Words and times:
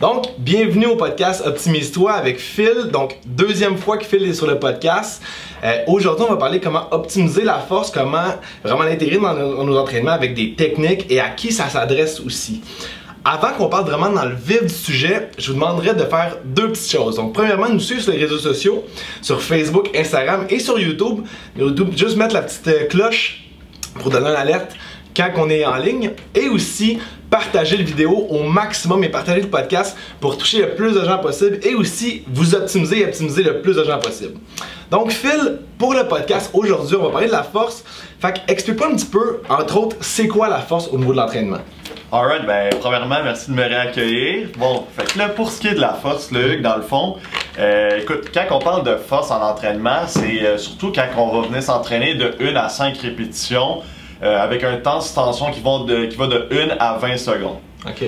Donc, 0.00 0.26
bienvenue 0.38 0.86
au 0.86 0.94
podcast 0.94 1.42
Optimise-toi 1.44 2.12
avec 2.12 2.38
Phil. 2.38 2.88
Donc, 2.92 3.16
deuxième 3.26 3.76
fois 3.76 3.98
que 3.98 4.04
Phil 4.04 4.22
est 4.28 4.32
sur 4.32 4.46
le 4.46 4.56
podcast. 4.56 5.20
Euh, 5.64 5.82
Aujourd'hui, 5.88 6.24
on 6.28 6.34
va 6.34 6.36
parler 6.36 6.60
comment 6.60 6.86
optimiser 6.92 7.42
la 7.42 7.58
force, 7.58 7.90
comment 7.90 8.36
vraiment 8.62 8.84
l'intégrer 8.84 9.16
dans 9.16 9.34
nos, 9.34 9.76
entraînements 9.76 10.12
avec 10.12 10.34
des 10.34 10.54
techniques 10.54 11.10
et 11.10 11.18
à 11.18 11.30
qui 11.30 11.50
ça 11.50 11.68
s'adresse 11.68 12.20
aussi. 12.20 12.62
Avant 13.24 13.50
qu'on 13.54 13.68
parle 13.68 13.86
vraiment 13.86 14.08
dans 14.08 14.24
le 14.24 14.36
vif 14.36 14.62
du 14.62 14.68
sujet, 14.72 15.30
je 15.36 15.48
vous 15.48 15.54
demanderais 15.54 15.94
de 15.94 16.04
faire 16.04 16.36
deux 16.44 16.68
petites 16.68 16.92
choses. 16.92 17.16
Donc, 17.16 17.32
premièrement, 17.32 17.68
nous 17.68 17.80
suivre 17.80 18.00
sur 18.00 18.12
les 18.12 18.18
réseaux 18.18 18.38
sociaux, 18.38 18.84
sur 19.20 19.42
Facebook, 19.42 19.90
Instagram 19.96 20.46
et 20.48 20.60
sur 20.60 20.78
YouTube. 20.78 21.24
YouTube, 21.58 21.88
juste 21.96 22.16
mettre 22.16 22.34
la 22.34 22.42
petite 22.42 22.68
euh, 22.68 22.86
cloche 22.86 23.48
pour 23.94 24.10
donner 24.10 24.28
une 24.28 24.36
alerte 24.36 24.76
quand 25.18 25.30
on 25.36 25.50
est 25.50 25.66
en 25.66 25.76
ligne 25.76 26.12
et 26.34 26.48
aussi 26.48 26.98
partager 27.28 27.76
le 27.76 27.82
vidéo 27.82 28.26
au 28.30 28.44
maximum 28.44 29.02
et 29.02 29.08
partager 29.08 29.40
le 29.40 29.48
podcast 29.48 29.96
pour 30.20 30.38
toucher 30.38 30.60
le 30.60 30.74
plus 30.76 30.92
de 30.94 31.04
gens 31.04 31.18
possible 31.18 31.58
et 31.62 31.74
aussi 31.74 32.22
vous 32.28 32.54
optimiser 32.54 33.00
et 33.00 33.04
optimiser 33.04 33.42
le 33.42 33.60
plus 33.60 33.74
de 33.74 33.82
gens 33.82 33.98
possible. 33.98 34.38
Donc 34.90 35.10
Phil, 35.10 35.58
pour 35.76 35.92
le 35.92 36.06
podcast 36.06 36.50
aujourd'hui, 36.54 36.96
on 36.96 37.02
va 37.02 37.10
parler 37.10 37.26
de 37.26 37.32
la 37.32 37.42
force. 37.42 37.84
Fait 38.20 38.32
que 38.32 38.50
explique-moi 38.50 38.88
un 38.92 38.94
petit 38.94 39.06
peu, 39.06 39.42
entre 39.48 39.76
autres, 39.76 39.96
c'est 40.00 40.28
quoi 40.28 40.48
la 40.48 40.60
force 40.60 40.88
au 40.88 40.98
niveau 40.98 41.12
de 41.12 41.18
l'entraînement? 41.18 41.58
Alright, 42.10 42.46
ben 42.46 42.70
premièrement, 42.80 43.22
merci 43.22 43.50
de 43.50 43.56
me 43.56 43.64
réaccueillir. 43.64 44.48
Bon, 44.56 44.84
fait 44.96 45.12
que 45.12 45.18
là, 45.18 45.28
pour 45.28 45.50
ce 45.50 45.60
qui 45.60 45.68
est 45.68 45.74
de 45.74 45.80
la 45.80 45.92
force, 45.92 46.30
Hugues, 46.30 46.62
dans 46.62 46.76
le 46.76 46.82
fond, 46.82 47.16
euh, 47.58 47.98
écoute, 48.00 48.30
quand 48.32 48.46
on 48.50 48.60
parle 48.60 48.84
de 48.84 48.96
force 48.96 49.30
en 49.30 49.42
entraînement, 49.42 50.06
c'est 50.06 50.42
euh, 50.42 50.56
surtout 50.56 50.90
quand 50.90 51.06
on 51.18 51.40
va 51.40 51.48
venir 51.48 51.62
s'entraîner 51.62 52.14
de 52.14 52.34
1 52.40 52.56
à 52.56 52.70
5 52.70 52.96
répétitions 52.96 53.82
euh, 54.22 54.42
avec 54.42 54.64
un 54.64 54.76
temps 54.76 54.98
de 54.98 55.14
tension 55.14 55.50
qui, 55.50 55.60
vont 55.60 55.84
de, 55.84 56.06
qui 56.06 56.16
va 56.16 56.26
de 56.26 56.48
1 56.50 56.76
à 56.78 56.98
20 56.98 57.16
secondes. 57.16 57.58
Ok. 57.86 58.04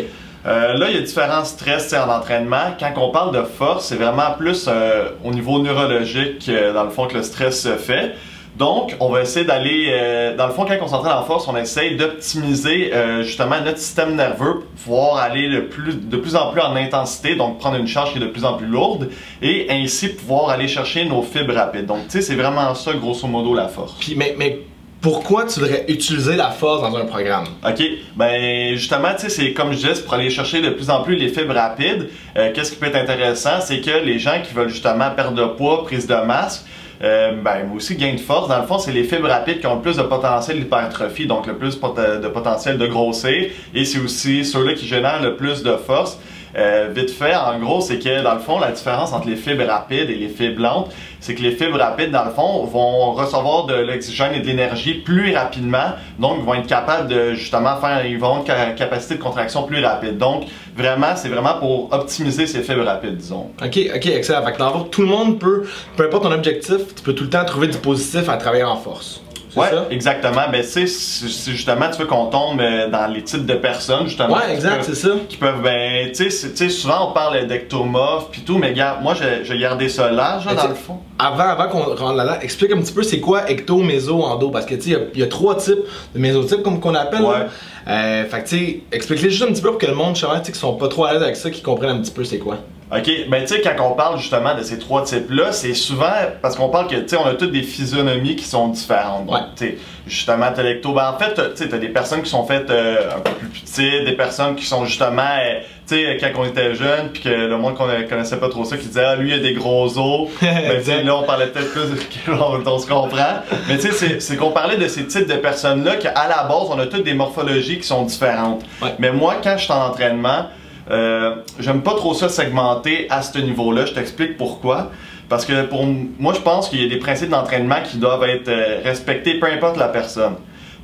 Euh, 0.47 0.75
là, 0.79 0.87
il 0.89 0.97
y 0.97 0.99
a 0.99 1.03
différents 1.03 1.45
stress 1.45 1.89
sais, 1.89 1.99
en 1.99 2.09
entraînement. 2.09 2.75
Quand 2.79 2.93
on 2.97 3.11
parle 3.11 3.35
de 3.35 3.43
force, 3.43 3.87
c'est 3.87 3.97
vraiment 3.97 4.33
plus 4.39 4.67
euh, 4.69 5.11
au 5.25 5.31
niveau 5.31 5.59
neurologique, 5.59 6.49
euh, 6.49 6.73
dans 6.73 6.85
le 6.85 6.91
fond, 6.91 7.07
que 7.07 7.15
le 7.15 7.23
stress 7.23 7.63
se 7.63 7.77
fait. 7.77 8.15
Donc, 8.57 8.97
on 9.01 9.09
va 9.09 9.23
essayer 9.23 9.47
d'aller, 9.47 9.89
euh, 9.91 10.37
dans 10.37 10.47
le 10.47 10.53
fond, 10.53 10.67
quand 10.67 10.77
on 10.83 10.89
s'entraîne 10.89 11.13
en 11.13 11.23
force, 11.23 11.47
on 11.49 11.57
essaye 11.57 11.97
d'optimiser 11.97 12.93
euh, 12.93 13.23
justement 13.23 13.61
notre 13.61 13.79
système 13.79 14.17
nerveux 14.17 14.55
pour 14.55 14.85
pouvoir 14.85 15.17
aller 15.17 15.49
le 15.49 15.69
plus, 15.69 15.95
de 15.95 16.17
plus 16.17 16.37
en 16.37 16.51
plus 16.51 16.61
en 16.61 16.75
intensité, 16.75 17.37
donc 17.37 17.59
prendre 17.59 17.77
une 17.77 17.87
charge 17.87 18.13
qui 18.13 18.19
est 18.19 18.21
de 18.21 18.27
plus 18.27 18.45
en 18.45 18.55
plus 18.55 18.67
lourde 18.67 19.09
et 19.41 19.69
ainsi 19.71 20.09
pouvoir 20.09 20.51
aller 20.51 20.69
chercher 20.69 21.05
nos 21.05 21.23
fibres 21.23 21.55
rapides. 21.55 21.87
Donc, 21.87 22.05
tu 22.05 22.11
sais, 22.11 22.23
c'est 22.23 22.35
vraiment 22.35 22.75
ça, 22.75 22.93
grosso 22.93 23.27
modo, 23.27 23.55
la 23.55 23.69
force. 23.69 23.95
Puis, 24.01 24.15
mais, 24.17 24.35
mais 24.37 24.59
pourquoi 25.01 25.47
tu 25.47 25.61
devrais 25.61 25.87
utiliser 25.89 26.37
la 26.37 26.51
force 26.51 26.83
dans 26.83 26.95
un 26.97 27.07
programme? 27.07 27.47
OK. 27.67 27.83
Ben 28.17 28.75
justement, 28.75 29.15
tu 29.15 29.23
sais, 29.23 29.29
c'est 29.31 29.53
comme 29.53 29.73
je 29.73 29.79
disais, 29.79 30.03
pour 30.03 30.15
aller 30.15 30.31
chercher 30.31 30.61
de 30.61 30.71
plus 30.71 30.91
en 30.91 31.03
plus 31.03 31.17
les 31.17 31.29
fibres 31.29 31.55
rapides. 31.55 32.09
Euh, 32.37 32.53
Qu'est-ce 32.55 32.73
qui 32.73 32.77
peut 32.77 32.87
être 32.87 32.97
intéressant, 32.97 33.61
c'est 33.61 33.81
que 33.81 34.05
les 34.05 34.19
gens 34.19 34.41
qui 34.47 34.53
veulent 34.55 34.69
justement 34.69 35.11
perdre 35.11 35.33
de 35.33 35.45
poids, 35.57 35.85
prise 35.85 36.07
de 36.07 36.15
masse, 36.15 36.67
euh, 37.03 37.33
ben 37.43 37.71
aussi 37.75 37.97
gain 37.97 38.13
de 38.13 38.21
force, 38.21 38.49
dans 38.49 38.59
le 38.61 38.67
fond, 38.67 38.79
c'est 38.79 38.93
les 38.93 39.05
fibres 39.05 39.29
rapides 39.29 39.61
qui 39.61 39.67
ont 39.67 39.77
le 39.77 39.81
plus 39.81 39.97
de 39.97 40.03
potentiel 40.03 40.59
d'hypertrophie, 40.59 41.27
donc 41.27 41.47
le 41.47 41.57
plus 41.57 41.81
de 41.81 42.29
potentiel 42.29 42.77
de 42.77 42.87
grossir, 42.87 43.51
et 43.75 43.85
c'est 43.87 43.99
aussi 44.01 44.45
ceux-là 44.45 44.75
qui 44.75 44.87
génèrent 44.87 45.23
le 45.23 45.37
plus 45.37 45.63
de 45.63 45.77
force. 45.77 46.19
Euh, 46.57 46.89
vite 46.95 47.11
fait, 47.11 47.35
en 47.35 47.59
gros, 47.59 47.81
c'est 47.81 47.99
que 47.99 48.23
dans 48.23 48.35
le 48.35 48.41
fond, 48.41 48.59
la 48.59 48.73
différence 48.73 49.13
entre 49.13 49.29
les 49.29 49.37
fibres 49.37 49.67
rapides 49.67 50.11
et 50.11 50.17
les 50.17 50.29
fibres 50.29 50.61
lentes, 50.61 50.91
c'est 51.21 51.35
que 51.35 51.43
les 51.43 51.53
fibres 51.53 51.79
rapides, 51.79 52.11
dans 52.11 52.25
le 52.25 52.31
fond, 52.31 52.65
vont 52.65 53.13
recevoir 53.13 53.67
de 53.67 53.75
l'oxygène 53.75 54.35
et 54.35 54.41
de 54.41 54.47
l'énergie 54.47 54.95
plus 54.95 55.35
rapidement, 55.35 55.93
donc 56.19 56.45
vont 56.45 56.55
être 56.55 56.67
capables 56.67 57.09
de 57.09 57.35
justement 57.35 57.77
faire, 57.77 58.05
ils 58.07 58.19
vont 58.19 58.43
avoir 58.43 58.69
une 58.69 58.75
capacité 58.75 59.17
de 59.17 59.23
contraction 59.23 59.65
plus 59.65 59.85
rapide. 59.85 60.19
Donc, 60.19 60.45
vraiment, 60.77 61.15
c'est 61.17 61.29
vraiment 61.29 61.55
pour 61.59 61.93
optimiser 61.93 62.47
ces 62.47 62.63
fibres 62.63 62.85
rapides, 62.85 63.17
disons. 63.17 63.51
Ok, 63.63 63.79
ok, 63.95 64.07
excellent. 64.07 64.45
Fait 64.45 64.53
que 64.53 64.59
dans 64.59 64.67
le 64.67 64.73
fond, 64.73 64.85
tout 64.85 65.03
le 65.03 65.09
monde 65.09 65.39
peut, 65.39 65.65
peu 65.97 66.05
importe 66.05 66.25
ton 66.25 66.33
objectif, 66.33 66.95
tu 66.97 67.03
peux 67.03 67.15
tout 67.15 67.25
le 67.25 67.31
temps 67.31 67.45
trouver 67.45 67.69
du 67.69 67.79
positif 67.79 68.29
à 68.29 68.37
travailler 68.37 68.65
en 68.65 68.77
force. 68.77 69.21
Ça? 69.71 69.87
exactement. 69.91 70.43
Ben, 70.53 70.63
c'est 70.63 70.87
justement, 70.87 71.87
tu 71.91 71.99
veux 71.99 72.07
qu'on 72.07 72.27
tombe 72.27 72.61
euh, 72.61 72.89
dans 72.89 73.07
les 73.13 73.23
types 73.23 73.47
de 73.47 73.55
personnes, 73.55 74.07
justement. 74.07 74.35
Ouais, 74.37 74.47
qui 74.47 74.53
exact, 74.53 74.77
peuvent- 74.77 74.87
c'est 74.87 74.95
ça. 74.95 75.09
qui 75.29 75.37
peuvent, 75.37 75.63
ben, 75.63 76.11
tu 76.13 76.31
sais, 76.31 76.69
souvent 76.69 77.11
on 77.11 77.13
parle 77.13 77.47
d'ectomorphes 77.47 78.31
pis 78.31 78.41
tout, 78.43 78.59
mais 78.59 78.73
gars, 78.73 78.99
moi 79.03 79.15
j'ai 79.43 79.59
gardé 79.59 79.89
ça 79.89 80.11
large, 80.11 80.45
là, 80.47 80.53
Mais 80.55 80.63
dans 80.63 80.69
le 80.69 80.75
fond. 80.75 80.99
Avant, 81.19 81.45
avant 81.51 81.69
qu'on 81.69 81.83
rentre 81.95 82.15
là-dedans, 82.15 82.37
explique 82.43 82.73
un 82.73 82.81
petit 82.81 82.93
peu 82.93 83.03
c'est 83.03 83.21
quoi 83.21 83.51
ecto, 83.51 83.79
méso, 83.79 84.23
endo, 84.23 84.51
parce 84.51 84.67
que 84.67 84.75
tu 84.75 84.83
sais, 84.83 84.89
il 84.91 84.93
y 84.93 84.97
a- 84.97 85.01
il 85.15 85.21
y, 85.21 85.23
a 85.23 85.27
trois 85.27 85.57
types 85.57 85.81
de 86.15 86.19
mésotypes 86.21 86.63
comme 86.63 86.81
qu'on 86.81 86.95
appelle. 86.95 87.23
Ouais. 87.23 87.39
là. 87.41 87.47
Euh, 87.89 88.25
fait 88.27 88.43
que 88.43 88.49
tu 88.49 88.59
sais, 88.59 88.81
explique-les 88.93 89.31
juste 89.31 89.43
un 89.43 89.53
petit 89.53 89.63
peu 89.63 89.71
pour 89.71 89.79
que 89.79 89.87
le 89.87 89.95
monde, 89.95 90.15
tu 90.15 90.21
sais, 90.21 90.53
qui 90.53 90.59
sont 90.59 90.75
pas 90.75 90.89
trop 90.89 91.05
à 91.07 91.13
l'aise 91.13 91.23
avec 91.23 91.37
ça, 91.37 91.51
qui 91.51 91.63
comprennent 91.63 91.91
un 91.91 92.01
petit 92.01 92.13
peu 92.13 92.25
c'est 92.25 92.39
quoi. 92.39 92.59
Ok, 92.93 93.09
ben 93.29 93.43
tu 93.45 93.55
sais, 93.55 93.61
quand 93.61 93.89
on 93.89 93.93
parle 93.95 94.19
justement 94.19 94.55
de 94.57 94.63
ces 94.65 94.77
trois 94.79 95.05
types-là, 95.05 95.53
c'est 95.53 95.75
souvent 95.75 96.11
parce 96.43 96.57
qu'on 96.57 96.71
parle 96.71 96.89
que, 96.89 96.97
tu 96.97 97.09
sais, 97.11 97.17
on 97.17 97.25
a 97.27 97.35
toutes 97.35 97.53
des 97.53 97.63
physionomies 97.63 98.35
qui 98.35 98.45
sont 98.45 98.67
différentes. 98.69 99.27
Donc, 99.27 99.35
Ouais. 99.37 99.41
tu 99.57 99.65
sais, 99.67 99.79
justement, 100.09 100.47
t'as 100.53 100.65
l'ecto, 100.65 100.93
ben 100.93 101.13
en 101.15 101.17
fait, 101.19 101.35
tu 101.35 101.41
sais, 101.55 101.69
t'as 101.69 101.79
des 101.79 101.89
personnes 101.91 102.23
qui 102.23 102.31
sont 102.31 102.45
faites 102.45 102.69
euh, 102.69 102.97
un 103.17 103.21
peu 103.21 103.31
plus 103.31 103.49
petites, 103.49 104.05
des 104.05 104.13
personnes 104.17 104.57
qui 104.57 104.65
sont 104.65 104.85
justement, 104.87 105.23
euh, 105.23 105.61
tu 105.87 105.95
sais, 105.95 106.19
quand 106.21 106.31
on 106.41 106.45
était 106.47 106.75
jeune, 106.75 107.11
puis 107.13 107.23
que 107.23 107.29
le 107.29 107.57
monde 107.59 107.77
qu'on 107.77 107.87
connaissait 108.09 108.39
pas 108.39 108.49
trop 108.49 108.65
ça, 108.65 108.77
qui 108.77 108.89
disait, 108.89 109.05
ah, 109.05 109.15
lui, 109.15 109.31
il 109.31 109.35
a 109.35 109.39
des 109.39 109.55
gros 109.55 109.85
os. 109.97 110.29
ben, 110.41 110.79
tu 110.79 110.85
sais, 110.85 111.05
là, 111.05 111.17
on 111.17 111.23
parlait 111.23 111.47
peut-être 111.47 111.71
plus 111.71 111.91
de 111.91 112.33
on, 112.33 112.61
on 112.67 112.79
se 112.81 112.89
comprend. 112.89 113.37
Mais 113.69 113.77
tu 113.77 113.83
sais, 113.83 113.93
c'est- 113.93 114.21
c'est 114.21 114.37
qu'on 114.37 114.51
parlait 114.51 114.79
de 114.79 114.89
ces 114.89 115.07
types 115.07 115.29
de 115.29 115.35
personnes-là 115.37 115.95
qu'à 115.95 116.13
la 116.29 116.43
base, 116.43 116.67
on 116.71 116.79
a 116.81 116.87
toutes 116.87 117.05
des 117.05 117.15
morphologies 117.15 117.79
qui 117.79 117.87
sont 117.87 118.03
différentes. 118.03 118.63
Ouais. 118.83 118.95
Mais 118.99 119.13
moi, 119.13 119.37
quand 119.41 119.57
je 119.57 119.63
suis 119.63 119.73
en 119.73 119.87
entraînement, 119.87 120.47
euh, 120.91 121.37
j'aime 121.59 121.83
pas 121.83 121.93
trop 121.95 122.15
ça 122.15 122.29
segmenter 122.29 123.07
à 123.11 123.23
ce 123.23 123.39
niveau-là. 123.39 123.87
Je 123.87 123.93
t'explique 123.93 124.37
pourquoi. 124.37 124.91
Parce 125.29 125.45
que 125.47 125.63
pour 125.67 125.87
moi, 126.19 126.33
je 126.35 126.41
pense 126.41 126.69
qu'il 126.69 126.83
y 126.83 126.85
a 126.85 126.89
des 126.89 126.97
principes 126.99 127.29
d'entraînement 127.31 127.77
qui 127.89 127.99
doivent 127.99 128.25
être 128.25 128.49
euh, 128.49 128.81
respectés, 128.83 129.35
peu 129.35 129.47
importe 129.47 129.77
la 129.77 129.89
personne. 129.89 130.35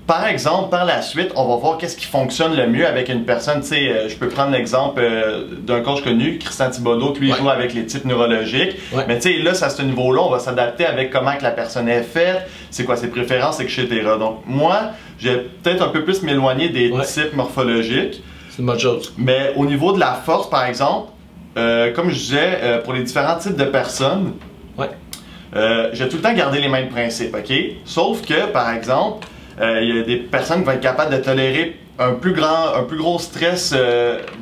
Par 0.06 0.25
exemple, 0.28 0.71
par 0.71 0.84
la 0.84 1.03
suite, 1.03 1.33
on 1.34 1.49
va 1.49 1.56
voir 1.56 1.78
qu'est-ce 1.78 1.97
qui 1.97 2.05
fonctionne 2.06 2.55
le 2.56 2.69
mieux 2.69 2.87
avec 2.87 3.09
une 3.09 3.25
personne. 3.25 3.61
Tu 3.62 3.67
sais, 3.67 3.89
euh, 3.89 4.09
je 4.09 4.15
peux 4.15 4.28
prendre 4.28 4.53
l'exemple 4.53 5.03
d'un 5.62 5.81
coach 5.81 6.03
connu, 6.05 6.38
Christian 6.38 6.71
Thibodeau, 6.71 7.12
qui 7.12 7.23
lui 7.23 7.33
Ouais. 7.33 7.38
joue 7.38 7.50
avec 7.50 7.75
les 7.75 7.87
types 7.87 8.05
neurologiques. 8.05 8.77
Ouais. 8.93 9.03
Mais 9.09 9.17
tu 9.19 9.23
sais, 9.37 9.43
là, 9.43 9.53
c'est 9.55 9.65
à 9.65 9.71
ce 9.71 9.83
niveau-là, 9.83 10.23
on 10.23 10.31
va 10.31 10.38
s'adapter 10.38 10.87
avec 10.87 11.11
comment 11.11 11.37
que 11.37 11.43
la 11.43 11.50
personne 11.50 11.88
est 11.88 12.05
faite, 12.05 12.49
c'est 12.71 12.84
quoi 12.84 12.94
ses 12.97 13.09
préférences, 13.09 13.59
etc. 13.59 13.88
Donc, 14.21 14.43
moi, 14.47 14.93
je 15.19 15.31
vais 15.31 15.47
peut-être 15.65 15.83
un 15.83 15.88
peu 15.88 16.05
plus 16.05 16.23
m'éloigner 16.23 16.69
des 16.69 16.88
Ouais. 16.93 17.05
types 17.05 17.34
morphologiques. 17.34 18.23
C'est 18.56 18.62
une 18.62 18.69
bonne 18.69 18.78
chose. 18.78 19.12
Mais 19.19 19.53
au 19.56 19.67
niveau 19.67 19.93
de 19.93 20.00
la 20.00 20.12
force, 20.12 20.49
par 20.49 20.65
exemple, 20.65 21.11
euh, 21.59 21.93
comme 21.93 22.09
je 22.09 22.15
disais, 22.15 22.59
euh, 22.62 22.78
pour 22.81 22.94
les 22.94 23.03
différents 23.03 23.37
types 23.37 23.55
de 23.56 23.65
personnes, 23.65 24.33
Ouais. 24.78 24.89
euh, 25.55 25.91
j'ai 25.93 26.09
tout 26.09 26.17
le 26.17 26.22
temps 26.22 26.33
gardé 26.33 26.59
les 26.61 26.69
mêmes 26.69 26.89
principes, 26.89 27.37
ok? 27.37 27.55
Sauf 27.84 28.22
que, 28.22 28.47
par 28.47 28.72
exemple, 28.72 29.27
il 29.61 29.94
y 29.97 30.00
a 30.00 30.03
des 30.05 30.17
personnes 30.17 30.61
qui 30.61 30.65
vont 30.65 30.72
être 30.72 30.81
capables 30.81 31.15
de 31.15 31.22
tolérer 31.22 31.77
un 31.99 32.12
plus 32.12 32.33
grand, 32.33 32.75
un 32.78 32.83
plus 32.84 32.99
gros 32.99 33.19
stress 33.19 33.75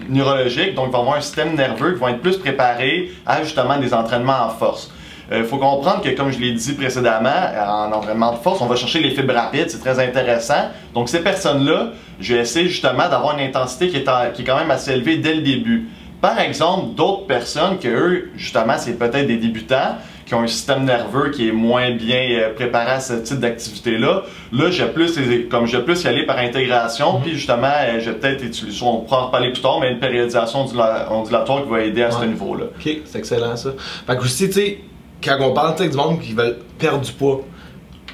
neurologique, 0.09 0.75
donc 0.75 0.87
ils 0.89 0.93
vont 0.93 1.01
avoir 1.01 1.17
un 1.17 1.21
système 1.21 1.55
nerveux 1.55 1.93
qui 1.95 1.99
vont 2.01 2.09
être 2.09 2.21
plus 2.21 2.37
préparés 2.37 3.13
à 3.27 3.43
justement 3.43 3.79
des 3.79 3.95
entraînements 3.95 4.45
en 4.47 4.51
force. 4.51 4.91
Il 5.33 5.45
faut 5.45 5.57
comprendre 5.57 6.03
que, 6.03 6.11
comme 6.11 6.31
je 6.31 6.39
l'ai 6.39 6.53
dit 6.53 6.73
précédemment, 6.75 7.31
en 7.67 7.93
entraînement 7.93 8.33
de 8.33 8.39
force, 8.39 8.61
on 8.61 8.67
va 8.67 8.77
chercher 8.77 9.01
les 9.01 9.11
fibres 9.11 9.33
rapides, 9.35 9.71
c'est 9.71 9.81
très 9.81 9.99
intéressant. 9.99 10.69
Donc 10.93 11.09
ces 11.09 11.21
personnes-là, 11.21 11.93
je 12.21 12.35
vais 12.35 12.41
essayer 12.41 12.69
justement 12.69 13.09
d'avoir 13.09 13.39
une 13.39 13.45
intensité 13.45 13.89
qui 13.89 13.97
est, 13.97 14.09
en- 14.09 14.31
qui 14.35 14.43
est 14.43 14.45
quand 14.45 14.59
même 14.59 14.71
assez 14.71 14.93
élevée 14.93 15.17
dès 15.17 15.35
le 15.35 15.41
début. 15.43 15.89
Par 16.21 16.39
exemple, 16.41 16.95
d'autres 16.95 17.27
personnes 17.27 17.79
que 17.79 17.89
eux, 17.89 18.31
justement, 18.37 18.75
c'est 18.79 18.99
peut-être 18.99 19.27
des 19.27 19.37
débutants 19.37 19.97
qui 20.25 20.35
ont 20.35 20.41
un 20.41 20.47
système 20.47 20.85
nerveux 20.85 21.31
qui 21.31 21.49
est 21.49 21.53
moins 21.53 21.91
bien 21.91 22.29
euh, 22.31 22.55
préparé 22.55 22.93
à 22.93 23.01
ce 23.01 23.13
type 23.15 23.41
d'activité-là. 23.41 24.23
Là, 24.53 24.71
j'ai 24.71 24.87
plus, 24.87 25.19
comme 25.51 25.67
je 25.67 25.77
vais 25.77 25.83
plus 25.85 26.03
y 26.05 26.09
aller 26.09 26.25
par 26.25 26.39
intégration, 26.39 27.21
puis 27.21 27.33
justement, 27.33 27.69
euh, 27.83 27.99
vais 27.99 28.13
peut-être 28.13 28.43
utiliser, 28.43 28.83
on 28.85 29.01
pourra 29.01 29.23
en 29.23 29.27
reparler 29.27 29.53
plus 29.53 29.61
tard, 29.61 29.81
mais 29.81 29.91
une 29.91 29.99
périodisation 29.99 30.65
ondula- 30.65 31.11
ondulatoire 31.11 31.63
qui 31.65 31.69
va 31.71 31.81
aider 31.83 32.03
à 32.03 32.11
ce 32.11 32.25
niveau-là. 32.25 32.65
Ok, 32.79 32.97
c'est 33.05 33.19
excellent 33.19 33.57
ça. 33.57 33.71
Fait 34.07 34.17
que 34.17 34.23
aussi, 34.23 34.47
tu 34.47 34.53
sais, 34.55 34.79
quand 35.25 35.39
on 35.41 35.53
parle 35.53 35.75
tu 35.77 35.85
sais, 35.85 35.89
du 35.89 35.97
monde 35.97 36.21
qui 36.21 36.33
veulent 36.33 36.59
perdre 36.79 37.01
du 37.01 37.13
poids, 37.13 37.41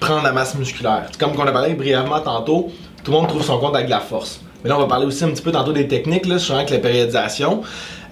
prendre 0.01 0.23
la 0.23 0.33
masse 0.33 0.55
musculaire, 0.55 1.07
comme 1.19 1.35
qu'on 1.35 1.47
a 1.47 1.53
parlé 1.53 1.75
brièvement 1.75 2.21
tantôt, 2.21 2.71
tout 3.05 3.11
le 3.11 3.17
monde 3.19 3.29
trouve 3.29 3.43
son 3.43 3.59
compte 3.59 3.75
avec 3.75 3.89
la 3.89 4.01
force. 4.01 4.41
Mais 4.63 4.69
là, 4.69 4.77
on 4.77 4.81
va 4.81 4.87
parler 4.87 5.07
aussi 5.07 5.25
un 5.25 5.29
petit 5.31 5.43
peu 5.43 5.53
tantôt 5.53 5.73
des 5.73 5.89
techniques, 5.89 6.27
là, 6.27 6.37
avec 6.51 6.71
la 6.71 6.79
périodisation. 6.79 7.63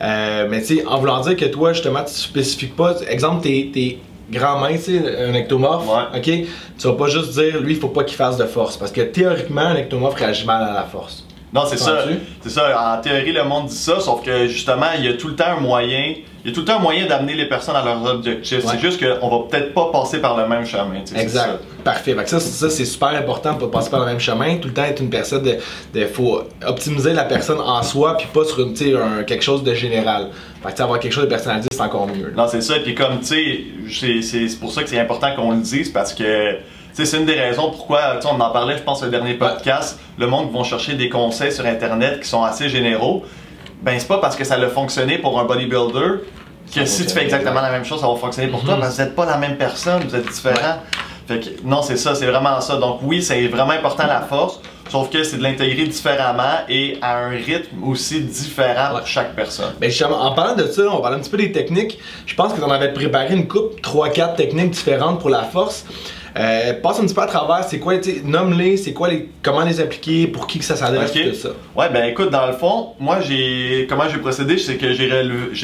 Euh, 0.00 0.46
mais 0.48 0.60
tu 0.62 0.76
sais, 0.78 0.86
en 0.86 0.98
voulant 0.98 1.20
dire 1.20 1.36
que 1.36 1.44
toi, 1.44 1.72
justement, 1.72 2.02
tu 2.04 2.12
spécifiques 2.14 2.74
pas, 2.74 2.94
exemple, 3.08 3.42
tes, 3.42 3.70
tes 3.70 3.98
grands 4.30 4.58
mains, 4.58 4.76
tu 4.76 4.78
sais, 4.98 5.24
un 5.26 5.34
ectomorphe, 5.34 5.86
Ouais. 5.86 6.18
ok, 6.18 6.48
tu 6.78 6.86
vas 6.86 6.92
pas 6.94 7.08
juste 7.08 7.32
dire, 7.38 7.60
lui, 7.60 7.74
il 7.74 7.78
faut 7.78 7.88
pas 7.88 8.04
qu'il 8.04 8.16
fasse 8.16 8.38
de 8.38 8.44
force. 8.46 8.76
Parce 8.78 8.92
que 8.92 9.02
théoriquement, 9.02 9.60
un 9.62 9.76
ectomorphe 9.76 10.14
réagit 10.14 10.46
mal 10.46 10.62
à 10.62 10.72
la 10.72 10.84
force. 10.84 11.24
Non, 11.52 11.62
c'est 11.66 11.78
ça. 11.78 12.04
C'est 12.42 12.50
ça. 12.50 12.94
En 12.98 13.00
théorie, 13.00 13.32
le 13.32 13.44
monde 13.44 13.66
dit 13.66 13.76
ça, 13.76 14.00
sauf 14.00 14.22
que 14.22 14.46
justement, 14.48 14.86
il 14.98 15.04
y 15.04 15.08
a 15.08 15.14
tout 15.14 15.28
le 15.28 15.34
temps 15.36 15.56
un 15.56 15.60
moyen. 15.60 16.14
Il 16.44 16.50
y 16.50 16.52
a 16.52 16.54
tout 16.54 16.60
le 16.60 16.66
temps 16.66 16.76
un 16.76 16.82
moyen 16.82 17.06
d'amener 17.06 17.34
les 17.34 17.46
personnes 17.48 17.74
à 17.76 17.84
leurs 17.84 18.04
objectifs. 18.04 18.64
Ouais. 18.64 18.72
C'est 18.72 18.78
juste 18.80 19.00
qu'on 19.02 19.28
va 19.28 19.48
peut-être 19.48 19.74
pas 19.74 19.90
passer 19.90 20.18
par 20.20 20.36
le 20.36 20.46
même 20.46 20.64
chemin. 20.64 21.00
Exact. 21.16 21.32
ça. 21.46 21.58
Parfait. 21.84 22.14
Fait 22.14 22.22
que 22.24 22.30
ça, 22.30 22.38
c'est- 22.40 22.50
ça, 22.50 22.70
c'est 22.70 22.84
super 22.84 23.08
important 23.08 23.54
pour 23.54 23.70
pas 23.70 23.78
passer 23.78 23.90
par 23.90 24.00
le 24.00 24.06
même 24.06 24.20
chemin. 24.20 24.56
Tout 24.56 24.68
le 24.68 24.74
temps 24.74 24.84
être 24.84 25.00
une 25.02 25.10
personne 25.10 25.42
de. 25.42 25.56
de 25.94 26.06
faut 26.06 26.42
optimiser 26.66 27.12
la 27.12 27.24
personne 27.24 27.60
en 27.60 27.82
soi, 27.82 28.16
puis 28.16 28.26
pas 28.32 28.44
sur 28.44 28.60
un- 28.60 29.24
quelque 29.24 29.42
chose 29.42 29.62
de 29.64 29.74
général. 29.74 30.28
Fait 30.62 30.72
que 30.74 30.82
avoir 30.82 31.00
quelque 31.00 31.12
chose 31.12 31.24
de 31.24 31.28
personnalisé, 31.30 31.68
c'est 31.72 31.80
encore 31.80 32.06
mieux. 32.06 32.26
là. 32.34 32.42
Non, 32.44 32.48
c'est 32.48 32.60
ça. 32.62 32.74
Puis 32.84 32.94
comme, 32.94 33.20
tu 33.20 33.64
sais, 33.90 34.22
c'est- 34.22 34.60
pour 34.60 34.70
ça 34.72 34.82
que 34.82 34.88
c'est 34.88 35.00
important 35.00 35.34
qu'on 35.34 35.50
le 35.52 35.60
dise 35.60 35.88
parce 35.90 36.12
que, 36.14 36.56
c'est 37.04 37.16
une 37.18 37.26
des 37.26 37.34
raisons 37.38 37.70
pourquoi, 37.70 38.18
on 38.24 38.40
en 38.40 38.50
parlait, 38.50 38.76
je 38.78 38.82
pense, 38.82 39.02
le 39.02 39.10
dernier 39.10 39.34
podcast, 39.34 39.98
le 40.18 40.26
monde 40.26 40.50
vont 40.50 40.64
chercher 40.64 40.94
des 40.94 41.08
conseils 41.08 41.52
sur 41.52 41.64
Internet 41.66 42.20
qui 42.22 42.28
sont 42.28 42.42
assez 42.44 42.68
généraux. 42.68 43.24
Ben, 43.82 43.98
c'est 43.98 44.08
pas 44.08 44.18
parce 44.18 44.34
que 44.36 44.44
ça 44.44 44.54
a 44.54 44.68
fonctionné 44.68 45.18
pour 45.18 45.38
un 45.38 45.44
bodybuilder 45.44 46.24
que 46.74 46.80
Ça 46.84 46.86
si 46.86 47.06
tu 47.06 47.12
fais 47.14 47.22
exactement 47.22 47.60
la 47.60 47.70
même 47.70 47.84
chose, 47.84 48.00
ça 48.00 48.08
va 48.08 48.16
fonctionner 48.16 48.48
pour 48.48 48.62
toi 48.64 48.74
Mhm. 48.74 48.80
parce 48.80 48.92
que 48.96 48.96
vous 49.02 49.06
n'êtes 49.06 49.16
pas 49.16 49.24
la 49.26 49.36
même 49.38 49.56
personne, 49.56 50.02
vous 50.06 50.14
êtes. 50.16 50.28
Fait 51.26 51.40
que, 51.40 51.46
non, 51.64 51.82
c'est 51.82 51.96
ça, 51.98 52.14
c'est 52.14 52.26
vraiment 52.26 52.60
ça. 52.60 52.76
Donc, 52.76 53.00
oui, 53.02 53.22
c'est 53.22 53.46
vraiment 53.48 53.72
important 53.72 54.06
la 54.06 54.22
force, 54.22 54.60
sauf 54.88 55.10
que 55.10 55.22
c'est 55.22 55.36
de 55.36 55.42
l'intégrer 55.42 55.84
différemment 55.86 56.60
et 56.70 56.96
à 57.02 57.18
un 57.18 57.28
rythme 57.30 57.84
aussi 57.86 58.20
différent 58.20 58.92
Ouais. 58.94 58.98
pour 59.00 59.06
chaque 59.06 59.34
personne. 59.36 59.74
Ben 59.78 59.90
justement, 59.90 60.20
en 60.22 60.32
parlant 60.32 60.54
de 60.56 60.66
ça, 60.66 60.82
on 60.90 61.00
parlait 61.02 61.16
un 61.18 61.20
petit 61.20 61.28
peu 61.30 61.36
des 61.36 61.52
techniques. 61.52 61.98
Je 62.26 62.34
pense 62.34 62.52
que 62.54 62.58
tu 62.58 62.64
en 62.64 62.70
avais 62.70 62.92
préparé 62.94 63.34
une 63.34 63.46
coupe, 63.46 63.80
3-4 63.82 64.36
techniques 64.36 64.70
différentes 64.70 65.20
pour 65.20 65.28
la 65.30 65.42
force. 65.42 65.84
Euh, 66.36 66.74
passe 66.82 67.00
un 67.00 67.04
petit 67.04 67.14
peu 67.14 67.22
à 67.22 67.26
travers, 67.26 67.64
c'est 67.64 67.78
quoi, 67.78 67.94
nomme-les, 68.24 68.76
c'est 68.76 68.92
quoi 68.92 69.08
les. 69.08 69.28
comment 69.42 69.62
les 69.64 69.80
appliquer, 69.80 70.26
pour 70.26 70.46
qui 70.46 70.58
que 70.58 70.64
ça 70.64 70.76
s'adresse, 70.76 71.12
tout 71.12 71.34
ça. 71.34 71.48
Ouais, 71.74 71.88
ben 71.90 72.04
écoute, 72.04 72.30
dans 72.30 72.46
le 72.46 72.52
fond, 72.52 72.90
moi 73.00 73.20
j'ai. 73.20 73.86
Comment 73.88 74.08
j'ai 74.08 74.18
procédé, 74.18 74.58
c'est 74.58 74.76
que 74.76 74.92
j'ai 74.92 75.08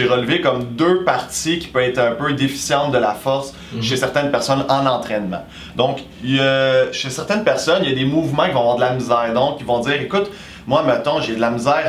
relevé, 0.06 0.40
comme 0.40 0.64
deux 0.64 1.04
parties 1.04 1.58
qui 1.58 1.68
peuvent 1.68 1.82
être 1.82 1.98
un 1.98 2.12
peu 2.12 2.32
déficientes 2.32 2.92
de 2.92 2.98
la 2.98 3.12
force 3.12 3.52
Mhm. 3.72 3.82
chez 3.82 3.96
certaines 3.96 4.30
personnes 4.30 4.64
en 4.68 4.86
entraînement. 4.86 5.42
Donc, 5.76 5.98
il 6.22 6.36
y 6.36 6.40
a- 6.40 6.90
chez 6.92 7.10
certaines 7.10 7.44
personnes, 7.44 7.82
il 7.82 7.90
y 7.90 7.92
a 7.92 7.96
des 7.96 8.04
mouvements 8.04 8.44
qui 8.46 8.52
vont 8.52 8.60
avoir 8.60 8.76
de 8.76 8.80
la 8.82 8.90
misère. 8.94 9.32
Donc, 9.34 9.56
ils 9.60 9.66
vont 9.66 9.80
dire, 9.80 10.00
écoute, 10.00 10.30
moi, 10.66 10.82
mettons, 10.82 11.20
j'ai 11.20 11.34
de 11.34 11.40
la 11.40 11.50
misère 11.50 11.84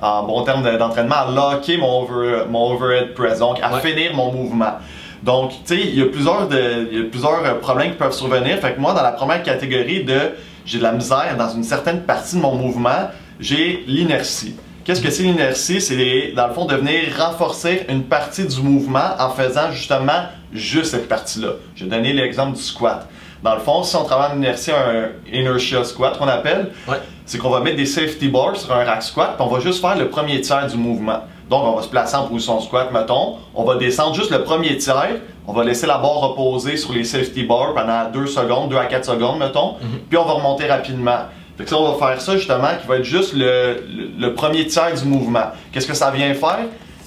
à, 0.00 0.10
en 0.20 0.22
bon 0.24 0.42
terme 0.42 0.62
de- 0.62 0.76
d'entraînement, 0.76 1.14
à 1.16 1.30
locker 1.30 1.76
mon, 1.78 2.02
over- 2.02 2.44
mon 2.48 2.72
overhead 2.72 3.14
press, 3.14 3.38
donc 3.38 3.58
à 3.62 3.74
Ouais. 3.74 3.80
finir 3.80 4.14
mon 4.14 4.32
mouvement. 4.32 4.74
Donc, 5.22 5.50
tu 5.66 5.74
sais, 5.76 5.80
il 5.80 5.98
y 5.98 6.02
a 6.02 6.06
plusieurs 6.06 6.48
euh, 6.52 7.54
problèmes 7.60 7.90
qui 7.92 7.96
peuvent 7.98 8.12
survenir. 8.14 8.58
Fait 8.58 8.72
que 8.74 8.80
moi, 8.80 8.94
dans 8.94 9.02
la 9.02 9.12
première 9.12 9.42
catégorie 9.42 10.04
de 10.04 10.18
j'ai 10.64 10.78
de 10.78 10.82
la 10.82 10.92
misère 10.92 11.36
dans 11.38 11.48
une 11.50 11.64
certaine 11.64 12.02
partie 12.02 12.36
de 12.36 12.40
mon 12.40 12.54
mouvement, 12.54 13.08
j'ai 13.38 13.82
l'inertie. 13.86 14.54
Qu'est-ce 14.84 15.00
que 15.02 15.10
c'est 15.10 15.22
l'inertie? 15.24 15.80
C'est 15.80 16.32
dans 16.34 16.46
le 16.48 16.52
fond 16.54 16.64
de 16.64 16.74
venir 16.74 17.00
renforcer 17.18 17.84
une 17.88 18.04
partie 18.04 18.44
du 18.46 18.60
mouvement 18.62 19.10
en 19.18 19.30
faisant 19.30 19.70
justement 19.72 20.24
juste 20.52 20.92
cette 20.92 21.08
partie-là. 21.08 21.50
Je 21.74 21.84
vais 21.84 21.90
donner 21.90 22.12
l'exemple 22.12 22.56
du 22.56 22.62
squat. 22.62 23.06
Dans 23.42 23.54
le 23.54 23.60
fond, 23.60 23.82
si 23.82 23.96
on 23.96 24.04
travaille 24.04 24.32
en 24.32 24.36
inertie, 24.36 24.70
un 24.70 25.08
inertia 25.32 25.82
squat 25.84 26.18
qu'on 26.18 26.28
appelle, 26.28 26.70
Ouais. 26.88 26.96
c'est 27.24 27.38
qu'on 27.38 27.50
va 27.50 27.60
mettre 27.60 27.76
des 27.76 27.86
safety 27.86 28.28
bars 28.28 28.56
sur 28.56 28.72
un 28.74 28.84
rack 28.84 29.02
squat, 29.02 29.36
puis 29.36 29.46
on 29.48 29.52
va 29.52 29.60
juste 29.60 29.80
faire 29.80 29.96
le 29.96 30.08
premier 30.08 30.40
tiers 30.40 30.66
du 30.66 30.76
mouvement. 30.76 31.20
Donc, 31.50 31.64
on 31.64 31.72
va 31.74 31.82
se 31.82 31.88
placer 31.88 32.14
en 32.16 32.28
position 32.28 32.60
squat, 32.60 32.92
mettons. 32.92 33.36
On 33.54 33.64
va 33.64 33.74
descendre 33.76 34.14
juste 34.14 34.30
le 34.30 34.42
premier 34.44 34.76
tiers. 34.78 35.16
On 35.48 35.52
va 35.52 35.64
laisser 35.64 35.86
la 35.86 35.98
barre 35.98 36.20
reposer 36.20 36.76
sur 36.76 36.92
les 36.92 37.02
safety 37.04 37.42
bars 37.42 37.74
pendant 37.74 38.08
2 38.12 38.26
secondes, 38.26 38.70
2 38.70 38.76
à 38.76 38.84
4 38.86 39.04
secondes, 39.04 39.38
mettons. 39.40 39.74
Puis 40.08 40.16
on 40.16 40.24
va 40.24 40.32
remonter 40.34 40.66
rapidement. 40.66 41.18
Fait 41.58 41.64
que 41.64 41.70
ça, 41.70 41.76
on 41.76 41.92
va 41.92 42.06
faire 42.06 42.20
ça 42.20 42.36
justement, 42.36 42.68
qui 42.80 42.86
va 42.86 42.96
être 42.98 43.04
juste 43.04 43.34
le, 43.34 43.82
le- 43.94 44.10
le 44.28 44.34
premier 44.34 44.66
tiers 44.66 44.94
du 44.94 45.04
mouvement. 45.04 45.46
Qu'est-ce 45.72 45.88
que 45.88 45.94
ça 45.94 46.10
vient 46.12 46.32
faire? 46.34 46.60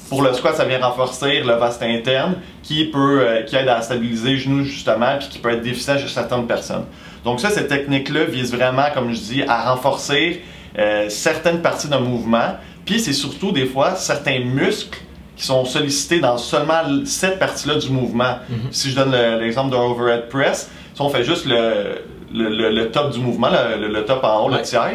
Pour 0.10 0.22
le 0.22 0.34
squat, 0.34 0.56
ça 0.56 0.66
vient 0.66 0.80
renforcer 0.86 1.40
le 1.40 1.54
vaste 1.54 1.82
interne 1.82 2.36
qui 2.62 2.86
peut 2.86 3.22
euh, 3.22 3.42
qui 3.44 3.56
aide 3.56 3.68
à 3.70 3.82
stabiliser 3.82 4.32
les 4.32 4.38
genoux 4.38 4.64
justement, 4.64 5.18
puis 5.18 5.30
qui 5.30 5.40
peut 5.40 5.50
être 5.52 5.62
déficient 5.64 5.98
chez 5.98 6.08
certaines 6.10 6.46
personnes. 6.46 6.86
Donc 7.24 7.40
ça, 7.40 7.50
cette 7.50 7.70
technique-là 7.70 8.26
vise 8.26 8.54
vraiment, 8.54 8.84
comme 8.94 9.12
je 9.14 9.20
dis, 9.20 9.44
à 9.48 9.72
renforcer 9.72 10.44
euh, 10.78 11.08
certaines 11.10 11.62
parties 11.62 11.88
d'un 11.88 12.00
mouvement. 12.02 12.58
Puis 12.86 13.00
c'est 13.00 13.14
surtout 13.14 13.52
des 13.52 13.66
fois 13.66 13.96
certains 13.96 14.40
muscles 14.40 15.00
qui 15.38 15.46
sont 15.46 15.66
sollicités 15.66 16.20
dans 16.20 16.38
seulement 16.38 16.82
cette 17.06 17.40
partie-là 17.40 17.76
du 17.76 17.90
mouvement. 17.90 18.36
Si 18.72 18.92
je 18.92 18.96
donne 18.96 19.12
le- 19.12 19.40
l'exemple 19.40 19.72
d'un 19.72 19.82
overhead 19.82 20.30
press, 20.30 20.70
si 20.94 21.02
on 21.02 21.10
fait 21.10 21.24
juste 21.24 21.46
le, 21.46 22.02
le, 22.34 22.86
top 22.92 23.12
du 23.14 23.20
mouvement, 23.20 23.50
le, 23.50 24.02
top 24.06 24.24
en 24.24 24.46
haut, 24.46 24.52
Ouais. 24.52 24.58
le 24.58 24.64
tiers, 24.64 24.92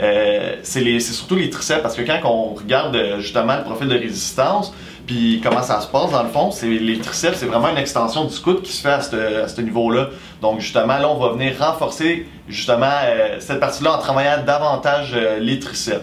euh, 0.00 0.56
c'est 0.62 0.80
les- 0.80 1.00
c'est 1.00 1.12
surtout 1.12 1.36
les 1.36 1.50
triceps 1.50 1.82
parce 1.82 1.94
que 1.96 2.02
quand 2.02 2.18
on 2.24 2.54
regarde 2.54 2.96
euh, 2.96 3.20
justement 3.20 3.56
le 3.56 3.62
profil 3.64 3.88
de 3.88 3.98
résistance, 3.98 4.72
puis 5.06 5.40
comment 5.42 5.62
ça 5.62 5.80
se 5.82 5.86
passe 5.88 6.10
dans 6.12 6.22
le 6.22 6.30
fond, 6.30 6.50
c'est 6.50 6.66
les 6.66 6.98
triceps, 6.98 7.36
c'est 7.38 7.46
vraiment 7.46 7.68
une 7.68 7.76
extension 7.78 8.24
du 8.24 8.32
squat 8.34 8.62
qui 8.62 8.72
se 8.72 8.80
fait 8.80 8.88
à 8.92 9.02
ce, 9.02 9.16
à 9.44 9.48
ce 9.48 9.60
niveau-là. 9.60 10.08
Donc 10.40 10.60
justement, 10.60 10.96
là, 10.98 11.08
on 11.10 11.18
va 11.18 11.32
venir 11.34 11.52
renforcer 11.58 12.26
justement 12.48 12.86
euh, 13.04 13.36
cette 13.40 13.60
partie-là 13.60 13.92
en 13.96 13.98
travaillant 13.98 14.42
davantage 14.46 15.12
euh, 15.14 15.38
les 15.40 15.58
triceps. 15.58 16.00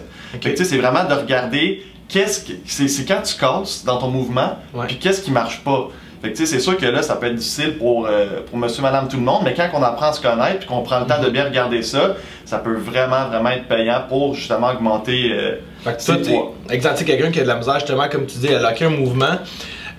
C'est 0.64 0.78
vraiment 0.78 1.04
de 1.04 1.14
regarder 1.14 1.82
qu'est-ce 2.08 2.44
que 2.44 2.52
c'est 2.66 3.04
quand 3.04 3.22
tu 3.22 3.36
casses 3.38 3.84
dans 3.84 3.98
ton 3.98 4.08
mouvement, 4.08 4.56
puis 4.86 4.98
qu'est-ce 4.98 5.22
qui 5.22 5.30
marche 5.30 5.60
pas. 5.64 5.88
Fait 6.20 6.30
que, 6.30 6.36
tu 6.36 6.46
sais, 6.46 6.54
c'est 6.54 6.60
sûr 6.60 6.76
que 6.76 6.86
là, 6.86 7.02
ça 7.02 7.16
peut 7.16 7.26
être 7.26 7.34
difficile 7.34 7.76
pour, 7.78 8.06
euh, 8.06 8.42
pour 8.48 8.56
monsieur, 8.56 8.80
madame, 8.80 9.08
tout 9.08 9.16
le 9.16 9.24
monde, 9.24 9.42
mais 9.44 9.54
quand 9.54 9.68
on 9.74 9.82
apprend 9.82 10.06
à 10.10 10.12
se 10.12 10.20
connaître 10.20 10.60
puis 10.60 10.68
qu'on 10.68 10.82
prend 10.82 11.00
le 11.00 11.06
temps 11.06 11.20
de 11.20 11.28
bien 11.28 11.44
regarder 11.44 11.82
ça, 11.82 12.14
ça 12.44 12.58
peut 12.58 12.76
vraiment, 12.76 13.26
vraiment 13.28 13.50
être 13.50 13.66
payant 13.66 14.02
pour 14.08 14.34
justement 14.36 14.70
augmenter. 14.70 15.30
euh, 15.32 15.56
Fait 15.82 15.96
que 15.96 16.02
toi, 16.32 16.52
exact, 16.70 17.04
quelqu'un 17.04 17.32
qui 17.32 17.40
a 17.40 17.42
de 17.42 17.48
la 17.48 17.56
misère, 17.56 17.74
justement, 17.80 18.08
comme 18.08 18.26
tu 18.26 18.38
dis, 18.38 18.54
à 18.54 18.60
locker 18.60 18.84
un 18.84 18.90
mouvement, 18.90 19.36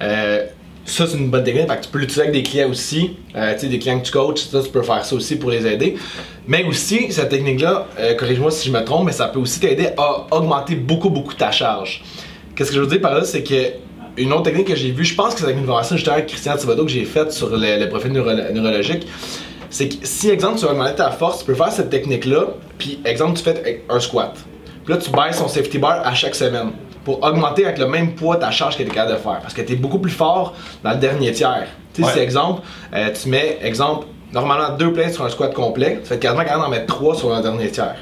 euh, 0.01 0.45
ça, 0.85 1.07
c'est 1.07 1.18
une 1.18 1.30
bonne 1.30 1.44
technique. 1.44 1.69
Fait 1.69 1.77
que 1.77 1.83
tu 1.83 1.89
peux 1.89 2.00
l'utiliser 2.00 2.21
avec 2.21 2.33
des 2.33 2.44
clients 2.44 2.69
aussi. 2.69 3.15
Euh, 3.35 3.53
tu 3.53 3.59
sais, 3.62 3.68
des 3.68 3.80
clients 3.80 4.00
que 4.00 4.06
tu 4.06 4.12
coaches, 4.12 4.41
ça, 4.51 4.62
tu 4.62 4.69
peux 4.69 4.81
faire 4.81 5.03
ça 5.06 5.15
aussi 5.15 5.38
pour 5.38 5.50
les 5.50 5.65
aider. 5.65 5.95
Mais 6.47 6.63
aussi, 6.65 7.12
cette 7.12 7.30
technique-là, 7.30 7.88
euh, 8.00 8.15
corrige-moi 8.15 8.51
si 8.51 8.68
je 8.68 8.74
me 8.74 8.83
trompe, 8.83 9.06
mais 9.06 9.12
ça 9.13 9.27
peut 9.27 9.39
aussi 9.39 9.59
t'aider 9.59 9.89
à 9.97 10.27
augmenter 10.35 10.75
beaucoup, 10.75 11.09
beaucoup 11.09 11.33
ta 11.33 11.51
charge. 11.51 12.03
Qu'est-ce 12.56 12.69
que 12.69 12.75
je 12.75 12.81
veux 12.81 12.88
dire 12.88 13.01
par 13.01 13.13
là, 13.15 13.24
c'est 13.24 13.44
que 13.44 13.56
une 14.18 14.31
autre 14.31 14.44
technique 14.44 14.68
que 14.68 14.75
j'ai 14.75 14.91
vue, 14.91 15.06
je 15.06 15.15
pense 15.15 15.33
que 15.33 15.39
c'est 15.39 15.45
avec 15.45 15.57
une 15.57 15.65
conversation 15.65 15.95
justement 15.95 16.18
avec 16.18 16.27
Christian 16.27 16.56
Thibodeau 16.56 16.85
que 16.85 16.91
j'ai 16.91 17.06
faite 17.06 17.31
sur 17.31 17.50
le, 17.50 17.88
profil 17.88 18.12
neuro- 18.12 18.30
neurologique, 18.53 19.07
c'est 19.71 19.89
que 19.89 19.95
si, 20.03 20.30
exemple, 20.30 20.59
tu 20.59 20.65
veux 20.65 20.71
augmenter 20.71 20.95
ta 20.95 21.09
force, 21.09 21.39
tu 21.39 21.45
peux 21.45 21.56
faire 21.56 21.71
cette 21.71 21.89
technique-là, 21.89 22.47
puis, 22.77 23.00
exemple, 23.06 23.38
tu 23.39 23.44
fais 23.44 23.83
un 23.89 24.00
squat. 24.00 24.35
Puis 24.85 24.94
là, 24.94 25.00
tu 25.00 25.09
baisses 25.09 25.39
ton 25.39 25.47
safety 25.47 25.80
bar 25.80 26.06
à 26.06 26.13
chaque 26.13 26.35
semaine 26.35 26.71
pour 27.03 27.21
augmenter 27.23 27.65
avec 27.65 27.77
le 27.77 27.88
même 27.88 28.13
poids 28.15 28.38
ta 28.38 28.51
charge 28.51 28.77
que 28.77 28.83
tu 28.83 28.89
es 28.89 28.91
capable 28.91 29.13
de 29.13 29.17
faire. 29.17 29.39
Parce 29.41 29.53
que 29.53 29.61
tu 29.61 29.73
es 29.73 29.75
beaucoup 29.75 30.00
plus 30.00 30.11
fort 30.11 30.53
dans 30.83 30.91
le 30.91 30.97
dernier 30.97 31.31
tiers. 31.31 31.67
Tu 31.94 32.03
sais, 32.03 32.13
Ouais. 32.15 32.23
exemple, 32.23 32.61
euh, 32.95 33.09
tu 33.19 33.29
mets, 33.29 33.59
exemple, 33.61 34.07
normalement 34.31 34.75
deux 34.77 34.91
plates 34.94 35.13
sur 35.13 35.25
un 35.25 35.29
squat 35.29 35.53
complet, 35.53 36.01
tu 36.05 36.13
être 36.13 36.19
quasiment 36.19 36.44
capable 36.44 36.63
d'en 36.63 36.69
mettre 36.69 36.88
trois 36.88 37.15
sur 37.15 37.35
le 37.35 37.41
dernier 37.41 37.69
tiers. 37.69 37.95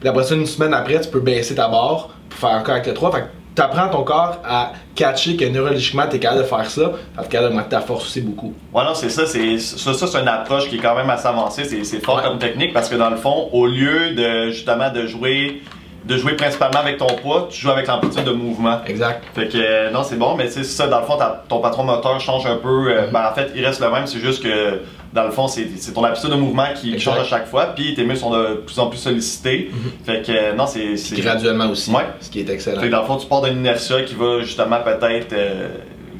Puis 0.00 0.08
après 0.08 0.24
ça, 0.24 0.34
une 0.34 0.46
semaine 0.46 0.74
après, 0.74 1.00
tu 1.00 1.08
peux 1.08 1.20
baisser 1.20 1.54
ta 1.54 1.68
barre 1.68 2.08
pour 2.28 2.38
faire 2.38 2.58
encore 2.58 2.74
avec 2.74 2.86
le 2.86 2.94
3. 2.94 3.10
Fait 3.12 3.20
que 3.22 3.26
tu 3.56 3.62
apprends 3.62 3.88
ton 3.88 4.04
corps 4.04 4.38
à 4.48 4.72
catcher 4.94 5.36
que 5.36 5.44
neurologiquement, 5.44 6.04
tu 6.08 6.16
es 6.16 6.18
capable 6.20 6.42
de 6.42 6.46
faire 6.46 6.70
ça. 6.70 6.92
Fait 7.16 7.22
que 7.24 7.28
capable 7.32 7.48
d'augmenter 7.50 7.70
ta 7.70 7.80
force 7.80 8.04
aussi 8.04 8.20
beaucoup. 8.20 8.54
Ouais, 8.72 8.84
non, 8.84 8.94
c'est 8.94 9.08
ça. 9.10 9.26
C'est, 9.26 9.58
ça, 9.58 9.92
ça, 9.94 10.06
c'est 10.06 10.18
une 10.20 10.28
approche 10.28 10.68
qui 10.68 10.76
est 10.76 10.80
quand 10.80 10.94
même 10.94 11.10
assez 11.10 11.26
avancée. 11.26 11.64
C'est, 11.64 11.82
c'est 11.84 11.98
fort 12.04 12.16
Ouais. 12.18 12.22
comme 12.24 12.38
technique 12.38 12.72
parce 12.72 12.88
que 12.88 12.94
dans 12.94 13.10
le 13.10 13.16
fond, 13.16 13.48
au 13.52 13.66
lieu 13.66 14.14
de 14.14 14.50
justement 14.52 14.90
de 14.92 15.06
jouer, 15.08 15.62
de 16.04 16.16
jouer 16.16 16.34
principalement 16.34 16.78
avec 16.80 16.96
ton 16.96 17.06
poids, 17.06 17.48
tu 17.50 17.60
joues 17.60 17.70
avec 17.70 17.86
l'amplitude 17.86 18.24
de 18.24 18.30
mouvement. 18.32 18.78
Exact. 18.86 19.24
Fait 19.34 19.48
que 19.48 19.58
euh, 19.58 19.90
non, 19.90 20.02
c'est 20.04 20.16
bon, 20.16 20.36
mais 20.36 20.48
c'est 20.48 20.64
ça, 20.64 20.86
dans 20.86 21.00
le 21.00 21.06
fond, 21.06 21.16
ta- 21.16 21.42
ton 21.48 21.60
patron 21.60 21.84
moteur 21.84 22.18
change 22.20 22.46
un 22.46 22.56
peu. 22.56 22.68
euh, 22.90 23.06
Mhm. 23.06 23.12
ben, 23.12 23.28
en 23.30 23.34
fait, 23.34 23.50
il 23.54 23.64
reste 23.66 23.80
le 23.80 23.90
même, 23.90 24.06
c'est 24.06 24.20
juste 24.20 24.42
que 24.42 24.80
dans 25.12 25.24
le 25.24 25.30
fond, 25.30 25.48
c'est, 25.48 25.66
ton 25.92 26.04
amplitude 26.04 26.30
de 26.30 26.36
mouvement 26.36 26.66
qui 26.74 26.94
Exact. 26.94 27.00
change 27.00 27.18
à 27.20 27.24
chaque 27.24 27.46
fois, 27.46 27.66
puis 27.74 27.94
tes 27.94 28.04
muscles 28.04 28.20
sont 28.20 28.30
de 28.30 28.54
plus 28.64 28.78
en 28.78 28.86
plus 28.88 28.98
sollicités. 28.98 29.70
Fait 30.06 30.22
que 30.24 30.32
euh, 30.32 30.54
non, 30.54 30.66
c'est. 30.66 30.94
Graduellement 31.20 31.68
aussi. 31.70 31.90
Ouais. 31.90 32.04
Ce 32.20 32.30
qui 32.30 32.40
est 32.40 32.48
excellent. 32.50 32.80
Fait 32.80 32.86
que 32.86 32.92
dans 32.92 33.00
le 33.00 33.06
fond, 33.06 33.16
tu 33.16 33.26
pars 33.26 33.42
d'une 33.42 33.58
inertia 33.58 34.02
qui 34.02 34.14
va 34.14 34.40
justement 34.40 34.78
peut-être. 34.84 35.34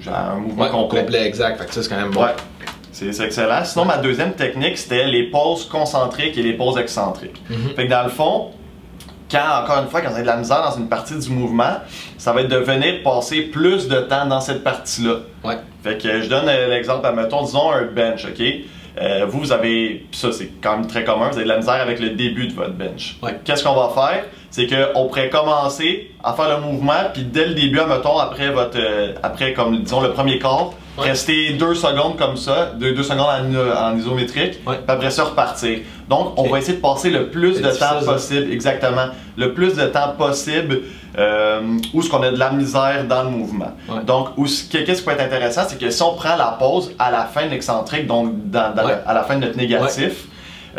genre 0.03 0.15
un 0.15 0.37
mouvement 0.39 0.65
Ouais, 0.65 0.71
complet. 0.71 1.01
complet, 1.01 1.27
exact. 1.27 1.59
Fait 1.61 1.67
que 1.67 1.75
ça, 1.75 1.83
c'est 1.83 1.89
quand 1.89 1.97
même 2.01 2.11
bon. 2.11 2.23
Ouais. 2.23 2.31
C'est 2.93 3.21
excellent. 3.21 3.65
Sinon, 3.65 3.85
ma 3.85 3.99
deuxième 3.99 4.33
technique, 4.33 4.77
c'était 4.77 5.07
les 5.07 5.25
pauses 5.25 5.67
concentriques 5.67 6.37
et 6.37 6.43
les 6.43 6.55
pauses 6.55 6.79
excentriques. 6.79 7.41
Mhm. 7.49 7.75
Fait 7.77 7.87
que 7.87 7.91
dans 7.91 8.03
le 8.03 8.09
fond, 8.11 8.51
quand, 9.31 9.63
encore 9.63 9.83
une 9.83 9.89
fois, 9.89 10.01
quand 10.01 10.11
on 10.13 10.17
a 10.17 10.23
de 10.23 10.27
la 10.27 10.37
misère 10.37 10.63
dans 10.63 10.77
une 10.77 10.89
partie 10.89 11.19
du 11.19 11.31
mouvement, 11.31 11.77
ça 12.17 12.33
va 12.33 12.43
être 12.43 12.49
de 12.49 12.57
venir 12.57 13.03
passer 13.03 13.43
plus 13.43 13.89
de 13.89 14.01
temps 14.01 14.27
dans 14.27 14.41
cette 14.41 14.65
partie-là. 14.65 15.17
Ouais. 15.45 15.59
Fait 15.83 15.99
que 15.99 16.23
je 16.23 16.29
donne 16.29 16.49
euh, 16.49 16.69
l'exemple, 16.69 17.07
mettons, 17.15 17.43
disons 17.43 17.71
un 17.71 17.85
bench, 17.85 18.25
ok? 18.25 18.43
euh, 19.01 19.27
vous, 19.29 19.41
vous 19.41 19.53
avez, 19.53 20.07
ça 20.13 20.33
c'est 20.33 20.51
quand 20.61 20.77
même 20.77 20.87
très 20.87 21.05
commun, 21.05 21.29
vous 21.29 21.37
avez 21.37 21.45
de 21.45 21.49
la 21.49 21.59
misère 21.59 21.75
avec 21.75 22.01
le 22.01 22.11
début 22.11 22.49
de 22.49 22.55
votre 22.55 22.73
bench. 22.73 23.17
Ouais. 23.23 23.39
Qu'est-ce 23.45 23.65
qu'on 23.65 23.75
va 23.75 23.91
faire? 23.95 24.25
C'est 24.51 24.67
qu'on 24.67 25.07
pourrait 25.07 25.29
commencer 25.29 26.11
à 26.25 26.33
faire 26.33 26.59
le 26.59 26.65
mouvement, 26.65 27.11
puis 27.13 27.23
dès 27.23 27.47
le 27.47 27.55
début, 27.55 27.81
mettons, 27.89 28.19
après 28.19 28.51
votre, 28.51 28.79
euh, 28.79 29.13
après 29.23 29.53
comme 29.53 29.83
disons 29.83 30.01
le 30.01 30.13
premier 30.13 30.39
corps, 30.39 30.75
Ouais. 30.99 31.11
rester 31.11 31.51
deux 31.55 31.75
secondes 31.75 32.17
comme 32.17 32.37
ça, 32.37 32.73
deux, 32.79 32.93
deux 32.93 33.03
secondes 33.03 33.21
en, 33.27 33.93
en 33.93 33.97
isométrique, 33.97 34.59
Ouais. 34.67 34.77
puis 34.77 34.85
après 34.89 35.11
ça 35.11 35.25
repartir. 35.25 35.79
Donc, 36.09 36.33
on 36.37 36.49
va 36.49 36.59
essayer 36.59 36.77
de 36.77 36.83
passer 36.83 37.11
le 37.11 37.29
plus 37.31 37.55
C'est 37.57 37.63
de 37.63 37.71
temps 37.71 38.05
possible, 38.05 38.53
exactement, 38.53 39.07
le 39.37 39.53
plus 39.55 39.75
de 39.75 39.85
temps 39.87 40.15
possible 40.19 40.81
euh, 41.19 41.61
où 41.95 42.03
ce 42.03 42.09
qu'on 42.11 42.23
a 42.23 42.31
de 42.31 42.39
la 42.39 42.51
misère 42.51 43.05
dans 43.09 43.25
le 43.25 43.31
mouvement. 43.31 43.73
Ouais. 43.89 44.03
Donc, 44.05 44.29
qu'est-ce 44.37 44.99
qui 45.01 45.05
peut 45.05 45.11
être 45.13 45.21
intéressant, 45.23 45.63
c'est 45.69 45.79
que 45.79 45.91
si 45.91 46.03
on 46.03 46.15
prend 46.15 46.37
la 46.37 46.57
pause 46.59 46.93
à 46.99 47.11
la 47.11 47.25
fin 47.25 47.47
de 47.47 47.51
l'excentrique, 47.51 48.07
donc 48.07 48.51
dans, 48.51 48.73
à 49.07 49.15
la 49.15 49.23
fin 49.25 49.37
de 49.37 49.45
notre 49.47 49.57
négatif, 49.57 50.27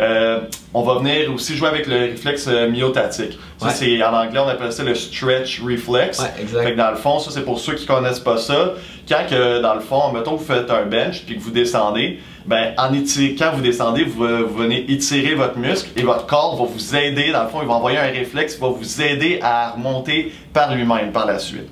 euh, 0.00 0.40
on 0.72 0.82
va 0.82 0.94
venir 1.00 1.32
aussi 1.34 1.56
jouer 1.56 1.68
avec 1.68 1.86
le 1.86 1.96
réflexe 1.96 2.46
euh, 2.48 2.68
myotatique. 2.70 3.38
Ça, 3.58 3.66
Ouais. 3.66 3.72
c'est 3.74 4.02
en 4.02 4.12
anglais, 4.14 4.40
on 4.42 4.48
appelle 4.48 4.72
ça 4.72 4.82
le 4.82 4.94
stretch 4.94 5.60
reflex. 5.60 6.18
Ouais, 6.20 6.26
exact. 6.40 6.62
Fait 6.64 6.72
que 6.72 6.76
dans 6.78 6.90
le 6.90 6.96
fond, 6.96 7.18
ça 7.18 7.30
c'est 7.30 7.44
pour 7.44 7.58
ceux 7.58 7.74
qui 7.74 7.86
connaissent 7.86 8.20
pas 8.20 8.38
ça. 8.38 8.72
Quand 9.08 9.26
que 9.28 9.60
dans 9.60 9.74
le 9.74 9.80
fond, 9.80 10.12
mettons 10.12 10.36
vous 10.36 10.44
faites 10.44 10.70
un 10.70 10.84
bench 10.86 11.24
puis 11.26 11.36
que 11.36 11.40
vous 11.42 11.50
descendez, 11.50 12.20
ben 12.46 12.72
en 12.78 12.90
quand 13.38 13.50
vous 13.54 13.60
descendez, 13.60 14.04
vous, 14.04 14.26
vous 14.48 14.56
venez 14.56 14.90
étirer 14.90 15.34
votre 15.34 15.58
muscle 15.58 15.90
et 15.96 16.02
votre 16.02 16.26
corps 16.26 16.56
va 16.56 16.64
vous 16.64 16.96
aider. 16.96 17.32
Dans 17.32 17.42
le 17.42 17.48
fond, 17.48 17.58
il 17.60 17.68
va 17.68 17.74
envoyer 17.74 17.98
un 17.98 18.10
réflexe 18.10 18.54
qui 18.54 18.60
va 18.60 18.68
vous 18.68 19.02
aider 19.02 19.40
à 19.42 19.72
remonter 19.72 20.32
par 20.52 20.74
lui-même 20.74 21.12
par 21.12 21.26
la 21.26 21.38
suite. 21.38 21.70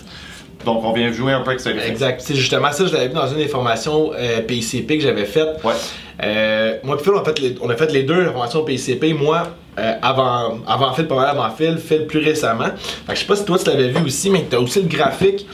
Donc 0.65 0.85
on 0.85 0.93
vient 0.93 1.11
jouer 1.13 1.33
un 1.33 1.41
peu 1.43 1.51
avec 1.51 1.61
ce 1.61 1.69
réflexe. 1.69 1.89
Exact. 1.89 2.21
C'est 2.21 2.35
justement 2.35 2.73
ça, 2.73 2.85
je 2.87 2.93
l'avais 2.93 3.09
vu 3.09 3.15
dans 3.15 3.29
une 3.29 3.39
des 3.39 3.49
formations 3.49 4.11
euh, 4.15 4.41
PICP 4.43 4.89
que 4.99 5.01
j'avais 5.01 5.25
faites. 5.25 5.63
Ouais. 5.65 5.73
Euh, 6.23 6.77
moi 6.83 6.97
et 6.99 7.03
Phil, 7.03 7.13
on 7.13 7.21
a, 7.21 7.25
fait 7.25 7.39
les, 7.39 7.57
on 7.61 7.71
a 7.71 7.77
fait 7.77 7.93
les 7.93 8.03
deux 8.03 8.25
formations 8.25 8.65
PICP. 8.65 9.19
Moi, 9.19 9.43
euh, 9.79 9.95
avant, 10.03 10.59
avant 10.67 10.93
Phil, 10.93 11.07
pas 11.07 11.15
mal 11.15 11.29
avant 11.29 11.51
Phil, 11.51 11.79
Phil 11.79 12.07
plus 12.07 12.21
récemment. 12.21 12.71
Fait 13.07 13.13
que 13.13 13.15
je 13.15 13.21
sais 13.21 13.27
pas 13.27 13.37
si 13.37 13.45
toi 13.45 13.59
tu 13.59 13.67
l'avais 13.67 13.89
vu 13.89 14.05
aussi, 14.05 14.31
mais 14.31 14.47
tu 14.49 14.57
as 14.57 14.61
aussi 14.61 14.83
le 14.83 14.89
graphique 14.89 15.47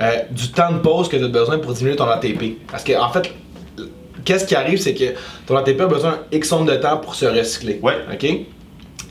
euh, 0.00 0.18
du 0.30 0.50
temps 0.50 0.72
de 0.72 0.78
pause 0.78 1.08
que 1.08 1.16
tu 1.16 1.24
as 1.24 1.28
besoin 1.28 1.58
pour 1.58 1.72
diminuer 1.72 1.96
ton 1.96 2.06
ATP. 2.06 2.58
Parce 2.70 2.82
que 2.82 2.98
en 2.98 3.10
fait, 3.10 3.32
qu'est-ce 4.24 4.44
qui 4.44 4.54
arrive, 4.54 4.78
c'est 4.78 4.94
que 4.94 5.14
ton 5.46 5.56
ATP 5.56 5.80
a 5.80 5.86
besoin 5.86 6.10
d'un 6.12 6.36
X 6.36 6.50
nombre 6.50 6.70
de 6.72 6.76
temps 6.76 6.96
pour 6.98 7.14
se 7.14 7.26
recycler. 7.26 7.78
Ouais. 7.82 7.94
OK? 8.12 8.28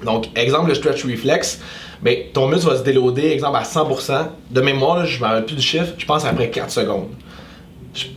Donc, 0.04 0.28
exemple, 0.36 0.70
le 0.70 0.76
stretch 0.76 1.04
reflex, 1.06 1.60
ben, 2.02 2.16
ton 2.34 2.48
muscle 2.48 2.70
va 2.70 2.78
se 2.78 2.84
déloader, 2.84 3.32
exemple, 3.32 3.58
à 3.58 3.64
100%. 3.64 4.28
De 4.52 4.62
mémoire, 4.62 4.98
là, 4.98 5.06
je 5.06 5.18
ne 5.18 5.22
me 5.22 5.26
rappelle 5.26 5.46
plus 5.46 5.56
du 5.56 5.62
chiffre, 5.62 5.94
je 5.98 6.06
pense 6.06 6.26
après 6.26 6.50
4 6.50 6.70
secondes. 6.70 7.08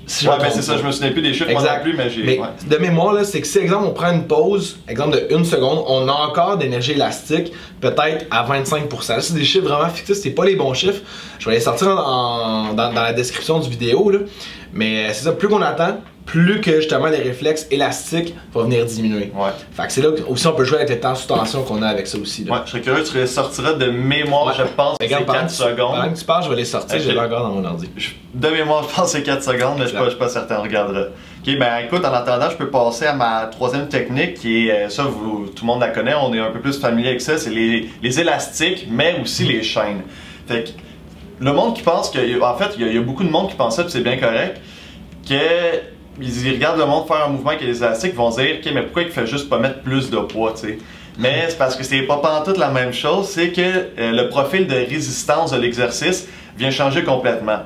Si 0.06 0.26
ben 0.26 0.38
c'est 0.50 0.62
ça, 0.62 0.76
je 0.76 0.82
me 0.82 0.90
souviens 0.92 1.12
plus 1.12 1.22
des 1.22 1.32
chiffres 1.32 1.50
non 1.52 1.60
plus, 1.82 1.94
mais 1.96 2.10
j'ai. 2.10 2.38
Ouais. 2.38 2.46
de 2.68 2.76
mémoire, 2.76 3.12
là, 3.12 3.24
c'est 3.24 3.40
que 3.40 3.46
si, 3.46 3.58
exemple, 3.58 3.86
on 3.88 3.92
prend 3.92 4.12
une 4.12 4.26
pause, 4.26 4.78
exemple 4.88 5.12
de 5.28 5.34
1 5.34 5.44
seconde, 5.44 5.84
on 5.86 6.08
a 6.08 6.12
encore 6.12 6.56
d'énergie 6.58 6.92
élastique, 6.92 7.52
peut-être 7.80 8.26
à 8.30 8.44
25%. 8.46 9.08
Là, 9.16 9.20
c'est 9.20 9.34
des 9.34 9.44
chiffres 9.44 9.66
vraiment 9.68 9.88
fictifs, 9.88 10.16
c'est 10.16 10.30
pas 10.30 10.44
les 10.44 10.56
bons 10.56 10.74
chiffres. 10.74 11.00
Je 11.38 11.48
vais 11.48 11.54
les 11.54 11.60
sortir 11.60 11.88
en- 11.88 12.74
dans, 12.74 12.92
dans 12.92 13.02
la 13.02 13.12
description 13.12 13.58
du 13.60 13.70
vidéo, 13.70 14.10
là. 14.10 14.18
Mais 14.72 15.06
euh, 15.06 15.08
c'est 15.12 15.24
ça, 15.24 15.32
plus 15.32 15.48
qu'on 15.48 15.62
attend, 15.62 15.98
plus 16.30 16.60
que 16.60 16.76
justement 16.76 17.06
les 17.06 17.16
réflexes 17.18 17.66
élastiques 17.72 18.36
vont 18.52 18.62
venir 18.62 18.84
diminuer. 18.86 19.32
Ouais. 19.34 19.50
Fait 19.72 19.86
que 19.88 19.92
c'est 19.92 20.00
là 20.00 20.10
aussi 20.28 20.46
on 20.46 20.52
peut 20.52 20.62
jouer 20.64 20.76
avec 20.78 20.88
les 20.90 21.00
temps 21.00 21.16
sous 21.16 21.26
tension 21.26 21.64
qu'on 21.64 21.82
a 21.82 21.88
avec 21.88 22.06
ça 22.06 22.18
aussi. 22.18 22.44
Là. 22.44 22.52
Ouais, 22.52 22.58
je 22.66 22.70
serais 22.70 22.80
curieux, 22.82 23.02
tu 23.02 23.16
les 23.16 23.26
sortiras 23.26 23.72
de 23.72 23.86
mémoire, 23.90 24.46
Ouais. 24.46 24.52
je 24.56 24.62
pense, 24.62 24.96
c'est 25.00 25.06
Regarde, 25.06 25.24
4 25.26 25.34
pendant 25.34 25.46
que 25.48 25.52
tu- 25.52 25.58
Pendant 25.58 25.92
secondes. 25.96 26.14
que 26.14 26.18
tu 26.20 26.24
parles, 26.24 26.44
je 26.44 26.48
vais 26.50 26.56
les 26.56 26.64
sortir, 26.64 26.96
Ok. 26.98 27.02
j'ai 27.04 27.18
encore 27.18 27.42
dans 27.48 27.54
mon 27.54 27.64
ordi. 27.64 27.88
Je- 27.96 28.10
De 28.32 28.48
mémoire, 28.48 28.84
je 28.88 28.94
pense 28.94 29.06
que 29.12 29.18
c'est 29.18 29.22
4 29.24 29.42
secondes, 29.42 29.74
mais 29.78 29.82
je 29.84 29.88
suis 29.88 29.96
pas, 29.98 30.04
je 30.04 30.10
suis 30.10 30.18
pas 30.18 30.28
certain, 30.28 30.58
on 30.60 30.62
regardera. 30.62 31.00
Ok, 31.44 31.58
ben 31.58 31.78
écoute, 31.84 32.04
en 32.04 32.12
attendant, 32.14 32.48
je 32.48 32.56
peux 32.56 32.68
passer 32.70 33.06
à 33.06 33.12
ma 33.14 33.46
troisième 33.50 33.88
technique 33.88 34.34
qui 34.34 34.68
est, 34.68 34.86
euh, 34.86 34.88
ça, 34.88 35.02
vous, 35.02 35.46
tout 35.56 35.64
le 35.64 35.66
monde 35.66 35.80
la 35.80 35.88
connaît, 35.88 36.14
on 36.14 36.32
est 36.32 36.38
un 36.38 36.50
peu 36.52 36.60
plus 36.60 36.78
familier 36.78 37.08
avec 37.08 37.22
ça, 37.22 37.38
c'est 37.38 37.50
les, 37.50 37.88
les 38.02 38.20
élastiques, 38.20 38.86
mais 38.88 39.16
aussi 39.20 39.44
les 39.44 39.64
chaînes. 39.64 40.02
Fait 40.46 40.62
que 40.64 41.44
le 41.44 41.52
monde 41.52 41.74
qui 41.74 41.82
pense 41.82 42.08
que, 42.10 42.40
en 42.40 42.56
fait, 42.56 42.70
il 42.78 42.86
y, 42.86 42.94
y 42.94 42.98
a 42.98 43.00
beaucoup 43.00 43.24
de 43.24 43.30
monde 43.30 43.48
qui 43.48 43.56
pense 43.56 43.74
ça, 43.76 43.82
puis 43.82 43.90
c'est 43.90 44.02
bien 44.02 44.16
correct, 44.18 44.60
que 45.28 45.34
ils 46.20 46.52
regardent 46.52 46.78
le 46.78 46.86
monde 46.86 47.06
faire 47.06 47.24
un 47.26 47.28
mouvement 47.28 47.50
avec 47.50 47.62
les 47.62 47.76
élastiques, 47.82 48.12
ils 48.14 48.16
vont 48.16 48.30
se 48.30 48.40
dire, 48.40 48.56
ok, 48.64 48.72
mais 48.74 48.82
pourquoi 48.82 49.02
il 49.02 49.10
fait 49.10 49.26
juste 49.26 49.48
pas 49.48 49.58
mettre 49.58 49.80
plus 49.80 50.10
de 50.10 50.16
poids, 50.18 50.52
tu 50.58 50.68
sais? 50.68 50.78
Mais 51.18 51.46
c'est 51.48 51.58
parce 51.58 51.76
que 51.76 51.82
c'est 51.84 52.02
pas 52.02 52.16
pantoute 52.18 52.56
la 52.56 52.68
même 52.70 52.92
chose, 52.92 53.28
c'est 53.28 53.50
que 53.50 53.60
euh, 53.60 54.12
le 54.12 54.28
profil 54.28 54.66
de 54.66 54.74
résistance 54.74 55.50
de 55.52 55.58
l'exercice 55.58 56.26
vient 56.56 56.70
changer 56.70 57.04
complètement. 57.04 57.58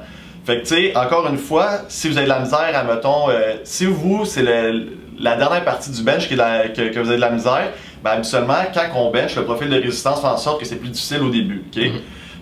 Fait 0.45 0.57
que, 0.61 0.67
tu 0.67 0.75
sais, 0.75 0.97
encore 0.97 1.27
une 1.29 1.39
fois, 1.39 1.83
si 1.89 2.09
vous 2.09 2.17
avez 2.17 2.27
de 2.27 2.31
la 2.31 2.41
misère, 2.41 2.71
admettons, 2.75 3.31
euh, 3.31 3.55
si 3.65 3.87
vous, 3.87 4.25
c'est 4.25 4.43
la 4.43 5.37
dernière 5.37 5.65
partie 5.65 5.91
du 5.91 6.03
bench 6.03 6.27
qui 6.29 6.35
est 6.35 6.37
la- 6.37 6.69
que, 6.69 6.89
que 6.93 6.99
vous 7.01 7.09
avez 7.09 7.17
de 7.17 7.21
la 7.21 7.31
misère, 7.31 7.73
ben 8.03 8.11
habituellement, 8.13 8.55
quand 8.75 8.83
on 8.97 9.11
bench, 9.11 9.37
le 9.37 9.45
profil 9.45 9.69
de 9.71 9.77
résistance 9.81 10.21
fait 10.21 10.27
en 10.27 10.37
sorte 10.37 10.61
que 10.61 10.67
c'est 10.67 10.77
plus 10.77 10.89
difficile 10.91 11.23
au 11.23 11.31
début, 11.31 11.63
ok? 11.75 11.83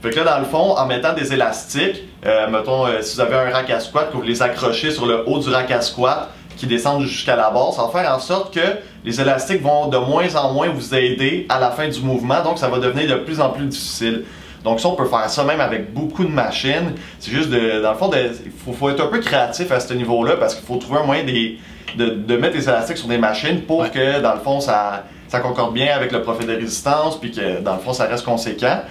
Fait 0.03 0.11
que 0.11 0.17
là, 0.19 0.25
dans 0.35 0.39
le 0.41 0.47
fond, 0.47 0.77
en 0.77 0.87
mettant 0.87 1.13
des 1.13 1.33
élastiques, 1.33 2.03
euh, 2.25 2.49
mettons, 2.49 2.87
euh, 2.87 3.03
si 3.03 3.17
vous 3.17 3.21
avez 3.23 3.35
un 3.35 3.51
rack 3.53 3.71
à 3.71 3.81
squat, 3.81 4.11
que 4.11 4.17
vous 4.17 4.23
les 4.23 4.43
accrochez 4.43 4.91
sur 4.91 5.07
le 5.07 5.25
haut 5.29 5.39
du 5.39 5.49
rack 5.49 5.71
à 5.71 5.81
squat, 5.81 6.31
qui 6.57 6.67
descendent 6.67 7.05
jusqu'à 7.05 7.35
la 7.35 7.51
base, 7.51 7.77
ça 7.77 7.83
va 7.83 7.89
faire 7.89 8.15
en 8.15 8.19
sorte 8.21 8.55
que 8.55 8.61
les 9.05 9.21
élastiques 9.21 9.63
vont 9.63 9.89
de 9.89 9.97
moins 9.97 10.35
en 10.37 10.53
moins 10.53 10.69
vous 10.69 10.95
aider 10.95 11.47
à 11.49 11.59
la 11.59 11.71
fin 11.71 11.89
du 11.89 12.01
mouvement, 12.01 12.43
donc 12.43 12.59
ça 12.59 12.69
va 12.69 12.79
devenir 12.79 13.09
de 13.09 13.23
plus 13.23 13.41
en 13.41 13.49
plus 13.51 13.65
difficile. 13.67 14.25
Donc 14.63 14.79
ça, 14.79 14.87
on 14.89 14.95
peut 14.95 15.07
faire 15.07 15.29
ça 15.29 15.43
même 15.43 15.61
avec 15.61 15.93
beaucoup 15.93 16.23
de 16.25 16.31
machines. 16.31 16.93
C'est 17.19 17.33
juste, 17.33 17.51
de, 17.51 17.83
dans 17.83 17.93
le 17.93 17.99
fond, 17.99 18.11
il 18.15 18.53
faut, 18.65 18.73
faut 18.73 18.91
être 18.91 19.01
un 19.03 19.09
peu 19.09 19.19
créatif 19.19 19.73
à 19.73 19.81
ce 19.81 19.93
niveau-là 19.95 20.37
parce 20.37 20.55
qu'il 20.55 20.65
faut 20.65 20.77
trouver 20.77 21.01
un 21.01 21.05
moyen 21.05 21.25
des- 21.25 21.59
de, 21.97 22.11
de 22.11 22.37
mettre 22.37 22.55
des 22.55 22.69
élastiques 22.69 22.99
sur 22.99 23.09
des 23.09 23.19
machines 23.19 23.63
pour 23.63 23.81
Ouais. 23.81 23.91
que, 23.91 24.21
dans 24.21 24.35
le 24.35 24.41
fond, 24.41 24.61
ça, 24.61 25.03
ça 25.27 25.41
concorde 25.41 25.75
bien 25.75 25.97
avec 25.97 26.13
le 26.13 26.23
profil 26.23 26.47
de 26.47 26.55
résistance, 26.55 27.19
puis 27.19 27.33
que, 27.33 27.61
dans 27.61 27.75
le 27.75 27.81
fond, 27.81 27.93
ça 27.93 28.05
reste 28.05 28.25
conséquent. 28.25 28.83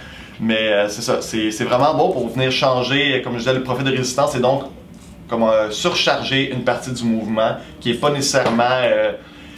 Mais 0.42 0.74
euh, 0.74 0.90
c'est 0.90 1.02
ça, 1.02 1.22
c'est 1.22 1.64
vraiment 1.64 1.94
bon 1.94 2.12
pour 2.12 2.28
venir 2.30 2.52
changer, 2.52 3.22
comme 3.24 3.34
je 3.34 3.40
disais, 3.40 3.54
le 3.54 3.64
profil 3.64 3.86
de 3.86 3.92
résistance 3.92 4.36
et 4.36 4.40
donc 4.40 4.64
comme 5.32 5.44
euh, 5.44 5.72
surcharger 5.72 6.52
une 6.52 6.64
partie 6.64 6.92
du 6.92 7.04
mouvement 7.06 7.56
qui 7.80 7.92
est 7.92 7.96
pas 7.96 8.12
nécessairement 8.12 8.64
euh, 8.84 9.14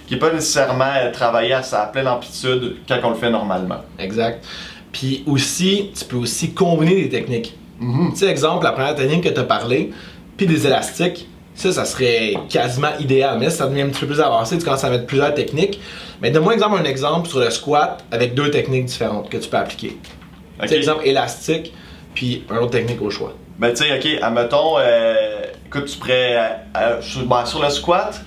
qui 0.07 0.13
est 0.13 0.17
pas 0.17 0.31
nécessairement 0.31 0.91
euh, 0.95 1.11
travaillé 1.11 1.53
à 1.53 1.63
sa 1.63 1.87
pleine 1.87 2.07
amplitude 2.07 2.75
quand 2.87 2.99
on 3.03 3.09
le 3.09 3.15
fait 3.15 3.31
normalement. 3.31 3.79
Exact. 3.97 4.45
Puis 4.91 5.23
aussi, 5.25 5.89
tu 5.97 6.05
peux 6.05 6.17
aussi 6.17 6.53
combiner 6.53 6.95
des 6.95 7.09
techniques. 7.09 7.57
Tu 7.79 8.15
sais, 8.15 8.27
exemple, 8.27 8.63
la 8.63 8.71
première 8.71 8.95
technique 8.95 9.23
que 9.23 9.29
tu 9.29 9.39
as 9.39 9.43
parlé, 9.43 9.91
puis 10.37 10.45
des 10.45 10.67
élastiques, 10.67 11.27
ça, 11.55 11.71
ça 11.71 11.85
serait 11.85 12.35
quasiment 12.47 12.95
idéal. 12.99 13.39
Mais 13.39 13.45
là, 13.45 13.51
ça 13.51 13.67
devient 13.67 13.81
un 13.81 13.89
petit 13.89 14.01
peu 14.01 14.07
plus 14.07 14.21
avancé, 14.21 14.57
tu 14.57 14.63
commences 14.63 14.83
à 14.83 14.89
mettre 14.91 15.07
plusieurs 15.07 15.33
techniques. 15.33 15.79
Mais 16.21 16.29
donne-moi 16.29 16.53
exemple, 16.53 16.77
un 16.79 16.83
exemple 16.83 17.27
sur 17.27 17.39
le 17.39 17.49
squat 17.49 18.03
avec 18.11 18.35
deux 18.35 18.51
techniques 18.51 18.85
différentes 18.85 19.29
que 19.29 19.37
tu 19.37 19.49
peux 19.49 19.57
appliquer. 19.57 19.97
Ok? 20.63 20.69
Tu 20.69 20.73
sais, 20.73 20.77
exemple 20.77 21.05
élastique, 21.05 21.73
puis 22.13 22.43
un 22.49 22.57
autre 22.57 22.71
technique 22.71 23.01
au 23.01 23.09
choix. 23.09 23.33
Ben 23.59 23.69
tu 23.71 23.83
sais, 23.83 23.97
ok, 23.97 24.23
admettons, 24.23 24.79
euh, 24.79 25.43
écoute, 25.67 25.85
tu 25.85 25.97
pourrais, 25.97 26.35
euh, 26.35 26.47
euh, 26.77 27.01
sur, 27.01 27.25
ben, 27.25 27.45
sur 27.45 27.61
le 27.61 27.69
squat, 27.69 28.19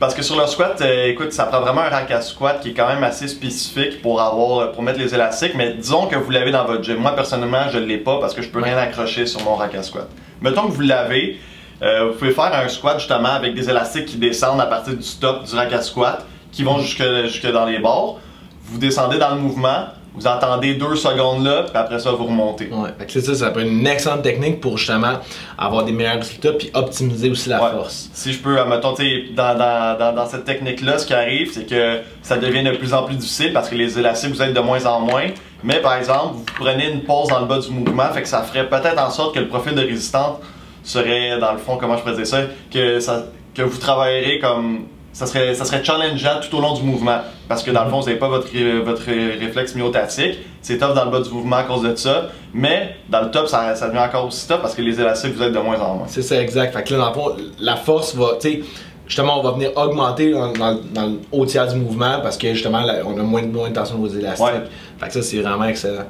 parce 0.00 0.14
que 0.14 0.22
sur 0.22 0.40
le 0.40 0.46
squat, 0.46 0.80
euh, 0.80 1.08
écoute, 1.08 1.32
ça 1.32 1.44
prend 1.44 1.60
vraiment 1.60 1.80
un 1.80 1.88
rack 1.88 2.10
à 2.12 2.20
squat 2.20 2.60
qui 2.60 2.70
est 2.70 2.72
quand 2.72 2.86
même 2.86 3.02
assez 3.02 3.28
spécifique 3.28 4.00
pour 4.00 4.20
avoir, 4.20 4.72
pour 4.72 4.82
mettre 4.82 4.98
les 5.00 5.12
élastiques, 5.12 5.54
mais 5.54 5.74
disons 5.74 6.06
que 6.06 6.16
vous 6.16 6.30
l'avez 6.30 6.52
dans 6.52 6.64
votre 6.64 6.84
gym. 6.84 6.96
Moi, 6.96 7.14
personnellement, 7.16 7.68
je 7.72 7.78
ne 7.78 7.84
l'ai 7.84 7.98
pas 7.98 8.20
parce 8.20 8.32
que 8.32 8.40
je 8.40 8.48
peux 8.48 8.62
rien 8.62 8.78
accrocher 8.78 9.26
sur 9.26 9.42
mon 9.42 9.56
rack 9.56 9.74
à 9.74 9.82
squat. 9.82 10.08
Mettons 10.40 10.68
que 10.68 10.72
vous 10.72 10.82
l'avez, 10.82 11.38
euh, 11.82 12.10
vous 12.10 12.18
pouvez 12.18 12.30
faire 12.30 12.54
un 12.54 12.68
squat 12.68 12.98
justement 12.98 13.30
avec 13.30 13.54
des 13.54 13.68
élastiques 13.68 14.06
qui 14.06 14.16
descendent 14.16 14.60
à 14.60 14.66
partir 14.66 14.94
du 14.94 15.08
top 15.20 15.44
du 15.44 15.54
rack 15.54 15.72
à 15.72 15.82
squat, 15.82 16.24
qui 16.52 16.62
vont 16.62 16.78
jusque, 16.78 17.04
jusque 17.24 17.50
dans 17.50 17.66
les 17.66 17.80
bords. 17.80 18.20
Vous 18.62 18.78
descendez 18.78 19.18
dans 19.18 19.34
le 19.34 19.40
mouvement, 19.40 19.86
vous 20.18 20.26
entendez 20.26 20.74
deux 20.74 20.96
secondes 20.96 21.44
là, 21.44 21.62
puis 21.62 21.76
après 21.76 21.98
ça, 21.98 22.10
vous 22.10 22.24
remontez. 22.26 22.68
Ouais. 22.72 22.90
C'est 23.08 23.20
ça, 23.20 23.34
ça 23.34 23.50
peut 23.50 23.60
être 23.60 23.68
une 23.70 23.86
excellente 23.86 24.22
technique 24.22 24.60
pour 24.60 24.76
justement 24.78 25.14
avoir 25.56 25.84
des 25.84 25.92
meilleurs 25.92 26.16
résultats 26.16 26.52
puis 26.52 26.70
optimiser 26.74 27.30
aussi 27.30 27.48
la 27.48 27.62
Ouais. 27.62 27.70
force. 27.70 28.10
Si 28.12 28.32
je 28.32 28.38
peux, 28.40 28.54
mettons, 28.64 28.92
dans, 28.92 29.58
dans, 29.58 29.98
dans, 29.98 30.14
dans 30.14 30.26
cette 30.26 30.44
technique-là, 30.44 30.98
ce 30.98 31.06
qui 31.06 31.14
arrive, 31.14 31.52
c'est 31.52 31.66
que 31.68 32.00
ça 32.22 32.36
devient 32.36 32.64
de 32.64 32.72
plus 32.76 32.92
en 32.94 33.04
plus 33.04 33.14
difficile 33.16 33.52
parce 33.52 33.68
que 33.68 33.74
les 33.74 33.98
élastiques 33.98 34.34
vous 34.34 34.42
aident 34.42 34.54
de 34.54 34.60
moins 34.60 34.84
en 34.86 35.00
moins. 35.00 35.26
Mais 35.62 35.80
par 35.80 35.94
exemple, 35.96 36.34
vous 36.34 36.44
prenez 36.58 36.90
une 36.90 37.02
pause 37.02 37.28
dans 37.28 37.40
le 37.40 37.46
bas 37.46 37.58
du 37.58 37.70
mouvement, 37.70 38.08
fait 38.12 38.22
que 38.22 38.28
ça 38.28 38.42
ferait 38.42 38.68
peut-être 38.68 38.98
en 39.00 39.10
sorte 39.10 39.34
que 39.34 39.40
le 39.40 39.48
profil 39.48 39.74
de 39.74 39.80
résistance 39.82 40.38
serait, 40.84 41.38
dans 41.38 41.52
le 41.52 41.58
fond, 41.58 41.76
comment 41.78 41.96
je 41.96 42.02
pourrais 42.02 42.14
dire 42.16 42.26
ça, 42.26 42.38
que, 42.72 43.00
ça, 43.00 43.24
que 43.54 43.62
vous 43.62 43.78
travaillerez 43.78 44.38
comme. 44.38 44.86
Ça 45.18 45.26
serait, 45.26 45.52
ça 45.52 45.64
serait 45.64 45.82
challengeant 45.82 46.38
tout 46.40 46.56
au 46.56 46.60
long 46.60 46.74
du 46.74 46.82
mouvement. 46.84 47.18
Parce 47.48 47.64
que 47.64 47.72
dans 47.72 47.82
le 47.82 47.90
fond, 47.90 47.98
vous 47.98 48.06
n'avez 48.06 48.20
pas 48.20 48.28
votre, 48.28 48.52
ré- 48.52 48.78
votre 48.78 49.02
ré- 49.02 49.34
réflexe 49.34 49.74
myotatique. 49.74 50.38
C'est 50.62 50.78
tough 50.78 50.94
dans 50.94 51.06
le 51.06 51.10
bas 51.10 51.20
du 51.20 51.30
mouvement 51.30 51.56
à 51.56 51.64
cause 51.64 51.82
de 51.82 51.92
ça. 51.96 52.28
Mais 52.54 52.94
dans 53.08 53.22
le 53.22 53.30
top, 53.32 53.48
ça, 53.48 53.74
ça 53.74 53.88
devient 53.88 53.98
encore 53.98 54.26
aussi 54.26 54.46
tough 54.46 54.60
parce 54.62 54.76
que 54.76 54.82
les 54.82 55.00
élastiques 55.00 55.34
vous 55.34 55.42
aident 55.42 55.54
de 55.54 55.58
moins 55.58 55.80
en 55.80 55.94
moins. 55.96 56.06
C'est 56.06 56.22
ça, 56.22 56.40
exact. 56.40 56.72
Fait 56.72 56.84
que 56.84 56.94
là, 56.94 57.00
dans 57.00 57.08
le 57.08 57.14
fond, 57.14 57.36
la 57.58 57.74
force 57.74 58.14
va, 58.14 58.34
tu 58.40 58.48
sais, 58.48 58.60
justement, 59.08 59.40
on 59.40 59.42
va 59.42 59.50
venir 59.50 59.72
augmenter 59.76 60.30
dans, 60.30 60.52
dans- 60.52 60.78
dans 60.94 61.06
le 61.06 61.18
haut 61.32 61.46
tiers 61.46 61.66
du 61.66 61.74
mouvement 61.74 62.20
parce 62.22 62.38
que 62.38 62.54
justement, 62.54 62.82
là, 62.82 62.98
on 63.04 63.18
a 63.18 63.22
moins, 63.24 63.42
moins 63.42 63.70
de 63.70 63.74
tension 63.74 64.00
aux 64.00 64.06
élastiques. 64.06 64.46
Ouais. 64.46 64.62
Fait 65.00 65.06
que 65.08 65.12
ça, 65.14 65.22
c'est 65.22 65.40
vraiment 65.40 65.64
excellent. 65.64 66.04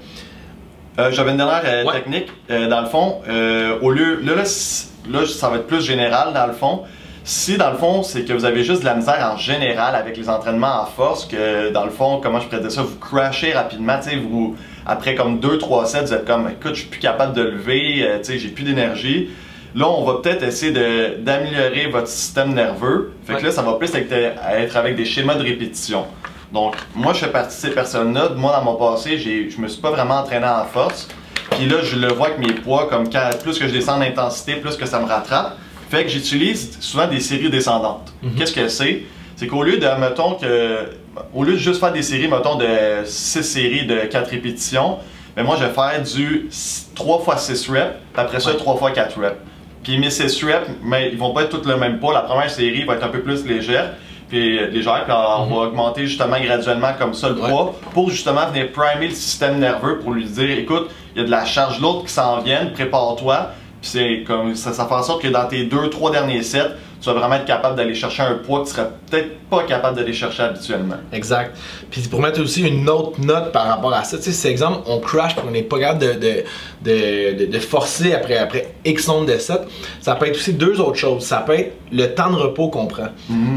Euh, 0.99 1.11
J'avais 1.13 1.31
une 1.31 1.37
dernière 1.39 1.63
euh, 1.65 1.85
Ouais. 1.85 1.93
technique. 1.95 2.27
Euh, 2.51 2.69
dans 2.69 2.83
le 2.83 2.89
fond, 2.89 3.21
euh, 3.27 3.79
au 3.81 3.91
lieu. 3.91 4.21
Là, 4.23 4.35
là, 4.35 4.43
là, 4.43 5.27
ça 5.27 5.49
va 5.49 5.57
être 5.57 5.67
plus 5.67 5.81
général, 5.81 6.35
dans 6.35 6.47
le 6.47 6.53
fond. 6.53 6.83
Si 7.29 7.59
dans 7.59 7.71
le 7.71 7.77
fond, 7.77 8.03
c'est 8.03 8.25
que 8.25 8.33
vous 8.33 8.47
avez 8.47 8.65
juste 8.65 8.81
de 8.81 8.87
la 8.87 8.95
misère 8.95 9.33
en 9.35 9.37
général 9.37 9.95
avec 9.95 10.17
les 10.17 10.31
entraînements 10.31 10.81
en 10.81 10.87
force, 10.87 11.27
que 11.27 11.69
dans 11.73 11.85
le 11.85 11.91
fond, 11.91 12.21
comment 12.23 12.41
je 12.41 12.47
pourrais 12.49 12.63
dire 12.63 12.73
ça, 12.73 12.81
vous 12.81 12.97
crashez 12.97 13.53
rapidement, 13.53 13.99
tu 14.03 14.09
sais, 14.09 14.17
vous, 14.17 14.57
après 14.87 15.15
comme 15.15 15.39
2-3 15.39 15.85
sets, 15.85 16.05
vous 16.07 16.15
êtes 16.15 16.25
comme, 16.25 16.49
écoute, 16.49 16.73
je 16.75 16.81
suis 16.81 16.89
plus 16.89 17.01
capable 17.01 17.35
de 17.35 17.43
lever, 17.43 17.99
euh, 18.01 18.17
tu 18.17 18.25
sais, 18.25 18.39
j'ai 18.39 18.49
plus 18.49 18.65
d'énergie. 18.65 19.29
Là, 19.75 19.91
on 19.91 20.07
va 20.07 20.23
peut-être 20.23 20.43
essayer 20.43 20.73
d'améliorer 21.19 21.89
votre 21.89 22.09
système 22.09 22.55
nerveux. 22.55 23.13
Fait 23.27 23.35
que 23.35 23.39
Ouais. 23.41 23.45
là, 23.45 23.51
ça 23.51 23.61
va 23.61 23.75
plus 23.75 23.95
être, 23.95 24.11
être 24.11 24.77
avec 24.79 24.97
des 24.97 25.05
schémas 25.05 25.35
de 25.35 25.43
répétition. 25.43 26.07
Donc, 26.51 26.77
moi, 26.95 27.13
je 27.13 27.19
fais 27.19 27.31
partie 27.31 27.57
de 27.57 27.61
ces 27.69 27.75
personnes-là. 27.75 28.31
Moi, 28.37 28.53
dans 28.57 28.65
mon 28.65 28.77
passé, 28.77 29.19
je 29.19 29.61
me 29.61 29.69
suis 29.69 29.83
pas 29.83 29.91
vraiment 29.91 30.21
entraîné 30.21 30.47
en 30.47 30.65
force. 30.65 31.07
Puis 31.51 31.67
là, 31.67 31.77
je 31.83 31.97
le 31.97 32.09
vois 32.11 32.29
avec 32.29 32.39
mes 32.39 32.55
poids, 32.55 32.89
comme 32.89 33.11
quand, 33.11 33.29
plus 33.43 33.59
que 33.59 33.69
je 33.69 33.73
descends 33.75 33.99
en 33.99 34.01
intensité, 34.01 34.55
plus 34.55 34.77
que 34.79 34.87
ça 34.87 34.99
me 34.99 35.05
rattrape. 35.07 35.59
Fait 35.91 36.05
que 36.05 36.11
j'utilise 36.11 36.77
souvent 36.81 37.07
des 37.07 37.21
séries 37.21 37.51
descendantes. 37.51 38.13
Qu'est-ce 38.37 38.53
que 38.53 38.69
c'est? 38.69 39.03
C'est 39.37 39.47
qu'au 39.47 39.63
lieu 39.63 39.79
de, 39.79 39.87
mettons 40.01 40.35
que, 40.35 40.91
au 41.35 41.45
lieu 41.45 41.53
de 41.53 41.59
juste 41.59 41.81
faire 41.81 41.93
des 41.93 42.03
séries, 42.03 42.29
mettons, 42.29 42.57
de 42.57 42.67
6 43.05 43.43
séries 43.43 43.87
de 43.87 44.01
4 44.01 44.31
répétitions, 44.31 44.99
mais 45.37 45.43
moi, 45.45 45.57
je 45.59 45.65
vais 45.65 45.73
faire 45.73 46.03
du 46.03 46.49
3 46.95 47.25
x 47.35 47.43
6 47.55 47.69
reps, 47.71 47.87
puis 48.13 48.21
après 48.23 48.41
ça, 48.41 48.53
3 48.55 48.91
x 48.91 48.95
4 48.95 49.21
reps. 49.21 49.37
Puis 49.85 49.99
mes 49.99 50.11
6 50.11 50.45
reps, 50.45 50.69
mais 50.83 51.11
ils 51.13 51.19
vont 51.19 51.33
pas 51.33 51.43
être 51.43 51.51
toutes 51.51 51.67
le 51.67 51.77
même 51.77 51.99
poids. 52.01 52.13
La 52.13 52.21
première 52.23 52.51
série 52.51 52.85
va 52.85 52.95
être 52.95 53.05
un 53.05 53.09
peu 53.09 53.21
plus 53.21 53.47
légère, 53.47 53.93
puis 54.29 54.59
légère, 54.71 55.05
puis 55.05 55.13
on 55.17 55.47
va 55.47 55.67
augmenter 55.69 56.07
justement 56.07 56.39
graduellement 56.41 56.93
comme 56.99 57.15
ça 57.15 57.29
le 57.31 57.37
Ouais. 57.41 57.49
poids 57.49 57.75
pour 57.95 58.11
justement 58.11 58.47
venir 58.49 58.73
primer 58.73 59.07
le 59.09 59.15
système 59.15 59.59
nerveux 59.59 60.01
pour 60.01 60.13
lui 60.13 60.25
dire 60.25 60.51
écoute, 60.59 60.91
il 61.15 61.21
y 61.21 61.23
a 61.23 61.27
de 61.27 61.31
la 61.31 61.45
charge 61.47 61.81
lourde 61.81 62.07
qui 62.07 62.13
s'en 62.13 62.41
vient, 62.41 62.67
prépare-toi. 62.75 63.53
C'est 63.93 64.23
comme 64.27 64.55
ça, 64.55 64.73
ça 64.73 64.87
fait 64.87 64.95
en 64.95 65.03
sorte 65.03 65.23
que 65.23 65.29
dans 65.29 65.47
tes 65.47 65.65
deux, 65.65 65.89
trois 65.89 66.11
derniers 66.11 66.43
sets, 66.43 66.71
tu 67.01 67.07
vas 67.09 67.15
vraiment 67.15 67.37
être 67.37 67.45
capable 67.45 67.77
d'aller 67.77 67.95
chercher 67.95 68.23
un 68.23 68.35
poids 68.35 68.61
que 68.61 68.67
tu 68.67 68.73
serais 68.75 68.89
peut-être 69.09 69.39
pas 69.49 69.63
capable 69.63 69.97
d'aller 69.97 70.13
chercher 70.13 70.43
habituellement. 70.43 70.97
Exact. 71.13 71.57
Puis 71.91 72.03
pour 72.03 72.21
mettre 72.21 72.43
aussi 72.43 72.63
une 72.67 72.89
autre 72.91 73.21
note 73.21 73.53
par 73.53 73.67
rapport 73.67 73.95
à 73.95 74.03
ça, 74.05 74.17
tu 74.19 74.25
sais, 74.25 74.33
c'est 74.33 74.51
exemple, 74.51 74.81
on 74.87 74.99
crash 74.99 75.37
puis 75.37 75.45
on 75.47 75.53
n'est 75.53 75.63
pas 75.63 75.79
capable 75.79 76.01
de, 76.01 76.13
de, 76.15 77.37
de, 77.45 77.47
de- 77.47 77.59
forcer 77.61 78.15
après, 78.15 78.37
après 78.37 78.75
X 78.85 79.07
nombre 79.09 79.27
de 79.27 79.39
sets, 79.39 79.61
ça 80.01 80.17
peut 80.17 80.27
être 80.27 80.37
aussi 80.37 80.53
deux 80.55 80.81
autres 80.81 80.97
choses. 80.99 81.23
Ça 81.23 81.39
peut 81.39 81.55
être 81.55 81.73
le 81.93 82.07
temps 82.15 82.31
de 82.31 82.37
repos 82.37 82.69
qu'on 82.69 82.87
prend. 82.87 83.09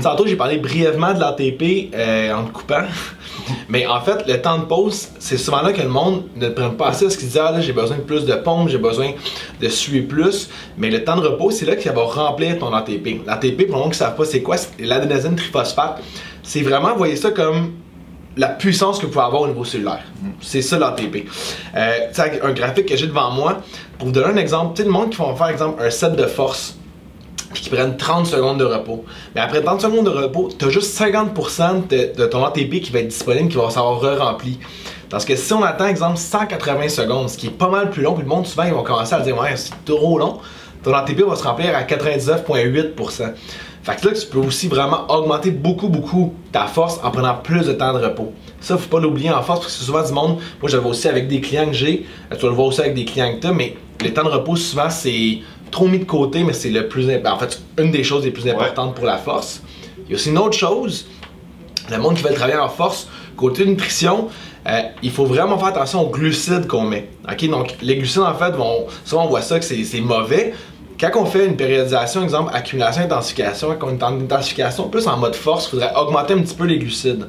Tantôt, 0.03 0.27
j'ai 0.27 0.35
parlé 0.35 0.57
brièvement 0.57 1.13
de 1.13 1.19
l'ATP 1.19 1.93
euh, 1.95 2.33
en 2.33 2.43
te 2.45 2.51
coupant. 2.51 2.83
Mais 3.69 3.85
en 3.85 4.01
fait, 4.01 4.27
le 4.27 4.41
temps 4.41 4.59
de 4.59 4.65
pause, 4.65 5.09
c'est 5.19 5.37
souvent 5.37 5.61
là 5.61 5.73
que 5.73 5.81
le 5.81 5.89
monde 5.89 6.23
ne 6.35 6.49
prend 6.49 6.71
pas 6.71 6.87
assez 6.89 7.05
parce 7.05 7.17
qu'il 7.17 7.29
dit 7.29 7.39
Ah 7.39 7.59
j'ai 7.59 7.73
besoin 7.73 7.97
de 7.97 8.01
plus 8.01 8.25
de 8.25 8.33
pompe, 8.33 8.69
j'ai 8.69 8.77
besoin 8.77 9.11
de 9.59 9.67
suer 9.69 10.01
plus. 10.01 10.49
Mais 10.77 10.89
le 10.89 11.03
temps 11.03 11.15
de 11.15 11.27
repos, 11.27 11.51
c'est 11.51 11.65
là 11.65 11.75
qu'il 11.75 11.91
va 11.91 12.03
remplir 12.03 12.59
ton 12.59 12.73
ATP. 12.73 13.25
L'ATP, 13.25 13.67
pour 13.67 13.77
le 13.77 13.83
monde 13.83 13.83
qui 13.83 13.89
ne 13.89 14.05
savent 14.05 14.15
pas 14.15 14.25
c'est 14.25 14.41
quoi, 14.41 14.57
c'est 14.57 14.71
l'adénosine 14.79 15.35
triphosphate. 15.35 16.01
C'est 16.43 16.61
vraiment, 16.61 16.95
voyez 16.95 17.15
ça 17.15 17.31
comme 17.31 17.73
la 18.37 18.47
puissance 18.47 18.99
que 18.99 19.05
vous 19.05 19.11
pouvez 19.11 19.25
avoir 19.25 19.41
au 19.41 19.47
niveau 19.47 19.65
cellulaire. 19.65 20.03
C'est 20.41 20.61
ça 20.61 20.79
l'ATP. 20.79 21.27
Euh, 21.75 21.97
un 22.43 22.51
graphique 22.53 22.85
que 22.85 22.95
j'ai 22.95 23.07
devant 23.07 23.31
moi, 23.31 23.61
pour 23.97 24.07
vous 24.07 24.13
donner 24.13 24.33
un 24.33 24.37
exemple, 24.37 24.75
tu 24.75 24.81
sais, 24.81 24.87
le 24.87 24.93
monde 24.93 25.09
qui 25.09 25.17
va 25.17 25.35
faire, 25.35 25.49
exemple, 25.49 25.83
un 25.83 25.89
set 25.89 26.15
de 26.15 26.25
force 26.25 26.77
puis 27.53 27.63
qui 27.63 27.69
prennent 27.69 27.97
30 27.97 28.25
secondes 28.25 28.59
de 28.59 28.65
repos. 28.65 29.05
Mais 29.35 29.41
après 29.41 29.61
30 29.61 29.81
secondes 29.81 30.05
de 30.05 30.09
repos, 30.09 30.49
tu 30.57 30.65
as 30.65 30.69
juste 30.69 30.97
50% 30.99 31.87
de, 31.87 32.25
ton 32.25 32.43
ATP 32.45 32.81
qui 32.81 32.91
va 32.91 32.99
être 32.99 33.07
disponible, 33.07 33.49
qui 33.49 33.57
va 33.57 33.69
s'avoir 33.69 33.99
re-rempli. 33.99 34.59
Parce 35.09 35.25
que 35.25 35.35
si 35.35 35.53
on 35.53 35.63
attend, 35.63 35.87
exemple, 35.87 36.17
180 36.17 36.89
secondes, 36.89 37.29
ce 37.29 37.37
qui 37.37 37.47
est 37.47 37.51
pas 37.51 37.69
mal 37.69 37.89
plus 37.89 38.01
long, 38.01 38.13
puis 38.13 38.23
le 38.23 38.29
monde 38.29 38.47
souvent 38.47 38.63
ils 38.63 38.73
vont 38.73 38.83
commencer 38.83 39.13
à 39.13 39.19
dire 39.19 39.37
Ouais, 39.37 39.55
c'est 39.55 39.73
trop 39.85 40.17
long, 40.17 40.39
ton 40.83 40.93
ATP 40.93 41.21
va 41.21 41.35
se 41.35 41.43
remplir 41.43 41.75
à 41.75 41.83
99,8%. 41.83 43.33
Fait 43.83 43.99
que 43.99 44.07
là, 44.07 44.13
tu 44.13 44.27
peux 44.27 44.37
aussi 44.37 44.67
vraiment 44.67 45.09
augmenter 45.09 45.49
beaucoup, 45.49 45.89
beaucoup 45.89 46.35
ta 46.51 46.67
force 46.67 46.99
en 47.03 47.09
prenant 47.09 47.35
plus 47.35 47.65
de 47.65 47.73
temps 47.73 47.93
de 47.93 48.03
repos. 48.03 48.31
Ça, 48.59 48.77
faut 48.77 48.89
pas 48.89 48.99
l'oublier 48.99 49.31
en 49.31 49.41
force 49.41 49.61
parce 49.61 49.73
que 49.73 49.79
c'est 49.79 49.85
souvent 49.85 50.03
du 50.03 50.13
monde. 50.13 50.37
Moi, 50.61 50.69
je 50.69 50.75
le 50.75 50.83
vois 50.83 50.91
aussi 50.91 51.07
avec 51.07 51.27
des 51.27 51.41
clients 51.41 51.65
que 51.65 51.73
j'ai. 51.73 52.05
Tu 52.31 52.37
vas 52.37 52.49
le 52.49 52.53
voir 52.53 52.67
aussi 52.67 52.81
avec 52.81 52.93
des 52.93 53.05
clients 53.05 53.33
que 53.35 53.47
tu 53.47 53.53
mais 53.53 53.75
le 54.03 54.13
temps 54.13 54.23
de 54.23 54.29
repos, 54.29 54.55
souvent, 54.55 54.89
c'est 54.89 55.39
trop 55.71 55.87
mis 55.87 55.99
de 55.99 56.05
côté, 56.05 56.43
mais 56.43 56.53
c'est 56.53 56.69
le 56.69 56.87
plus. 56.87 57.07
En 57.25 57.37
fait, 57.37 57.61
une 57.79 57.91
des 57.91 58.03
choses 58.03 58.23
les 58.25 58.31
plus 58.31 58.47
importantes 58.47 58.95
pour 58.95 59.05
la 59.05 59.17
force. 59.17 59.61
Il 60.05 60.11
y 60.11 60.13
a 60.13 60.15
aussi 60.15 60.29
une 60.29 60.37
autre 60.37 60.57
chose. 60.57 61.07
Le 61.89 61.97
monde 61.97 62.15
qui 62.15 62.23
veut 62.23 62.33
travailler 62.33 62.59
en 62.59 62.69
force, 62.69 63.07
côté 63.35 63.65
nutrition, 63.65 64.27
euh, 64.67 64.81
il 65.01 65.11
faut 65.11 65.25
vraiment 65.25 65.57
faire 65.57 65.69
attention 65.69 66.01
aux 66.01 66.09
glucides 66.09 66.67
qu'on 66.67 66.83
met. 66.83 67.09
Donc, 67.49 67.75
les 67.81 67.97
glucides, 67.97 68.21
en 68.21 68.33
fait, 68.35 68.51
vont. 68.51 68.85
Souvent, 69.03 69.25
on 69.25 69.29
voit 69.29 69.41
ça 69.41 69.59
que 69.59 69.65
c'est 69.65 69.83
c'est 69.83 70.01
mauvais. 70.01 70.53
Quand 70.99 71.09
on 71.15 71.25
fait 71.25 71.47
une 71.47 71.57
périodisation, 71.57 72.21
exemple 72.21 72.51
accumulation, 72.53 73.01
intensification, 73.01 73.75
quand 73.79 73.87
on 73.87 73.97
est 73.97 74.03
en 74.03 74.21
intensification, 74.21 74.87
plus 74.87 75.07
en 75.07 75.17
mode 75.17 75.35
force, 75.35 75.65
il 75.65 75.69
faudrait 75.71 75.93
augmenter 75.95 76.35
un 76.35 76.41
petit 76.41 76.53
peu 76.53 76.65
les 76.65 76.77
glucides 76.77 77.25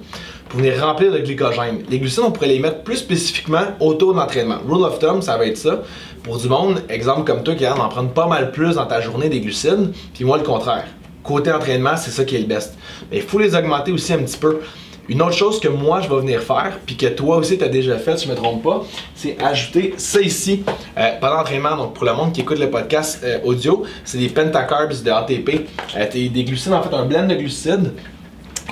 pour 0.53 0.61
venir 0.61 0.85
remplir 0.85 1.11
le 1.11 1.21
glycogène. 1.21 1.83
Les 1.89 1.99
glucides, 1.99 2.25
on 2.27 2.31
pourrait 2.31 2.49
les 2.49 2.59
mettre 2.59 2.83
plus 2.83 2.99
spécifiquement 2.99 3.63
autour 3.81 4.13
de 4.13 4.19
l'entraînement. 4.19 4.59
Rule 4.69 4.85
of 4.85 4.99
thumb, 4.99 5.23
ça 5.23 5.39
va 5.39 5.47
être 5.47 5.57
ça. 5.57 5.81
Pour 6.23 6.37
du 6.37 6.47
monde, 6.47 6.83
exemple 6.91 7.25
comme 7.25 7.43
toi 7.43 7.55
qui 7.55 7.65
a 7.65 7.73
d'en 7.73 7.89
prendre 7.89 8.11
pas 8.11 8.27
mal 8.27 8.53
plus 8.53 8.75
dans 8.75 8.85
ta 8.85 9.01
journée 9.01 9.31
des 9.31 9.41
glucides, 9.41 9.95
puis 10.13 10.25
moi 10.25 10.37
le 10.37 10.43
contraire. 10.43 10.85
Côté 11.23 11.51
entraînement, 11.51 11.97
c'est 11.97 12.11
ça 12.11 12.25
qui 12.25 12.37
est 12.37 12.41
le 12.41 12.45
best. 12.45 12.75
Mais 13.11 13.17
il 13.17 13.23
faut 13.23 13.39
les 13.39 13.55
augmenter 13.55 13.93
aussi 13.93 14.13
un 14.13 14.19
petit 14.19 14.37
peu. 14.37 14.61
Une 15.09 15.23
autre 15.23 15.33
chose 15.33 15.59
que 15.59 15.69
moi 15.69 16.03
je 16.03 16.11
vais 16.11 16.21
venir 16.21 16.43
faire, 16.43 16.79
puis 16.85 16.99
que 16.99 17.07
toi 17.07 17.39
aussi 17.39 17.57
tu 17.57 17.65
as 17.65 17.69
déjà 17.69 17.97
fait, 17.97 18.19
si 18.19 18.27
je 18.27 18.31
me 18.31 18.37
trompe 18.37 18.63
pas, 18.63 18.85
c'est 19.15 19.43
ajouter 19.43 19.95
ça 19.97 20.21
ici 20.21 20.65
euh, 20.99 21.13
pendant 21.19 21.37
l'entraînement. 21.37 21.77
Donc 21.79 21.95
pour 21.95 22.05
le 22.05 22.13
monde 22.13 22.33
qui 22.35 22.43
écoute 22.43 22.59
le 22.59 22.69
podcast 22.69 23.23
euh, 23.25 23.39
audio, 23.43 23.85
c'est 24.05 24.19
des 24.19 24.29
pentacarbs 24.29 25.03
de 25.03 25.11
ATP. 25.11 25.67
Euh, 25.97 26.07
des 26.13 26.45
glucides, 26.45 26.75
en 26.75 26.83
fait, 26.83 26.95
un 26.95 27.07
blend 27.07 27.27
de 27.27 27.37
glucides 27.37 27.93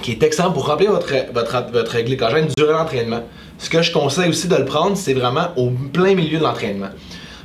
qui 0.03 0.13
est 0.13 0.23
excellent 0.23 0.53
pour 0.53 0.67
remplir 0.67 0.91
votre, 0.93 1.13
votre, 1.33 1.65
votre 1.73 2.01
glycogène 2.01 2.49
durant 2.57 2.73
l'entraînement. 2.79 3.21
Ce 3.59 3.69
que 3.69 3.83
je 3.83 3.93
conseille 3.93 4.29
aussi 4.31 4.49
de 4.49 4.57
le 4.57 4.65
prendre, 4.65 4.97
c'est 4.97 5.15
vraiment 5.15 5.49
au 5.57 5.71
plein 5.71 6.15
milieu 6.15 6.39
de 6.39 6.45
l'entraînement. 6.45 6.89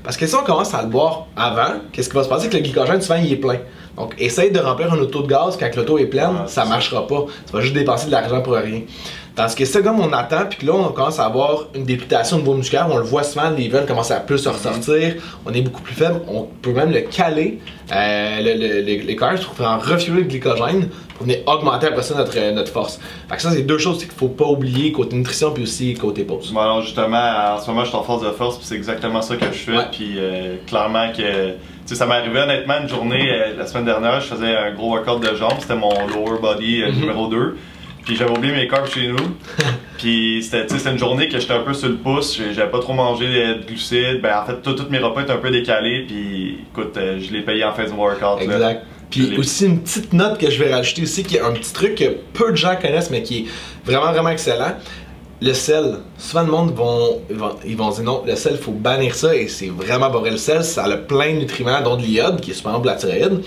Parce 0.03 0.17
que 0.17 0.27
si 0.27 0.35
on 0.35 0.43
commence 0.43 0.73
à 0.73 0.83
le 0.83 0.87
boire 0.87 1.25
avant, 1.35 1.79
qu'est-ce 1.91 2.09
qui 2.09 2.15
va 2.15 2.23
se 2.23 2.29
passer? 2.29 2.47
Que 2.47 2.57
le 2.57 2.63
glycogène, 2.63 3.01
souvent, 3.01 3.19
il 3.21 3.31
est 3.33 3.37
plein. 3.37 3.57
Donc, 3.97 4.13
essaye 4.19 4.51
de 4.51 4.59
remplir 4.59 4.93
un 4.93 4.99
auto 4.99 5.21
de 5.23 5.27
gaz 5.27 5.57
quand 5.59 5.73
l'auto 5.75 5.97
est 5.97 6.05
pleine, 6.05 6.29
Ah, 6.41 6.47
ça 6.47 6.63
c'est 6.63 6.69
marchera 6.69 7.07
pas. 7.07 7.25
Tu 7.47 7.53
vas 7.53 7.61
juste 7.61 7.73
dépenser 7.73 8.07
de 8.07 8.11
l'argent 8.11 8.41
pour 8.41 8.53
rien. 8.53 8.81
Tandis 9.35 9.55
que 9.55 9.65
c'est 9.65 9.81
comme 9.83 9.99
on 9.99 10.13
attend, 10.13 10.45
puis 10.49 10.59
que 10.59 10.65
là, 10.65 10.73
on 10.75 10.89
commence 10.93 11.19
à 11.19 11.25
avoir 11.25 11.65
une 11.75 11.83
déplitation 11.83 12.37
au 12.37 12.39
niveau 12.39 12.53
musculaire, 12.53 12.87
on 12.89 12.97
le 12.97 13.03
voit 13.03 13.23
souvent, 13.23 13.49
les 13.49 13.67
veines 13.67 13.85
commencent 13.85 14.11
à 14.11 14.21
plus 14.21 14.37
se 14.37 14.47
ressortir, 14.47 15.15
on 15.45 15.51
est 15.53 15.61
beaucoup 15.61 15.81
plus 15.81 15.93
faible, 15.95 16.21
on 16.29 16.43
peut 16.61 16.71
même 16.71 16.91
le 16.91 17.01
caler, 17.01 17.59
euh, 17.91 18.37
le, 18.41 18.53
le, 18.53 18.81
le- 18.81 19.05
les 19.05 19.15
cœurs 19.17 19.37
pour 19.57 19.65
en 19.67 19.77
refueler 19.77 20.21
le 20.21 20.27
glycogène, 20.27 20.87
pour 21.15 21.25
venir 21.25 21.39
augmenter 21.47 21.87
après 21.87 22.03
ça 22.03 22.13
notre, 22.15 22.37
notre 22.53 22.71
force. 22.71 22.99
Fait 23.29 23.35
que 23.37 23.41
ça, 23.41 23.51
c'est 23.51 23.61
deux 23.63 23.77
choses 23.77 23.99
qu'il 23.99 24.11
faut 24.11 24.27
pas 24.27 24.45
oublier, 24.45 24.91
côté 24.91 25.15
nutrition, 25.15 25.51
puis 25.51 25.63
aussi 25.63 25.93
côté 25.95 26.23
pause. 26.23 26.51
Bon, 26.53 26.59
alors 26.61 26.81
justement, 26.81 27.17
en 27.55 27.59
ce 27.59 27.67
moment, 27.69 27.83
je 27.83 27.89
suis 27.89 27.97
en 27.97 28.03
force 28.03 28.21
de 28.23 28.31
force, 28.31 28.57
puis 28.57 28.65
c'est 28.67 28.75
exactement 28.75 29.21
ça 29.21 29.35
que 29.37 29.45
je 29.45 29.51
fais. 29.57 29.71
Ouais. 29.77 29.85
Puis 29.91 30.15
euh, 30.17 30.57
clairement 30.67 31.09
que, 31.11 31.21
tu 31.51 31.55
sais, 31.85 31.95
ça 31.95 32.05
m'est 32.05 32.15
arrivé 32.15 32.39
honnêtement 32.39 32.75
une 32.81 32.89
journée 32.89 33.31
euh, 33.31 33.57
la 33.57 33.65
semaine 33.65 33.85
dernière, 33.85 34.19
je 34.21 34.27
faisais 34.27 34.55
un 34.55 34.71
gros 34.73 34.89
workout 34.89 35.21
de 35.21 35.35
jambes, 35.35 35.53
c'était 35.59 35.75
mon 35.75 35.93
lower 36.07 36.39
body 36.41 36.81
euh, 36.83 36.91
Mhm. 36.91 36.99
numéro 36.99 37.27
2. 37.27 37.57
Puis 38.03 38.15
j'avais 38.17 38.37
oublié 38.37 38.53
mes 38.53 38.67
carbs 38.67 38.87
chez 38.87 39.07
nous. 39.07 39.15
puis 39.97 40.43
c'était 40.43 40.91
une 40.91 40.99
journée 40.99 41.27
que 41.27 41.39
j'étais 41.39 41.53
un 41.53 41.61
peu 41.63 41.73
sur 41.73 41.87
le 41.89 41.95
pouce, 41.95 42.39
j'avais 42.53 42.69
pas 42.69 42.79
trop 42.79 42.93
mangé 42.93 43.25
de 43.27 43.65
glucides. 43.65 44.21
Ben 44.21 44.39
en 44.43 44.45
fait, 44.45 44.61
tous 44.61 44.89
mes 44.91 44.99
repas 44.99 45.21
étaient 45.21 45.31
un 45.31 45.37
peu 45.37 45.49
décalés. 45.49 46.05
Puis 46.07 46.59
écoute, 46.71 46.95
euh, 46.97 47.19
je 47.19 47.31
l'ai 47.33 47.41
payé 47.41 47.63
en 47.63 47.73
fin 47.73 47.85
du 47.85 47.91
workout. 47.93 48.41
Exact. 48.41 48.83
Puis 49.27 49.37
aussi 49.37 49.65
une 49.65 49.79
petite 49.79 50.13
note 50.13 50.37
que 50.37 50.49
je 50.49 50.61
vais 50.63 50.73
rajouter 50.73 51.03
aussi, 51.03 51.23
qui 51.23 51.37
est 51.37 51.41
un 51.41 51.51
petit 51.53 51.73
truc 51.73 51.95
que 51.95 52.15
peu 52.33 52.51
de 52.51 52.57
gens 52.57 52.75
connaissent, 52.75 53.09
mais 53.09 53.23
qui 53.23 53.37
est 53.39 53.45
vraiment, 53.85 54.11
vraiment 54.11 54.29
excellent. 54.29 54.73
Le 55.41 55.53
sel. 55.53 55.97
Souvent, 56.17 56.41
le 56.43 56.51
monde 56.51 56.73
vont, 56.75 57.21
ils 57.29 57.35
vont, 57.35 57.55
ils 57.65 57.75
vont 57.77 57.89
dire 57.91 58.03
non, 58.03 58.23
le 58.25 58.35
sel, 58.35 58.53
il 58.53 58.57
faut 58.63 58.71
bannir 58.71 59.13
ça 59.15 59.35
et 59.35 59.47
c'est 59.47 59.67
vraiment 59.67 60.09
vrai. 60.09 60.31
Le 60.31 60.37
sel, 60.37 60.63
ça 60.63 60.85
a 60.85 60.97
plein 60.97 61.33
de 61.33 61.39
nutriments, 61.39 61.81
dont 61.81 61.97
de 61.97 62.01
l'iode, 62.03 62.39
qui 62.39 62.51
est 62.51 62.53
souvent 62.53 62.79
de 62.79 62.85
la 62.87 62.95
thyroïde. 62.95 63.41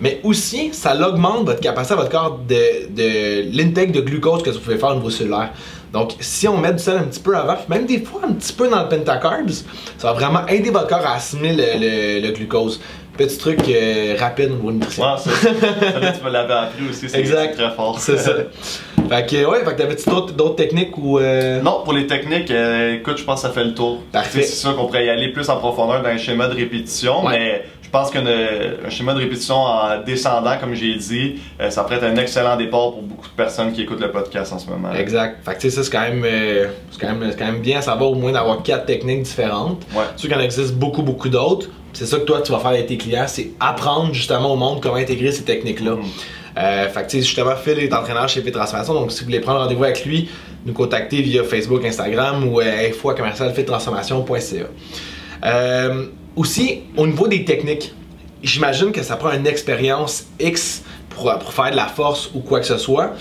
Mais 0.00 0.20
aussi, 0.24 0.70
ça 0.72 0.94
augmente 1.08 1.46
votre 1.46 1.60
capacité 1.60 1.94
à 1.94 1.96
votre 1.96 2.10
corps 2.10 2.38
de, 2.46 2.88
de 2.90 3.56
l'intake 3.56 3.92
de 3.92 4.00
glucose 4.00 4.42
que 4.42 4.50
vous 4.50 4.58
pouvez 4.60 4.76
faire 4.78 4.90
au 4.90 4.94
niveau 4.96 5.08
cellulaire. 5.10 5.52
Donc, 5.92 6.12
si 6.20 6.46
on 6.48 6.58
met 6.58 6.72
du 6.72 6.78
sel 6.82 6.98
un 6.98 7.04
petit 7.04 7.20
peu 7.20 7.34
avant, 7.34 7.56
même 7.68 7.86
des 7.86 8.00
fois 8.02 8.20
un 8.28 8.32
petit 8.32 8.52
peu 8.52 8.68
dans 8.68 8.82
le 8.82 8.88
pentacarbs, 8.88 9.50
ça 9.96 10.08
va 10.08 10.12
vraiment 10.12 10.46
aider 10.48 10.68
votre 10.70 10.88
corps 10.88 11.06
à 11.06 11.14
assimiler 11.14 11.54
le, 11.54 11.80
le- 12.20 12.26
le 12.26 12.32
glucose. 12.34 12.80
Petit 13.16 13.38
truc 13.38 13.60
euh, 13.68 14.14
rapide 14.18 14.50
au 14.50 14.54
niveau 14.56 14.72
nutrition. 14.72 15.04
Ouais, 15.04 15.18
ça, 15.18 15.30
tu 16.18 16.24
me 16.24 16.30
l'avais 16.30 16.52
appris 16.52 16.88
aussi, 16.90 17.08
c'est 17.08 17.22
très 17.22 17.70
fort. 17.74 17.98
C'est 17.98 18.18
ça. 18.18 18.32
fait 19.08 19.26
que, 19.26 19.44
ouais, 19.46 19.64
fait 19.64 19.72
que 19.72 19.78
t'avais-tu 19.78 20.10
d'autres, 20.34 20.54
techniques 20.56 20.96
ou. 20.98 21.18
euh, 21.18 21.60
Non, 21.62 21.80
pour 21.84 21.92
les 21.94 22.06
techniques, 22.06 22.50
euh, 22.50 22.96
écoute, 22.96 23.16
je 23.18 23.24
pense 23.24 23.40
que 23.42 23.48
ça 23.48 23.52
fait 23.54 23.64
le 23.64 23.74
tour. 23.74 24.00
Parfait. 24.12 24.42
C'est 24.42 24.54
sûr 24.56 24.76
qu'on 24.76 24.86
pourrait 24.86 25.06
y 25.06 25.10
aller 25.10 25.28
plus 25.32 25.48
en 25.48 25.56
profondeur 25.56 26.02
dans 26.02 26.08
un 26.08 26.18
schéma 26.18 26.48
de 26.48 26.54
répétition, 26.54 27.24
Ouais. 27.24 27.38
mais 27.38 27.64
je 27.82 27.88
pense 27.88 28.10
qu'un 28.10 28.24
un 28.26 28.90
schéma 28.90 29.14
de 29.14 29.20
répétition 29.20 29.54
en 29.56 30.02
descendant, 30.04 30.58
comme 30.60 30.74
j'ai 30.74 30.94
dit, 30.96 31.36
euh, 31.60 31.70
ça 31.70 31.84
pourrait 31.84 31.96
être 31.96 32.04
un 32.04 32.16
excellent 32.16 32.56
départ 32.56 32.92
pour 32.92 33.02
beaucoup 33.02 33.28
de 33.28 33.34
personnes 33.34 33.72
qui 33.72 33.82
écoutent 33.82 34.00
le 34.00 34.10
podcast 34.10 34.52
en 34.52 34.58
ce 34.58 34.68
moment. 34.68 34.92
Exact. 34.92 35.38
Fait 35.44 35.54
que, 35.54 35.60
tu 35.60 35.70
sais, 35.70 35.76
ça, 35.76 35.82
c'est 35.84 35.90
quand, 35.90 36.04
quand, 37.00 37.06
même, 37.14 37.30
c'est 37.30 37.38
quand 37.38 37.46
même 37.46 37.60
bien 37.62 37.78
à 37.78 37.82
savoir 37.82 38.10
au 38.10 38.14
moins 38.14 38.32
d'avoir 38.32 38.62
quatre 38.62 38.84
techniques 38.86 39.22
différentes. 39.22 39.82
Ouais. 39.94 40.02
C'est 40.16 40.22
sûr 40.22 40.28
qu'il 40.30 40.38
en 40.38 40.42
existe 40.42 40.74
beaucoup, 40.74 41.02
beaucoup 41.02 41.28
d'autres. 41.30 41.68
C'est 41.96 42.06
ça 42.06 42.18
que 42.18 42.24
toi 42.24 42.40
tu 42.42 42.52
vas 42.52 42.58
faire 42.58 42.68
avec 42.70 42.86
tes 42.86 42.96
clients, 42.98 43.24
c'est 43.26 43.50
apprendre 43.60 44.12
justement 44.12 44.52
au 44.52 44.56
monde 44.56 44.80
comment 44.82 44.96
intégrer 44.96 45.32
ces 45.32 45.42
techniques-là. 45.44 45.92
Mm. 45.92 46.02
Euh, 46.58 46.88
fait 46.88 47.02
que 47.02 47.10
tu 47.10 47.16
sais, 47.18 47.22
justement, 47.22 47.54
Phil 47.54 47.78
est 47.80 47.92
entraîneur 47.92 48.26
chez 48.28 48.40
Fit 48.40 48.50
Transformation, 48.52 48.94
donc 48.94 49.12
si 49.12 49.20
vous 49.20 49.26
voulez 49.26 49.40
prendre 49.40 49.60
rendez-vous 49.60 49.84
avec 49.84 50.04
lui, 50.06 50.30
nous 50.64 50.72
contacter 50.72 51.20
via 51.20 51.44
Facebook, 51.44 51.84
Instagram 51.84 52.48
ou 52.48 52.60
euh, 52.60 52.88
info. 52.88 53.12
Euh, 55.44 56.06
aussi, 56.34 56.80
au 56.96 57.06
niveau 57.06 57.28
des 57.28 57.44
techniques, 57.44 57.94
j'imagine 58.42 58.90
que 58.92 59.02
ça 59.02 59.16
prend 59.16 59.32
une 59.32 59.46
expérience 59.46 60.24
X 60.40 60.82
pour, 61.10 61.32
pour 61.38 61.52
faire 61.52 61.70
de 61.72 61.76
la 61.76 61.86
force 61.86 62.30
ou 62.34 62.40
quoi 62.40 62.60
que 62.60 62.66
ce 62.66 62.78
soit. 62.78 63.12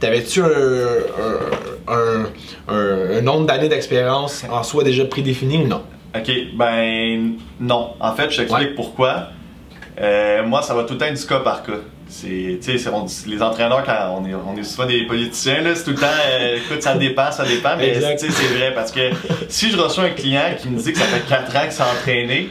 T'avais-tu 0.00 0.42
un- 0.42 0.46
un- 1.88 2.26
un 2.68 3.20
nombre 3.22 3.46
d'années 3.46 3.68
d'expérience 3.68 4.42
en 4.50 4.62
soi 4.62 4.84
déjà 4.84 5.04
prédéfini 5.04 5.58
ou 5.58 5.66
non? 5.66 5.82
Ok, 6.14 6.30
ben 6.54 7.34
non. 7.60 7.94
En 8.00 8.12
fait, 8.14 8.30
je 8.30 8.38
t'explique 8.38 8.68
Ouais. 8.68 8.74
pourquoi. 8.74 9.28
Euh, 10.00 10.42
moi, 10.44 10.62
ça 10.62 10.74
va 10.74 10.84
tout 10.84 10.94
le 10.94 10.98
temps 10.98 11.12
du 11.12 11.26
cas 11.26 11.40
par 11.40 11.62
cas. 11.62 11.72
C'est, 12.08 12.58
on 12.92 13.06
les 13.26 13.42
entraîneurs, 13.42 13.82
quand 13.84 14.18
on 14.20 14.26
est, 14.26 14.34
on 14.34 14.54
est 14.56 14.64
souvent 14.64 14.86
des 14.86 15.06
politiciens, 15.06 15.62
là, 15.62 15.74
c'est 15.74 15.84
tout 15.84 15.90
le 15.92 15.96
temps, 15.96 16.06
euh, 16.30 16.56
écoute, 16.64 16.82
ça 16.82 16.94
dépend, 16.94 17.32
ça 17.32 17.44
dépend, 17.44 17.76
mais 17.78 17.94
c'est 18.18 18.28
vrai 18.54 18.72
parce 18.74 18.92
que 18.92 19.10
si 19.48 19.70
je 19.70 19.78
reçois 19.78 20.04
un 20.04 20.10
client 20.10 20.42
qui 20.58 20.68
me 20.68 20.78
dit 20.78 20.92
que 20.92 20.98
ça 20.98 21.06
fait 21.06 21.26
4 21.26 21.56
ans 21.56 21.62
qu'il 21.62 21.72
s'est 21.72 21.82
entraîné, 21.82 22.50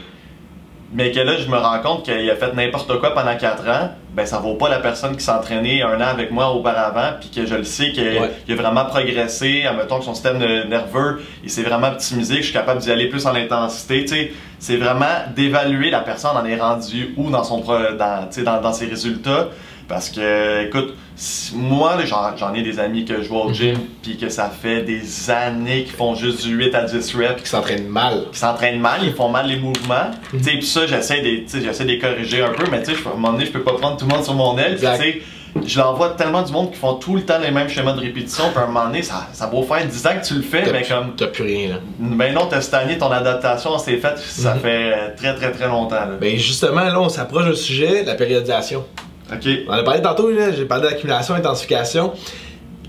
mais 0.93 1.11
que 1.11 1.19
là, 1.19 1.37
je 1.37 1.47
me 1.47 1.57
rends 1.57 1.79
compte 1.79 2.03
qu'il 2.03 2.29
a 2.29 2.35
fait 2.35 2.53
n'importe 2.53 2.99
quoi 2.99 3.13
pendant 3.13 3.35
4 3.37 3.67
ans, 3.69 3.89
ben 4.13 4.25
ça 4.25 4.39
vaut 4.39 4.55
pas 4.55 4.67
la 4.67 4.79
personne 4.79 5.15
qui 5.15 5.23
s'est 5.23 5.31
entraînée 5.31 5.81
un 5.83 5.95
an 6.01 6.07
avec 6.07 6.31
moi 6.31 6.49
auparavant, 6.51 7.11
puis 7.19 7.29
que 7.29 7.45
je 7.45 7.55
le 7.55 7.63
sais 7.63 7.91
qu'il 7.91 8.03
Ouais. 8.03 8.31
a 8.49 8.55
vraiment 8.55 8.85
progressé, 8.85 9.63
admettons 9.65 9.99
que 9.99 10.05
son 10.05 10.13
système 10.13 10.37
nerveux, 10.67 11.21
il 11.43 11.49
s'est 11.49 11.63
vraiment 11.63 11.87
optimisé, 11.87 12.35
que 12.35 12.41
je 12.41 12.45
suis 12.47 12.53
capable 12.53 12.81
d'y 12.81 12.91
aller 12.91 13.07
plus 13.07 13.25
en 13.25 13.33
intensité, 13.35 14.01
tu 14.03 14.07
sais, 14.09 14.31
c'est 14.59 14.77
vraiment 14.77 15.05
d'évaluer 15.35 15.89
la 15.89 16.01
personne 16.01 16.35
en 16.35 16.45
est 16.45 16.57
rendue 16.59 17.13
où 17.17 17.29
dans 17.31 17.43
son 17.43 17.59
dans, 17.61 18.27
dans, 18.43 18.61
dans 18.61 18.73
ses 18.73 18.85
résultats. 18.87 19.47
Parce 19.91 20.09
que, 20.09 20.65
écoute, 20.67 20.93
si- 21.17 21.53
moi, 21.55 21.97
j'en, 22.05 22.53
ai 22.53 22.61
des 22.63 22.79
amis 22.79 23.03
que 23.03 23.21
je 23.21 23.27
vois 23.27 23.45
au 23.45 23.53
gym, 23.53 23.77
puis 24.01 24.15
que 24.17 24.29
ça 24.29 24.49
fait 24.49 24.83
des 24.83 25.29
années 25.29 25.83
qu'ils 25.83 25.95
font 25.95 26.15
juste 26.15 26.43
du 26.43 26.55
8 26.55 26.73
à 26.73 26.83
10 26.83 27.13
reps, 27.15 27.41
Qui 27.43 27.49
s'entraîne 27.49 27.87
mal. 27.87 28.23
qui 28.31 28.39
s'entraînent 28.39 28.79
mal, 28.79 29.01
ils 29.03 29.13
font 29.13 29.27
mal 29.29 29.47
les 29.47 29.57
mouvements. 29.57 30.11
Tu 30.31 30.41
sais, 30.41 30.51
puis 30.51 30.65
ça, 30.65 30.87
j'essaie 30.87 31.19
de, 31.21 31.29
tu 31.43 31.43
sais, 31.47 31.61
j'essaie 31.61 31.83
de 31.83 31.89
les 31.89 31.99
corriger 31.99 32.41
un 32.41 32.51
peu, 32.53 32.63
mais 32.71 32.79
tu 32.83 32.91
sais, 32.91 32.97
je- 33.03 33.07
à 33.07 33.11
un 33.11 33.15
moment 33.15 33.33
donné, 33.33 33.45
je 33.45 33.51
peux 33.51 33.63
pas 33.63 33.73
prendre 33.73 33.97
tout 33.97 34.05
le 34.07 34.15
monde 34.15 34.23
sur 34.23 34.33
mon 34.33 34.57
aile. 34.57 34.75
Tu 34.75 34.85
sais, 34.85 35.21
je 35.65 35.77
l'envoie 35.79 36.11
tellement 36.11 36.43
du 36.43 36.53
monde 36.53 36.71
qui 36.71 36.77
font 36.77 36.93
tout 36.93 37.13
le 37.17 37.23
temps 37.23 37.37
les 37.43 37.51
mêmes 37.51 37.67
schémas 37.67 37.91
de 37.91 37.99
répétition, 37.99 38.45
puis 38.51 38.59
à 38.59 38.63
un 38.63 38.67
moment 38.67 38.85
donné, 38.85 39.01
ça, 39.03 39.27
ça 39.33 39.51
faire 39.51 39.85
10 39.85 40.07
ans 40.07 40.11
que 40.21 40.25
tu 40.25 40.35
le 40.35 40.41
fais, 40.43 40.63
mais 40.71 40.83
comme, 40.83 41.13
T'as 41.17 41.27
plus 41.27 41.43
rien 41.43 41.69
là. 41.71 41.75
ben 41.99 42.33
non, 42.33 42.45
t'as 42.49 42.61
cette 42.61 42.73
année, 42.75 42.97
ton 42.97 43.11
adaptation 43.11 43.77
s'est 43.77 43.97
faite, 43.97 44.17
ça 44.19 44.53
Mhm. 44.55 44.61
fait 44.61 45.15
très 45.17 45.35
très 45.35 45.51
très 45.51 45.67
longtemps. 45.67 45.95
Là. 45.95 46.11
Ben 46.21 46.37
justement, 46.37 46.85
là, 46.85 47.01
on 47.01 47.09
s'approche 47.09 47.49
du 47.49 47.55
sujet, 47.57 48.03
la 48.05 48.15
périodisation. 48.15 48.85
Ok. 49.31 49.47
On 49.67 49.71
en 49.71 49.77
a 49.77 49.83
parlé 49.83 50.01
tantôt, 50.01 50.29
j'ai 50.33 50.65
parlé 50.65 50.89
d'accumulation, 50.89 51.35
intensification. 51.35 52.13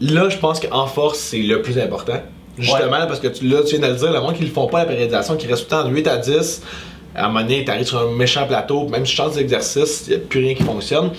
Là, 0.01 0.29
je 0.29 0.37
pense 0.39 0.61
qu'en 0.61 0.87
force, 0.87 1.19
c'est 1.19 1.39
le 1.39 1.63
plus 1.63 1.79
important. 1.79 2.21
Justement, 2.59 3.07
parce 3.07 3.21
que 3.21 3.29
tu, 3.29 3.47
là, 3.47 3.63
tu 3.63 3.77
viens 3.77 3.89
de 3.89 3.93
le 3.93 3.99
dire, 3.99 4.13
le 4.13 4.21
monde 4.21 4.35
qui 4.35 4.45
ne 4.45 4.49
font 4.49 4.67
pas, 4.67 4.81
la 4.81 4.87
périodisation, 4.87 5.37
qui 5.37 5.47
reste 5.47 5.69
tout 5.69 5.75
le 5.75 5.83
temps 5.83 5.89
de 5.89 5.95
8 5.95 6.07
à 6.07 6.17
10, 6.19 6.63
à 7.15 7.25
un 7.25 7.29
moment 7.29 7.41
donné, 7.41 7.65
tu 7.65 7.71
arrives 7.71 7.87
sur 7.87 8.01
un 8.01 8.13
méchant 8.13 8.47
plateau, 8.47 8.89
même 8.89 9.07
si 9.07 9.13
tu 9.13 9.17
changes 9.17 9.35
d'exercice, 9.35 10.05
il 10.07 10.11
n'y 10.11 10.17
a 10.17 10.27
plus 10.27 10.41
rien 10.41 10.55
qui 10.55 10.63
fonctionne. 10.63 11.11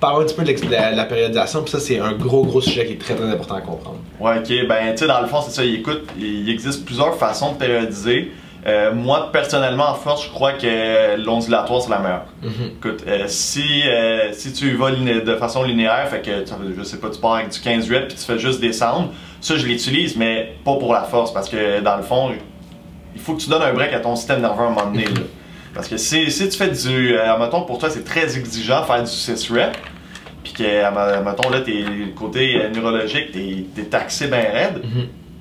Parle 0.00 0.22
un 0.22 0.26
petit 0.26 0.34
peu 0.34 0.44
de, 0.44 0.70
la, 0.70 1.04
périodisation, 1.04 1.62
puis 1.62 1.70
ça, 1.70 1.80
c'est 1.80 1.98
un 1.98 2.12
gros, 2.12 2.44
gros 2.44 2.60
sujet 2.60 2.84
qui 2.86 2.92
est 2.92 2.98
très, 2.98 3.14
très 3.14 3.30
important 3.30 3.54
à 3.54 3.60
comprendre. 3.60 3.98
Ouais, 4.20 4.38
ok. 4.38 4.68
Ben, 4.68 4.92
tu 4.92 4.98
sais, 4.98 5.06
dans 5.06 5.20
le 5.20 5.28
fond, 5.28 5.40
c'est 5.40 5.52
ça. 5.52 5.64
Il, 5.64 5.76
écoute, 5.76 6.02
il 6.18 6.48
existe 6.50 6.84
plusieurs 6.84 7.16
façons 7.16 7.52
de 7.52 7.56
périodiser. 7.56 8.32
Euh, 8.66 8.94
moi, 8.94 9.30
personnellement, 9.30 9.90
en 9.90 9.94
force, 9.94 10.24
je 10.24 10.30
crois 10.30 10.52
que 10.54 11.16
l'ondulatoire, 11.22 11.82
c'est 11.82 11.90
la 11.90 11.98
meilleure. 11.98 12.24
Écoute, 12.78 13.04
euh, 13.06 13.24
si, 13.26 13.82
euh, 13.86 14.32
si 14.32 14.52
tu 14.54 14.68
y 14.68 14.72
vas 14.74 14.90
de 14.90 15.36
façon 15.36 15.62
linéaire, 15.64 16.08
fait 16.08 16.22
que, 16.22 16.44
tu- 16.44 16.54
je 16.78 16.82
sais 16.82 16.96
pas, 16.98 17.10
tu 17.10 17.20
pars 17.20 17.34
avec 17.34 17.50
du 17.50 17.60
15 17.60 17.90
reps 17.90 18.06
puis 18.08 18.16
tu 18.16 18.24
fais 18.24 18.38
juste 18.38 18.60
descendre, 18.60 19.12
ça, 19.42 19.56
je 19.58 19.66
l'utilise, 19.66 20.16
mais 20.16 20.54
pas 20.64 20.76
pour 20.76 20.94
la 20.94 21.02
force, 21.02 21.32
parce 21.34 21.50
que, 21.50 21.80
dans 21.80 21.96
le 21.98 22.02
fond, 22.02 22.30
il 23.14 23.20
faut 23.20 23.34
que 23.34 23.42
tu 23.42 23.50
donnes 23.50 23.62
un 23.62 23.72
break 23.74 23.92
à 23.92 24.00
ton 24.00 24.16
système 24.16 24.40
nerveux 24.40 24.62
à 24.64 24.66
un 24.66 24.70
moment 24.70 24.86
donné, 24.86 25.04
là. 25.04 25.20
Parce 25.74 25.88
que 25.88 25.96
si, 25.98 26.30
si 26.30 26.48
tu 26.48 26.56
fais 26.56 26.68
du... 26.68 27.16
Mettons, 27.38 27.62
pour 27.62 27.78
toi, 27.78 27.90
c'est 27.90 28.04
très 28.04 28.38
exigeant 28.38 28.84
faire 28.84 29.02
du 29.02 29.10
6 29.10 29.50
reps, 29.50 29.76
puis 30.42 30.52
que, 30.54 31.22
mettons, 31.24 31.50
là, 31.50 31.60
t'es 31.60 31.84
côté 32.16 32.60
neurologique, 32.74 33.32
t'es 33.32 33.66
t'es 33.74 33.82
taxé 33.88 34.28
bien 34.28 34.44
raide, 34.52 34.82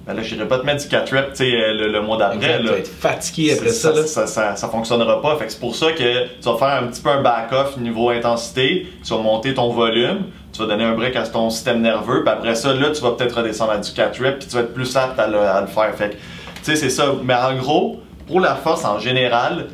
ben 0.06 0.14
là, 0.16 0.22
je 0.22 0.36
dirais 0.36 0.48
pas 0.48 0.60
te 0.60 0.66
mettre 0.66 0.82
du 0.84 0.90
4 0.90 1.12
reps, 1.16 1.30
tu 1.30 1.36
sais, 1.46 1.52
euh, 1.56 1.74
le, 1.74 1.88
le 1.92 2.02
mois 2.02 2.18
d'après, 2.18 2.60
tu 2.60 2.68
vas 2.68 2.78
être 2.78 2.88
fatigué 2.88 3.54
après 3.54 3.70
ça. 3.70 3.94
ça, 3.94 4.00
là. 4.02 4.06
ça, 4.08 4.28
ça- 4.28 4.56
ça 4.58 4.68
fonctionnera 4.68 5.22
pas. 5.22 5.38
Fait 5.38 5.46
que 5.46 5.52
c'est 5.54 5.60
pour 5.60 5.76
ça 5.76 5.92
que 5.94 6.26
tu 6.26 6.42
vas 6.44 6.58
faire 6.58 6.84
un 6.84 6.88
petit 6.88 7.02
peu 7.02 7.10
un 7.10 7.22
back-off 7.22 7.78
niveau 7.78 8.10
intensité, 8.10 8.88
tu 9.04 9.14
vas 9.14 9.20
monter 9.22 9.54
ton 9.54 9.70
volume, 9.70 10.24
tu 10.52 10.60
vas 10.60 10.68
donner 10.68 10.84
un 10.84 10.94
break 10.94 11.16
à 11.16 11.24
ton 11.28 11.50
système 11.50 11.82
nerveux, 11.82 12.24
puis 12.24 12.34
après 12.34 12.56
ça, 12.56 12.74
là, 12.74 12.90
tu 12.92 13.02
vas 13.02 13.12
peut-être 13.12 13.38
redescendre 13.38 13.72
à 13.72 13.78
du 13.78 13.92
4 13.92 14.22
reps, 14.22 14.40
puis 14.40 14.48
tu 14.50 14.56
vas 14.56 14.62
être 14.64 14.74
plus 14.74 14.96
apte 14.98 15.18
à 15.20 15.28
le, 15.28 15.40
à 15.40 15.62
le 15.62 15.68
faire. 15.68 15.94
Fait 15.96 16.10
que, 16.10 16.16
tu 16.16 16.20
sais, 16.64 16.76
c'est 16.76 16.90
ça. 16.90 17.14
Mais 17.24 17.36
en 17.36 17.56
gros, 17.56 18.02
pour 18.28 18.40
la 18.42 18.56
force 18.56 18.84
en 18.86 19.00
général, 19.00 19.68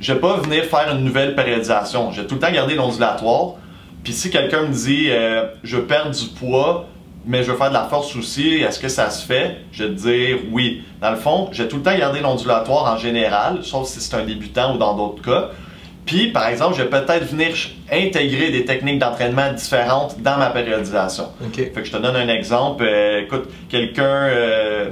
je 0.00 0.12
vais 0.12 0.20
pas 0.20 0.36
venir 0.36 0.64
faire 0.64 0.88
une 0.92 1.04
nouvelle 1.04 1.34
périodisation. 1.34 2.12
Je 2.12 2.20
vais 2.20 2.26
tout 2.26 2.34
le 2.34 2.40
temps 2.40 2.50
garder 2.52 2.74
l'ondulatoire. 2.76 3.54
Puis 4.02 4.12
si 4.12 4.30
quelqu'un 4.30 4.62
me 4.62 4.72
dit, 4.72 5.06
euh, 5.10 5.46
je 5.62 5.78
perdre 5.78 6.10
du 6.10 6.26
poids, 6.26 6.86
mais 7.26 7.42
je 7.42 7.50
veux 7.50 7.56
faire 7.56 7.70
de 7.70 7.74
la 7.74 7.84
force 7.84 8.14
aussi, 8.16 8.56
est-ce 8.56 8.78
que 8.78 8.88
ça 8.88 9.10
se 9.10 9.24
fait? 9.24 9.58
Je 9.72 9.84
vais 9.84 9.90
te 9.90 9.94
dire 9.94 10.38
oui. 10.52 10.82
Dans 11.00 11.10
le 11.10 11.16
fond, 11.16 11.48
je 11.52 11.62
vais 11.62 11.68
tout 11.68 11.76
le 11.76 11.82
temps 11.82 11.96
garder 11.96 12.20
l'ondulatoire 12.20 12.92
en 12.92 12.98
général, 12.98 13.60
sauf 13.62 13.88
si 13.88 14.00
c'est 14.00 14.16
un 14.16 14.24
débutant 14.24 14.74
ou 14.74 14.78
dans 14.78 14.94
d'autres 14.94 15.22
cas. 15.22 15.50
Puis, 16.06 16.28
par 16.28 16.48
exemple, 16.48 16.76
je 16.76 16.82
vais 16.82 16.90
peut-être 16.90 17.24
venir 17.24 17.54
intégrer 17.90 18.50
des 18.50 18.66
techniques 18.66 18.98
d'entraînement 18.98 19.52
différentes 19.52 20.20
dans 20.20 20.36
ma 20.36 20.50
périodisation. 20.50 21.28
Fait 21.54 21.70
que 21.70 21.84
je 21.84 21.92
te 21.92 21.96
donne 21.96 22.16
un 22.16 22.28
exemple. 22.28 22.84
Euh, 22.86 23.22
écoute, 23.22 23.48
quelqu'un 23.70 24.02
euh, 24.04 24.90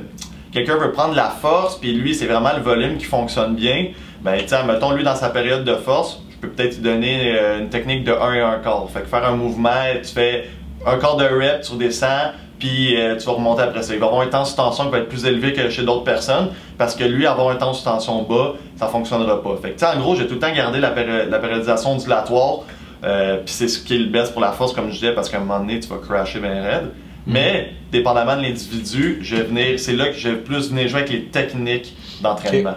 quelqu'un 0.53 0.77
veut 0.77 0.93
prendre 0.93 1.15
la 1.15 1.29
force, 1.29 1.79
puis 1.79 1.93
lui, 1.93 2.15
c'est 2.15 2.27
vraiment 2.27 2.53
le 2.57 2.63
volume 2.63 2.97
qui 2.97 3.05
fonctionne 3.05 3.55
bien. 3.55 3.89
Ben, 4.23 4.41
tiens, 4.47 4.63
mettons, 4.63 4.93
lui, 4.93 5.05
dans 5.05 5.17
sa 5.17 5.29
période 5.29 5.65
de 5.65 5.75
force, 5.75 6.23
je 6.31 6.37
peux 6.39 6.49
peut-être 6.49 6.77
lui 6.77 6.83
donner 6.83 7.37
euh, 7.37 7.61
une 7.61 7.69
technique 7.69 8.05
de 8.05 8.13
1 8.13 8.35
et 8.35 8.41
1 8.41 8.59
quart. 8.61 8.89
Fait 8.91 9.01
que 9.01 9.07
faire 9.07 9.27
un 9.27 9.37
mouvement, 9.37 9.71
tu 10.03 10.15
fais 10.15 10.49
un 10.87 10.99
quart 10.99 11.17
de 11.17 11.25
rep, 11.25 11.63
tu 11.63 11.73
redescends, 11.73 12.33
puis 12.59 12.97
euh, 12.97 13.17
tu 13.17 13.27
vas 13.27 13.33
remonter 13.33 13.63
après 13.63 13.83
ça. 13.83 13.95
Il 13.95 14.01
va 14.01 14.07
avoir 14.07 14.23
un 14.23 14.27
temps 14.29 14.45
sous 14.45 14.57
tension 14.57 14.85
qui 14.85 14.91
va 14.91 14.99
être 14.99 15.09
plus 15.09 15.25
élevé 15.25 15.53
que 15.53 15.69
chez 15.71 15.83
d'autres 15.83 16.05
personnes, 16.05 16.49
parce 16.79 16.95
que 16.95 17.05
lui, 17.05 17.27
avoir 17.27 17.49
un 17.51 17.57
temps 17.57 17.73
sous 17.75 17.85
tension 17.85 18.23
bas, 18.23 18.55
ça 18.77 18.87
fonctionnera 18.89 19.43
pas. 19.43 19.57
Fait 19.61 19.71
que, 19.73 19.85
en 19.85 19.99
gros, 20.01 20.15
j'ai 20.17 20.27
tout 20.27 20.35
le 20.35 20.41
temps 20.41 20.53
gardé 20.55 20.79
la, 20.81 20.91
péri- 20.91 21.29
la 21.29 21.39
périodisation 21.39 21.93
ondulatoire, 21.93 22.61
euh, 23.05 23.39
puis 23.45 23.53
c'est 23.53 23.69
ce 23.69 23.81
qui 23.81 23.95
est 23.97 23.99
le 23.99 24.11
best 24.11 24.33
pour 24.33 24.41
la 24.41 24.53
force, 24.53 24.73
comme 24.73 24.89
je 24.89 24.95
disais, 24.95 25.13
parce 25.13 25.29
qu'à 25.29 25.39
un 25.39 25.41
moment 25.41 25.59
donné, 25.61 25.81
tu 25.81 25.89
vas 25.89 25.97
crasher 25.99 26.39
bien 26.41 26.63
raide. 26.63 26.91
Mais, 27.27 27.73
dépendamment 27.93 28.37
de 28.37 28.43
l'individu, 28.43 29.19
je 29.23 29.37
vais 29.37 29.43
venir, 29.43 29.79
c'est 29.79 29.93
là 29.93 30.09
que 30.09 30.17
je 30.17 30.29
vais 30.29 30.37
plus 30.37 30.71
venir 30.71 30.89
jouer 30.89 31.01
avec 31.01 31.13
les 31.13 31.25
techniques 31.27 31.97
d'entraînement. 32.21 32.75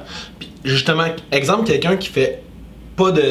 Justement, 0.64 1.06
exemple, 1.32 1.66
quelqu'un 1.66 1.96
qui 1.96 2.10
fait 2.10 2.44
pas 2.96 3.12
de, 3.12 3.22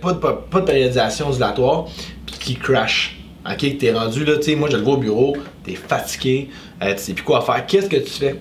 pas 0.00 0.12
de, 0.12 0.18
pas, 0.18 0.44
pas 0.50 0.60
de 0.60 0.64
périodisation 0.64 1.28
ondulatoire, 1.28 1.84
puis 2.26 2.36
qui 2.38 2.54
crash. 2.56 3.18
Ok, 3.50 3.58
que 3.58 3.66
t'es 3.78 3.92
rendu 3.92 4.24
là, 4.24 4.36
tu 4.36 4.42
sais, 4.44 4.54
moi 4.56 4.68
je 4.70 4.76
le 4.76 4.82
vois 4.82 4.94
au 4.94 4.98
bureau, 4.98 5.36
t'es 5.64 5.74
fatigué, 5.74 6.48
euh, 6.82 6.92
tu 6.94 6.98
sais 6.98 7.12
plus 7.12 7.24
quoi 7.24 7.42
faire. 7.42 7.64
Qu'est-ce 7.66 7.88
que 7.88 7.96
tu 7.96 8.10
fais? 8.10 8.36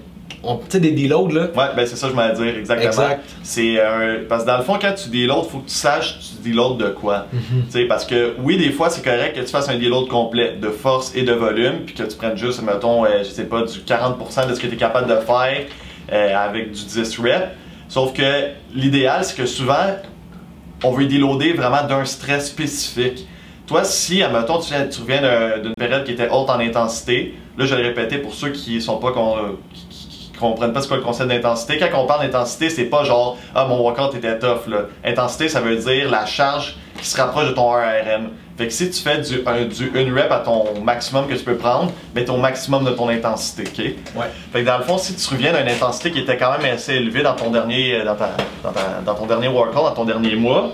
On- 0.46 0.58
Tu 0.58 0.64
sais, 0.70 0.80
des 0.80 0.92
deloads 0.92 1.30
là. 1.34 1.42
Ouais, 1.56 1.74
ben 1.76 1.86
c'est 1.86 1.96
ça 1.96 2.08
que 2.08 2.12
je 2.14 2.16
m'allais 2.18 2.36
dire, 2.36 2.58
exactement. 2.58 2.88
Exact. 2.88 3.24
C'est 3.44 3.80
un- 3.82 4.20
parce 4.28 4.44
que 4.44 4.48
dans 4.48 4.58
le 4.58 4.64
fond, 4.64 4.78
quand 4.82 4.94
tu 4.94 5.10
deloads, 5.10 5.44
faut 5.50 5.60
que 5.60 5.70
tu 5.70 5.76
saches 5.76 6.20
tu 6.44 6.50
deloads 6.50 6.76
de 6.78 6.90
quoi. 6.90 7.28
Tu 7.32 7.38
sais, 7.70 7.86
parce 7.86 8.06
que 8.06 8.34
oui, 8.42 8.58
des 8.58 8.72
fois, 8.72 8.90
c'est 8.90 9.04
correct 9.04 9.36
que 9.36 9.42
tu 9.42 9.48
fasses 9.48 9.70
un 9.70 9.78
deload 9.78 10.08
complet 10.08 10.56
de 10.62 10.70
force 10.70 11.14
et 11.16 11.24
de 11.24 11.34
volume, 11.34 11.82
puis 11.86 11.96
que 11.96 12.04
tu 12.04 12.16
prennes 12.18 12.38
juste, 12.38 12.62
mettons, 12.62 13.06
euh, 13.06 13.20
je 13.20 13.30
sais 13.30 13.46
pas, 13.46 13.62
du 13.64 13.80
40% 13.80 14.48
de 14.50 14.54
ce 14.56 14.60
que 14.60 14.68
tu 14.68 14.74
es 14.74 14.78
capable 14.78 15.08
de 15.10 15.16
faire 15.18 15.66
euh, 16.12 16.36
avec 16.36 16.72
du 16.72 16.84
10 16.86 17.20
reps. 17.20 17.48
Sauf 17.88 18.12
que 18.14 18.24
l'idéal, 18.74 19.24
c'est 19.24 19.36
que 19.38 19.46
souvent, 19.46 19.96
on 20.84 20.92
veut 20.92 21.06
deloader 21.06 21.54
vraiment 21.54 21.86
d'un 21.88 22.04
stress 22.06 22.48
spécifique. 22.48 23.26
Toi, 23.68 23.84
si, 23.86 24.22
admettons, 24.22 24.60
tu, 24.60 24.74
viens- 24.74 24.88
tu 24.88 25.02
reviens 25.02 25.22
d'un- 25.22 25.60
d'une 25.60 25.74
période 25.76 26.04
qui 26.04 26.12
était 26.12 26.30
haute 26.30 26.50
en 26.50 26.60
intensité, 26.60 27.36
là, 27.58 27.66
je 27.66 27.74
vais 27.76 27.82
le 27.82 27.88
répéter 27.90 28.18
pour 28.18 28.34
ceux 28.34 28.50
qui 28.50 28.82
sont 28.82 28.98
pas 28.98 29.12
con- 29.12 29.36
qui, 29.74 29.86
qui- 29.90 30.08
qui 30.10 30.32
comprennent 30.40 30.74
pas 30.74 30.82
ce 30.82 30.90
qu'est 30.90 30.96
le 30.96 31.02
concept 31.02 31.30
d'intensité. 31.30 31.78
Quand 31.80 32.02
on 32.02 32.06
parle 32.06 32.24
d'intensité, 32.30 32.70
c'est 32.70 32.86
pas 32.86 33.04
genre 33.06 33.38
ah 33.56 33.66
mon 33.66 33.80
workout 33.82 34.16
était 34.16 34.38
tough 34.38 34.68
là. 34.68 34.80
Intensité, 35.06 35.48
ça 35.48 35.62
veut 35.62 35.78
dire 35.78 36.12
la 36.12 36.26
charge 36.26 36.76
qui 37.00 37.08
se 37.08 37.16
rapproche 37.16 37.48
de 37.48 37.54
ton 37.54 37.70
RRM. 37.72 38.30
Fait 38.58 38.68
que 38.68 38.74
si 38.74 38.90
tu 38.92 39.02
fais 39.02 39.18
du, 39.20 39.42
un, 39.48 39.66
du 39.66 39.92
une 39.96 40.14
rep 40.16 40.32
à 40.32 40.40
ton 40.40 40.80
maximum 40.84 41.28
que 41.28 41.34
tu 41.34 41.44
peux 41.44 41.56
prendre, 41.56 41.92
ben 42.14 42.24
ton 42.26 42.38
maximum 42.38 42.84
de 42.84 42.92
ton 42.92 43.08
intensité, 43.10 43.64
ok? 43.64 43.86
Ouais. 44.22 44.28
Fait 44.52 44.62
que 44.62 44.66
dans 44.68 44.78
le 44.78 44.84
fond, 44.84 44.98
si 45.00 45.16
tu 45.16 45.34
reviens 45.34 45.54
d'une 45.54 45.70
intensité 45.70 46.12
qui 46.12 46.20
était 46.20 46.38
quand 46.38 46.52
même 46.60 46.72
assez 46.74 46.94
élevée 46.96 47.24
dans 47.24 47.34
ton 47.36 47.50
dernier, 47.50 48.04
dans 48.04 48.16
ta- 48.16 48.36
dans 48.64 48.72
ta- 48.72 49.02
dans 49.06 49.16
ton 49.16 49.26
dernier 49.26 49.48
workout, 49.48 49.84
dans 49.84 49.92
ton 49.94 50.06
dernier 50.06 50.36
mois, 50.36 50.72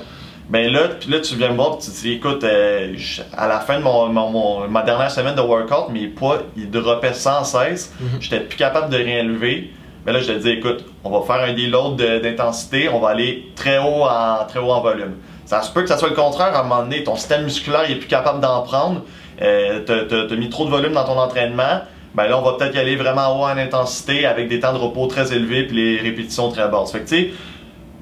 ben 0.50 0.72
là, 0.72 0.82
puis 1.00 1.10
là 1.12 1.20
tu 1.20 1.36
viens 1.36 1.50
me 1.50 1.56
voir 1.56 1.76
et 1.80 1.84
tu 1.84 1.92
te 1.92 1.96
dis, 2.02 2.14
écoute, 2.14 2.44
euh, 2.44 2.94
à 3.38 3.48
la 3.48 3.60
fin 3.60 3.78
de 3.78 3.84
mon, 3.84 4.08
mon- 4.08 4.30
mon- 4.30 4.68
ma 4.68 4.82
dernière 4.82 5.12
semaine 5.12 5.36
de 5.36 5.42
workout, 5.42 5.90
mes 5.92 6.08
poids 6.08 6.40
ils 6.58 6.70
droppaient 6.70 7.14
sans 7.14 7.44
cesse, 7.44 7.94
Mhm. 8.00 8.08
j'étais 8.20 8.40
plus 8.42 8.58
capable 8.58 8.92
de 8.92 8.98
rien 8.98 9.24
lever. 9.24 9.72
Mais 10.06 10.14
là, 10.14 10.22
je 10.22 10.28
te 10.32 10.38
dis, 10.40 10.50
écoute, 10.52 10.86
on 11.04 11.10
va 11.12 11.26
faire 11.26 11.44
un 11.48 11.54
deload 11.54 11.98
de- 11.98 12.20
d'intensité, 12.20 12.90
on 12.90 13.00
va 13.00 13.10
aller 13.10 13.50
très 13.56 13.78
haut 13.80 14.04
en, 14.06 14.46
très 14.48 14.60
haut 14.60 14.72
en 14.72 14.82
volume. 14.82 15.16
Ça 15.46 15.62
se 15.62 15.72
peut 15.72 15.82
que 15.82 15.90
ça 15.90 15.98
soit 15.98 16.10
le 16.10 16.16
contraire, 16.16 16.56
à 16.56 16.62
un 16.62 16.64
moment 16.64 16.84
donné, 16.84 17.04
ton 17.04 17.16
système 17.16 17.44
musculaire 17.44 17.84
il 17.88 17.94
est 17.98 18.00
plus 18.00 18.08
capable 18.08 18.40
d'en 18.40 18.62
prendre, 18.62 19.02
euh, 19.42 19.82
t'as- 19.86 20.06
t'as 20.06 20.26
t'as 20.28 20.36
mis 20.36 20.50
trop 20.50 20.66
de 20.66 20.70
volume 20.72 20.94
dans 20.94 21.04
ton 21.04 21.18
entraînement, 21.20 21.82
ben 22.16 22.28
là, 22.28 22.40
on 22.40 22.42
va 22.42 22.54
peut-être 22.54 22.76
y 22.76 22.80
aller 22.80 22.96
vraiment 22.96 23.38
haut 23.40 23.44
en 23.44 23.58
intensité 23.58 24.26
avec 24.26 24.48
des 24.48 24.60
temps 24.62 24.74
de 24.74 24.80
repos 24.80 25.06
très 25.08 25.32
élevés 25.34 25.64
puis 25.64 25.76
les 25.76 26.02
répétitions 26.02 26.50
très 26.50 26.68
basses. 26.70 26.92
Fait 26.92 27.02
que, 27.02 27.10
tu 27.10 27.16
sais, 27.16 27.30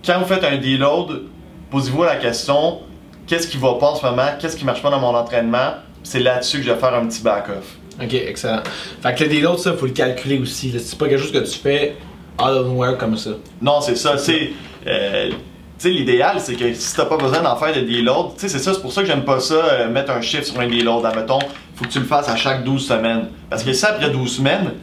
quand 0.06 0.20
vous 0.20 0.26
faites 0.26 0.44
un 0.46 0.58
deload, 0.58 1.24
posez-vous 1.69 2.03
la 2.03 2.15
question 2.15 2.80
qu'est-ce 3.27 3.47
qui 3.47 3.58
va 3.58 3.73
pas 3.75 3.91
en 3.91 3.95
ce 3.95 4.06
moment, 4.06 4.27
qu'est-ce 4.39 4.56
qui 4.56 4.65
marche 4.65 4.82
pas 4.82 4.89
dans 4.89 4.99
mon 4.99 5.13
entraînement, 5.13 5.73
c'est 6.01 6.19
là-dessus 6.19 6.60
que 6.60 6.63
je 6.63 6.71
vais 6.71 6.80
faire 6.80 6.93
un 6.93 7.06
petit 7.06 7.21
back-off. 7.21 7.77
Ok, 8.01 8.13
excellent. 8.13 8.62
Fait 9.01 9.15
que 9.15 9.23
le 9.23 9.30
deload, 9.30 9.60
ça, 9.60 9.73
faut 9.73 9.86
le 9.86 9.91
calculer 9.91 10.39
aussi. 10.39 10.73
C'est 10.80 10.97
pas 10.97 11.08
quelque 11.08 11.21
chose 11.21 11.32
que 11.32 11.39
tu 11.39 11.58
fais 11.58 11.95
out 12.39 12.49
of 12.49 12.67
nowhere 12.67 12.97
comme 12.97 13.17
ça. 13.17 13.32
Non, 13.62 13.82
c'est 13.82 13.95
ça. 13.95 14.17
C'est, 14.17 14.51
euh, 14.86 15.30
tu 15.30 15.36
sais, 15.80 15.89
l'idéal, 15.89 16.39
c'est 16.39 16.56
que 16.56 16.73
si 16.73 16.95
t'as 16.95 17.06
pas 17.06 17.17
besoin 17.17 17.41
d'en 17.41 17.56
faire 17.56 17.73
de 17.75 17.82
deload, 17.82 18.36
tu 18.36 18.41
sais, 18.41 18.49
c'est 18.49 18.60
ça, 18.60 18.73
c'est 18.73 18.82
pour 18.82 18.93
ça 18.93 19.01
que 19.01 19.08
j'aime 19.08 19.25
pas 19.25 19.39
ça, 19.39 19.56
euh, 19.56 19.89
mettre 19.89 20.12
un 20.12 20.21
chiffre 20.21 20.45
sur 20.45 20.60
un 20.60 20.67
deload. 20.67 21.06
Admettons, 21.06 21.39
faut 21.75 21.86
que 21.86 21.89
tu 21.89 21.99
le 21.99 22.06
fasses 22.06 22.30
à 22.30 22.36
chaque 22.36 22.63
12 22.63 22.88
semaines. 22.88 23.30
Parce 23.49 23.63
que 23.63 23.73
si 23.73 23.86
après 23.86 24.10
12 24.10 24.38
semaines, 24.38 24.73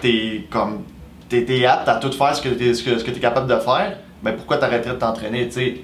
t'es 0.00 0.46
comme, 0.48 0.84
t'es, 1.28 1.44
t'es 1.44 1.66
apte 1.66 1.88
à 1.88 1.96
tout 1.96 2.12
faire 2.12 2.34
ce 2.34 2.40
que 2.40 2.50
t'es, 2.50 2.72
ce 2.72 2.84
que, 2.84 2.98
ce 2.98 3.04
que 3.04 3.10
t'es 3.10 3.20
capable 3.20 3.52
de 3.52 3.58
faire, 3.58 3.98
ben 4.22 4.32
pourquoi 4.34 4.56
t'arrêterais 4.58 4.94
de 4.94 4.98
t'entraîner? 4.98 5.48
T'es- 5.48 5.82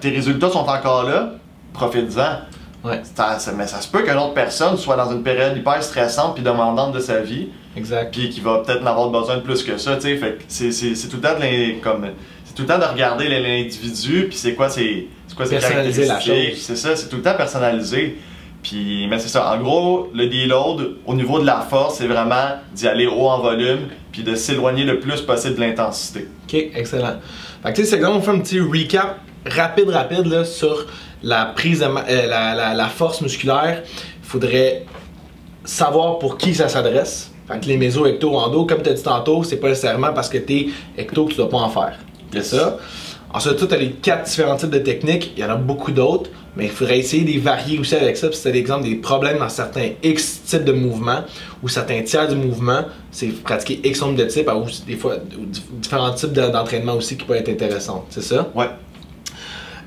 t'es 0.00 0.08
résultats 0.10 0.50
sont 0.50 0.58
encore 0.68 1.04
là, 1.04 1.32
profites-en. 1.72 2.88
Ouais. 2.88 3.00
Ça- 3.14 3.38
ça- 3.38 3.52
mais 3.56 3.66
ça 3.66 3.80
se 3.80 3.88
peut 3.88 4.02
qu'une 4.02 4.18
autre 4.18 4.34
personne 4.34 4.76
soit 4.76 4.96
dans 4.96 5.10
une 5.10 5.22
période 5.22 5.56
hyper 5.56 5.82
stressante 5.82 6.34
puis 6.34 6.42
demandante 6.44 6.92
de 6.92 7.00
sa 7.00 7.20
vie, 7.20 7.48
Exact. 7.76 8.12
puis 8.12 8.28
qui 8.28 8.40
va 8.40 8.58
peut-être 8.58 8.82
en 8.82 8.86
avoir 8.86 9.08
besoin 9.08 9.36
de 9.36 9.40
plus 9.40 9.62
que 9.62 9.78
ça, 9.78 9.96
tu 9.96 10.02
sais. 10.02 10.16
Fait 10.18 10.38
c'est, 10.48 10.70
c'est, 10.70 10.94
c'est 10.94 11.08
tout 11.08 11.16
le 11.16 11.22
temps 11.22 11.38
de 11.38 11.80
comme 11.82 12.06
c'est 12.44 12.54
tout 12.54 12.62
le 12.62 12.68
temps 12.68 12.78
de 12.78 12.84
regarder 12.84 13.26
l'individu, 13.28 14.26
puis 14.28 14.36
c'est 14.36 14.54
quoi 14.54 14.68
ses, 14.68 15.08
c'est 15.26 15.34
quoi 15.34 15.46
ses 15.46 15.56
caractéristiques. 15.56 16.20
chose. 16.54 16.58
C'est 16.62 16.76
ça, 16.76 16.94
c'est 16.94 17.08
tout 17.08 17.16
le 17.16 17.22
temps 17.22 17.34
personnalisé. 17.34 18.18
Puis, 18.64 19.06
mais 19.08 19.18
c'est 19.20 19.28
ça. 19.28 19.52
En 19.52 19.58
gros, 19.60 20.08
le 20.14 20.26
deload, 20.26 20.96
au 21.06 21.14
niveau 21.14 21.38
de 21.38 21.44
la 21.46 21.60
force, 21.60 21.98
c'est 21.98 22.06
vraiment 22.08 22.56
d'y 22.74 22.88
aller 22.88 23.06
haut 23.06 23.28
en 23.28 23.38
volume, 23.40 23.88
puis 24.10 24.22
de 24.24 24.34
s'éloigner 24.34 24.82
le 24.84 24.98
plus 24.98 25.20
possible 25.20 25.54
de 25.56 25.60
l'intensité. 25.60 26.26
Ok, 26.44 26.54
excellent. 26.74 27.16
Fait 27.62 27.70
que 27.70 27.76
tu 27.76 27.82
sais, 27.84 27.90
c'est 27.90 27.96
exemple, 27.96 28.16
on 28.18 28.22
fait 28.22 28.30
un 28.32 28.40
petit 28.40 28.58
recap 28.60 29.20
rapide, 29.46 29.90
rapide 29.90 30.26
là, 30.26 30.44
sur 30.44 30.86
la 31.22 31.44
prise 31.46 31.80
de 31.80 31.84
euh, 31.84 32.26
la, 32.26 32.54
la- 32.54 32.74
la 32.74 32.86
force 32.88 33.20
musculaire. 33.20 33.82
Il 34.22 34.26
faudrait 34.26 34.86
savoir 35.64 36.18
pour 36.18 36.36
qui 36.38 36.54
ça 36.54 36.68
s'adresse. 36.68 37.30
Fait 37.46 37.60
que 37.60 37.66
les 37.66 37.76
méso, 37.76 38.06
ecto, 38.06 38.34
endo, 38.36 38.64
comme 38.64 38.82
tu 38.82 38.88
as 38.88 38.94
dit 38.94 39.02
tantôt, 39.02 39.42
c'est 39.42 39.56
pas 39.58 39.68
nécessairement 39.68 40.12
parce 40.14 40.30
que 40.30 40.38
t'es 40.38 40.68
ecto 40.96 41.26
que 41.26 41.32
tu 41.32 41.36
dois 41.36 41.50
pas 41.50 41.58
en 41.58 41.68
faire. 41.68 41.98
C'est 42.32 42.38
Yes. 42.38 42.48
ça. 42.50 42.78
Ensuite, 43.34 43.66
tu 43.68 43.74
as 43.74 43.76
les 43.76 43.90
quatre 43.90 44.24
différents 44.26 44.54
types 44.56 44.70
de 44.70 44.78
techniques. 44.78 45.32
Il 45.36 45.42
y 45.42 45.44
en 45.44 45.50
a 45.50 45.56
beaucoup 45.56 45.90
d'autres, 45.90 46.30
mais 46.56 46.66
il 46.66 46.70
faudrait 46.70 47.00
essayer 47.00 47.24
de 47.24 47.30
les 47.32 47.38
varier 47.38 47.80
aussi 47.80 47.96
avec 47.96 48.16
ça. 48.16 48.28
Puis 48.28 48.36
c'est 48.40 48.52
l'exemple 48.52 48.84
des 48.84 48.94
problèmes 48.94 49.38
dans 49.38 49.48
certains 49.48 49.90
X 50.04 50.42
types 50.46 50.62
de 50.64 50.70
mouvements 50.72 51.22
ou 51.60 51.68
certains 51.68 52.00
tiers 52.02 52.28
du 52.28 52.36
mouvement, 52.36 52.82
c'est 53.10 53.26
pratiquer 53.42 53.80
X 53.82 54.00
nombre 54.02 54.16
de 54.16 54.24
types 54.24 54.48
ou 54.48 54.66
des 54.86 54.96
fois 54.96 55.16
ou 55.36 55.46
différents 55.80 56.12
types 56.12 56.32
de- 56.32 56.46
d'entraînement 56.48 56.94
aussi 56.94 57.16
qui 57.16 57.24
peuvent 57.24 57.36
être 57.38 57.48
intéressants. 57.48 58.04
C'est 58.08 58.22
ça? 58.22 58.48
Ouais. 58.54 58.68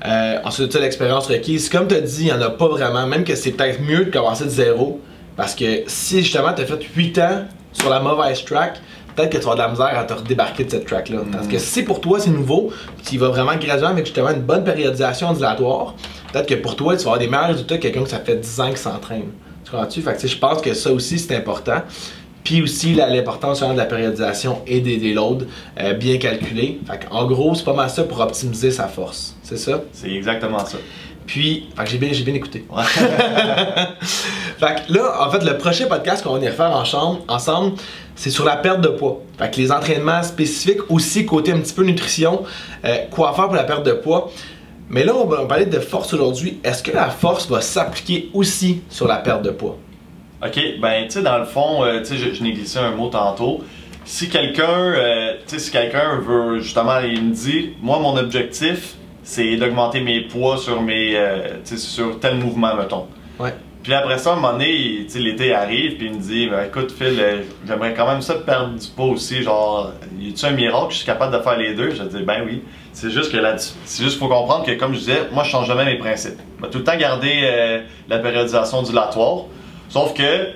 Euh, 0.06 0.38
ensuite, 0.44 0.68
tu 0.70 0.76
as 0.76 0.80
l'expérience 0.80 1.26
requise. 1.26 1.68
Comme 1.70 1.88
tu 1.88 1.94
as 1.94 2.00
dit, 2.02 2.20
il 2.20 2.24
n'y 2.26 2.32
en 2.32 2.40
a 2.42 2.50
pas 2.50 2.68
vraiment, 2.68 3.06
même 3.06 3.24
que 3.24 3.34
c'est 3.34 3.52
peut-être 3.52 3.80
mieux 3.80 4.04
de 4.04 4.10
commencer 4.10 4.44
de 4.44 4.50
zéro. 4.50 5.00
Parce 5.36 5.54
que 5.54 5.82
si 5.86 6.22
justement 6.22 6.52
tu 6.52 6.62
as 6.62 6.66
fait 6.66 6.82
8 6.96 7.18
ans 7.18 7.44
sur 7.72 7.88
la 7.88 8.00
mauvaise 8.00 8.44
track, 8.44 8.80
peut-être 9.18 9.32
que 9.32 9.38
tu 9.38 9.44
vas 9.44 9.54
de 9.54 9.58
la 9.58 9.68
misère 9.68 9.98
à 9.98 10.04
te 10.04 10.12
redébarquer 10.12 10.64
de 10.64 10.70
cette 10.70 10.86
track-là. 10.86 11.18
Parce 11.32 11.48
que 11.48 11.58
si 11.58 11.82
pour 11.82 12.00
toi 12.00 12.20
c'est 12.20 12.30
nouveau, 12.30 12.70
tu 13.04 13.18
vas 13.18 13.28
vraiment 13.28 13.56
graduellement 13.56 13.94
avec 13.94 14.06
justement 14.06 14.30
une 14.30 14.42
bonne 14.42 14.62
périodisation 14.62 15.30
ondulatoire, 15.30 15.94
peut-être 16.32 16.46
que 16.46 16.54
pour 16.54 16.76
toi 16.76 16.96
tu 16.96 17.04
vas 17.04 17.12
avoir 17.12 17.18
des 17.18 17.26
meilleurs 17.26 17.48
résultats 17.48 17.76
que 17.76 17.82
quelqu'un 17.82 18.04
que 18.04 18.10
ça 18.10 18.20
fait 18.20 18.36
10 18.36 18.60
ans 18.60 18.70
qui 18.70 18.76
s'entraîne. 18.78 19.30
Tu 19.64 19.72
comprends-tu? 19.72 20.02
Fait 20.02 20.12
que 20.12 20.20
tu 20.20 20.28
sais, 20.28 20.34
je 20.34 20.38
pense 20.38 20.62
que 20.62 20.72
ça 20.72 20.92
aussi 20.92 21.18
c'est 21.18 21.34
important. 21.34 21.82
Puis 22.44 22.62
aussi 22.62 22.94
l'importance 22.94 23.60
de 23.60 23.76
la 23.76 23.84
périodisation 23.84 24.62
et 24.66 24.80
des 24.80 24.96
déloads 24.96 25.44
euh, 25.80 25.92
bien 25.94 26.16
calculés. 26.16 26.80
Fait 26.86 27.00
en 27.10 27.26
gros, 27.26 27.54
c'est 27.54 27.64
pas 27.64 27.74
mal 27.74 27.90
ça 27.90 28.04
pour 28.04 28.20
optimiser 28.20 28.70
sa 28.70 28.86
force. 28.86 29.36
C'est 29.42 29.58
ça? 29.58 29.82
C'est 29.92 30.10
exactement 30.10 30.64
ça. 30.64 30.78
Puis, 31.28 31.68
j'ai 31.84 31.98
bien, 31.98 32.08
j'ai 32.10 32.24
bien 32.24 32.34
écouté. 32.34 32.64
Fait 34.58 34.86
que 34.86 34.92
là, 34.94 35.26
en 35.26 35.30
fait, 35.30 35.44
le 35.44 35.58
prochain 35.58 35.86
podcast 35.86 36.24
qu'on 36.24 36.32
va 36.32 36.38
venir 36.38 36.54
faire 36.54 36.74
en 36.74 36.86
chambre, 36.86 37.20
ensemble, 37.28 37.76
c'est 38.18 38.30
sur 38.30 38.44
la 38.44 38.56
perte 38.56 38.80
de 38.80 38.88
poids. 38.88 39.22
Fait 39.38 39.48
que 39.48 39.56
les 39.58 39.70
entraînements 39.70 40.24
spécifiques, 40.24 40.90
aussi 40.90 41.24
côté 41.24 41.52
un 41.52 41.60
petit 41.60 41.72
peu 41.72 41.84
nutrition, 41.84 42.42
euh, 42.84 42.96
quoi 43.12 43.32
faire 43.32 43.46
pour 43.46 43.54
la 43.54 43.62
perte 43.62 43.86
de 43.86 43.92
poids. 43.92 44.32
Mais 44.90 45.04
là, 45.04 45.14
on 45.14 45.26
va 45.26 45.44
parler 45.46 45.66
de 45.66 45.78
force 45.78 46.12
aujourd'hui. 46.12 46.58
Est-ce 46.64 46.82
que 46.82 46.90
la 46.90 47.10
force 47.10 47.48
va 47.48 47.60
s'appliquer 47.60 48.28
aussi 48.34 48.82
sur 48.90 49.06
la 49.06 49.18
perte 49.18 49.42
de 49.42 49.50
poids? 49.50 49.78
OK, 50.44 50.58
ben 50.80 51.04
tu 51.04 51.10
sais, 51.12 51.22
dans 51.22 51.38
le 51.38 51.44
fond, 51.44 51.84
euh, 51.84 52.00
tu 52.00 52.06
sais, 52.06 52.16
je, 52.16 52.34
je 52.34 52.42
n'ai 52.42 52.52
glissé 52.52 52.80
un 52.80 52.90
mot 52.90 53.08
tantôt. 53.08 53.60
Si 54.04 54.28
quelqu'un, 54.28 54.64
euh, 54.68 55.34
tu 55.46 55.54
sais, 55.54 55.58
si 55.60 55.70
quelqu'un 55.70 56.16
veut 56.18 56.58
justement, 56.58 56.98
il 56.98 57.22
me 57.22 57.32
dit, 57.32 57.70
moi 57.80 58.00
mon 58.00 58.16
objectif, 58.16 58.94
c'est 59.22 59.56
d'augmenter 59.56 60.00
mes 60.00 60.22
poids 60.22 60.56
sur 60.56 60.82
mes, 60.82 61.12
euh, 61.14 61.50
tu 61.64 61.76
sais, 61.76 61.76
sur 61.76 62.18
tel 62.18 62.36
mouvement, 62.36 62.74
mettons. 62.74 63.06
Ouais. 63.38 63.54
Puis 63.88 63.94
après 63.94 64.18
ça, 64.18 64.28
à 64.28 64.32
un 64.34 64.36
moment 64.36 64.52
donné, 64.52 65.06
l'été 65.14 65.54
arrive, 65.54 65.96
puis 65.96 66.08
il 66.08 66.16
me 66.16 66.20
dit, 66.20 66.46
ben, 66.46 66.66
écoute 66.66 66.92
Phil, 66.92 67.18
euh, 67.18 67.40
j'aimerais 67.66 67.94
quand 67.94 68.06
même 68.06 68.20
ça 68.20 68.34
perdre 68.34 68.74
du 68.74 68.86
poids 68.88 69.06
aussi, 69.06 69.42
genre, 69.42 69.92
y 70.20 70.28
a-tu 70.28 70.44
un 70.44 70.50
miracle, 70.50 70.90
je 70.90 70.96
suis 70.96 71.06
capable 71.06 71.34
de 71.34 71.40
faire 71.40 71.56
les 71.56 71.72
deux? 71.72 71.92
Je 71.92 72.02
dis, 72.02 72.22
ben 72.22 72.42
oui. 72.44 72.62
C'est 72.92 73.10
juste 73.10 73.32
que 73.32 73.38
là, 73.38 73.56
c'est 73.56 74.02
juste 74.02 74.18
qu'il 74.18 74.28
faut 74.28 74.28
comprendre 74.28 74.66
que, 74.66 74.72
comme 74.72 74.92
je 74.92 74.98
disais, 74.98 75.20
moi 75.32 75.42
je 75.42 75.48
change 75.48 75.68
jamais 75.68 75.86
mes 75.86 75.96
principes. 75.96 76.38
Je 76.58 76.66
vais 76.66 76.70
tout 76.70 76.76
le 76.76 76.84
temps 76.84 76.98
garder 76.98 77.32
euh, 77.44 77.80
la 78.10 78.18
périodisation 78.18 78.80
ondulatoire. 78.80 79.44
Sauf 79.88 80.12
que 80.12 80.48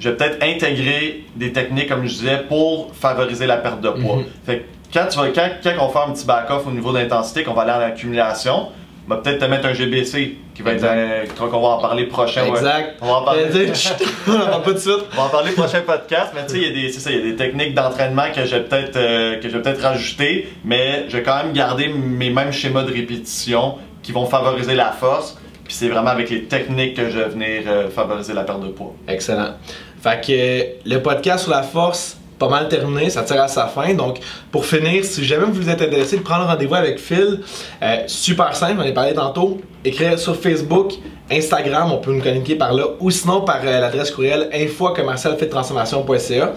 je 0.00 0.08
vais 0.08 0.16
peut-être 0.16 0.42
intégrer 0.42 1.26
des 1.36 1.52
techniques, 1.52 1.88
comme 1.88 2.04
je 2.08 2.14
disais, 2.14 2.38
pour 2.48 2.92
favoriser 2.92 3.46
la 3.46 3.58
perte 3.58 3.82
de 3.82 3.90
poids. 3.90 4.16
Mhm. 4.16 4.24
Fait 4.44 4.58
que 4.58 4.64
quand, 4.92 5.06
tu 5.08 5.18
vas, 5.20 5.28
quand, 5.28 5.48
quand 5.62 5.74
on 5.78 5.90
fait 5.90 6.10
un 6.10 6.12
petit 6.12 6.26
back-off 6.26 6.66
au 6.66 6.72
niveau 6.72 6.92
d'intensité, 6.92 7.44
qu'on 7.44 7.54
va 7.54 7.62
aller 7.62 7.84
en 7.84 7.86
accumulation, 7.86 8.62
on 8.62 8.83
va 9.08 9.16
peut-être 9.18 9.38
te 9.40 9.44
mettre 9.44 9.66
un 9.66 9.74
GBC 9.74 10.36
qui 10.54 10.62
va 10.62 10.70
être 10.70 10.76
Exact. 10.84 10.96
un- 10.98 11.24
je 11.26 11.32
crois 11.32 11.48
qu'on 11.48 11.60
va 11.60 11.68
en 11.68 11.78
parler 11.80 12.06
prochain. 12.06 12.42
ouais. 12.44 12.48
Exact. 12.50 12.96
On 13.02 13.06
va 13.06 13.12
en 13.14 13.22
parler. 13.24 13.44
On 14.26 14.30
en 14.54 14.60
pas 14.60 14.72
de 14.72 14.78
suite. 14.78 14.94
On 15.12 15.16
va 15.16 15.22
en 15.24 15.28
parler 15.28 15.50
au 15.50 15.54
prochain 15.54 15.80
podcast, 15.82 16.32
mais 16.34 16.46
tu 16.46 16.52
sais, 16.54 16.58
il 16.58 16.66
y 16.68 16.70
a 16.70 16.82
des, 16.86 16.92
c'est 16.92 17.00
ça, 17.00 17.10
il 17.10 17.16
y 17.18 17.20
a 17.20 17.24
des 17.24 17.36
techniques 17.36 17.74
d'entraînement 17.74 18.24
que 18.34 18.44
je 18.46 18.56
vais 18.56 18.62
peut-être, 18.64 18.96
euh, 18.96 19.36
que 19.40 19.48
je 19.48 19.56
vais 19.56 19.62
peut-être 19.62 19.82
rajouter, 19.82 20.48
mais 20.64 21.04
je 21.08 21.16
vais 21.18 21.22
quand 21.22 21.36
même 21.36 21.52
garder 21.52 21.88
mes 21.88 22.30
mêmes 22.30 22.52
schémas 22.52 22.82
de 22.84 22.92
répétition 22.92 23.74
qui 24.02 24.12
vont 24.12 24.26
favoriser 24.26 24.74
la 24.74 24.92
force. 24.92 25.38
Puis 25.64 25.74
c'est 25.74 25.88
vraiment 25.88 26.10
avec 26.10 26.28
les 26.30 26.44
techniques 26.44 26.94
que 26.94 27.08
je 27.10 27.18
vais 27.18 27.28
venir 27.28 27.62
euh, 27.66 27.88
favoriser 27.90 28.32
la 28.34 28.42
perte 28.44 28.60
de 28.62 28.68
poids. 28.68 28.94
Excellent. 29.08 29.54
Fait 30.02 30.20
que 30.24 30.32
euh, 30.32 30.62
le 30.84 30.98
podcast 30.98 31.44
sur 31.44 31.52
la 31.52 31.62
force, 31.62 32.18
pas 32.38 32.48
mal 32.48 32.68
terminé, 32.68 33.10
ça 33.10 33.22
tire 33.22 33.42
à 33.42 33.48
sa 33.48 33.66
fin. 33.66 33.92
Donc, 33.94 34.20
pour 34.50 34.64
finir, 34.66 35.04
si 35.04 35.24
jamais 35.24 35.46
vous 35.46 35.68
êtes 35.68 35.82
intéressé 35.82 36.16
de 36.16 36.22
prendre 36.22 36.46
rendez-vous 36.46 36.74
avec 36.74 36.98
Phil, 36.98 37.40
euh, 37.82 37.96
super 38.06 38.56
simple, 38.56 38.76
on 38.78 38.82
en 38.82 38.88
a 38.88 38.92
parlé 38.92 39.12
tantôt, 39.14 39.60
écrire 39.84 40.18
sur 40.18 40.34
Facebook, 40.36 40.94
Instagram, 41.30 41.92
on 41.92 41.98
peut 41.98 42.12
nous 42.12 42.20
communiquer 42.20 42.56
par 42.56 42.74
là, 42.74 42.84
ou 43.00 43.10
sinon 43.10 43.42
par 43.42 43.60
euh, 43.64 43.80
l'adresse 43.80 44.10
courriel 44.10 44.50
info@commercialfittransformation.ca. 44.52 46.52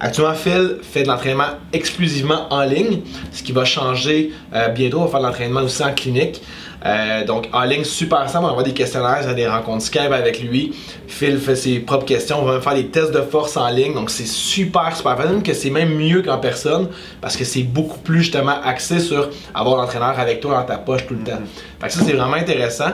Actuellement, 0.00 0.34
Phil 0.34 0.78
fait 0.82 1.02
de 1.02 1.08
l'entraînement 1.08 1.58
exclusivement 1.72 2.46
en 2.50 2.62
ligne, 2.62 3.00
ce 3.32 3.42
qui 3.42 3.50
va 3.52 3.64
changer 3.64 4.32
euh, 4.54 4.68
bientôt. 4.68 5.00
On 5.00 5.04
va 5.04 5.10
faire 5.10 5.20
de 5.20 5.26
l'entraînement 5.26 5.62
aussi 5.62 5.82
en 5.82 5.92
clinique. 5.92 6.40
Euh, 6.84 7.24
donc 7.24 7.48
en 7.52 7.62
ligne, 7.64 7.84
super 7.84 8.28
simple, 8.28 8.44
on 8.44 8.46
va 8.46 8.48
avoir 8.50 8.64
des 8.64 8.72
questionnaires, 8.72 9.20
on 9.24 9.28
a 9.28 9.34
des 9.34 9.48
rencontres 9.48 9.84
Skype 9.84 10.12
avec 10.12 10.40
lui. 10.42 10.74
Phil 11.06 11.38
fait 11.38 11.56
ses 11.56 11.80
propres 11.80 12.04
questions, 12.04 12.40
on 12.40 12.44
va 12.44 12.52
même 12.52 12.62
faire 12.62 12.74
des 12.74 12.86
tests 12.86 13.12
de 13.12 13.22
force 13.22 13.56
en 13.56 13.68
ligne. 13.68 13.94
Donc 13.94 14.10
c'est 14.10 14.26
super, 14.26 14.96
super 14.96 15.16
facile, 15.16 15.42
que 15.42 15.54
c'est 15.54 15.70
même 15.70 15.94
mieux 15.94 16.22
qu'en 16.22 16.38
personne 16.38 16.88
parce 17.20 17.36
que 17.36 17.44
c'est 17.44 17.62
beaucoup 17.62 17.98
plus 17.98 18.20
justement 18.20 18.60
axé 18.62 19.00
sur 19.00 19.30
avoir 19.54 19.76
l'entraîneur 19.76 20.18
avec 20.18 20.40
toi 20.40 20.54
dans 20.54 20.64
ta 20.64 20.78
poche 20.78 21.06
tout 21.06 21.14
le 21.14 21.24
temps. 21.24 21.40
Fait 21.80 21.88
que 21.88 21.92
ça 21.92 22.00
c'est 22.04 22.12
vraiment 22.12 22.34
intéressant. 22.34 22.92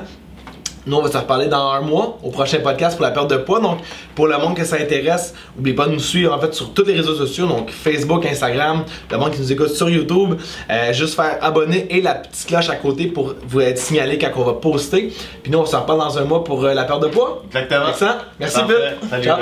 Nous, 0.86 0.96
on 0.96 1.02
va 1.02 1.10
se 1.10 1.16
reparler 1.16 1.46
dans 1.46 1.70
un 1.70 1.80
mois 1.80 2.18
au 2.22 2.30
prochain 2.30 2.58
podcast 2.60 2.96
pour 2.96 3.04
la 3.04 3.10
perte 3.10 3.30
de 3.30 3.36
poids. 3.36 3.60
Donc, 3.60 3.78
pour 4.14 4.26
le 4.26 4.36
monde 4.38 4.54
que 4.56 4.64
ça 4.64 4.76
intéresse, 4.76 5.34
n'oubliez 5.56 5.74
pas 5.74 5.86
de 5.86 5.92
nous 5.92 6.00
suivre 6.00 6.32
en 6.34 6.38
fait 6.38 6.52
sur 6.54 6.72
tous 6.74 6.84
les 6.84 6.94
réseaux 6.94 7.14
sociaux, 7.14 7.46
donc 7.46 7.70
Facebook, 7.70 8.26
Instagram, 8.26 8.84
le 9.10 9.16
monde 9.16 9.30
qui 9.30 9.40
nous 9.40 9.52
écoute 9.52 9.70
sur 9.70 9.88
YouTube. 9.88 10.34
Euh, 10.70 10.92
juste 10.92 11.14
faire 11.14 11.38
abonner 11.40 11.86
et 11.90 12.00
la 12.00 12.14
petite 12.14 12.46
cloche 12.46 12.68
à 12.68 12.76
côté 12.76 13.06
pour 13.06 13.34
vous 13.46 13.60
être 13.60 13.78
signalé 13.78 14.18
quand 14.18 14.30
on 14.36 14.44
va 14.44 14.54
poster. 14.54 15.12
Puis 15.42 15.50
nous, 15.50 15.58
on 15.58 15.66
se 15.66 15.76
reparle 15.76 15.98
dans 15.98 16.18
un 16.18 16.24
mois 16.24 16.44
pour 16.44 16.64
euh, 16.64 16.74
la 16.74 16.84
perte 16.84 17.02
de 17.02 17.08
poids. 17.08 17.42
Exactement. 17.46 17.88
Excellent. 17.88 18.16
Merci. 18.38 18.60
Phil. 18.66 19.08
Salut, 19.08 19.24
Ciao. 19.24 19.38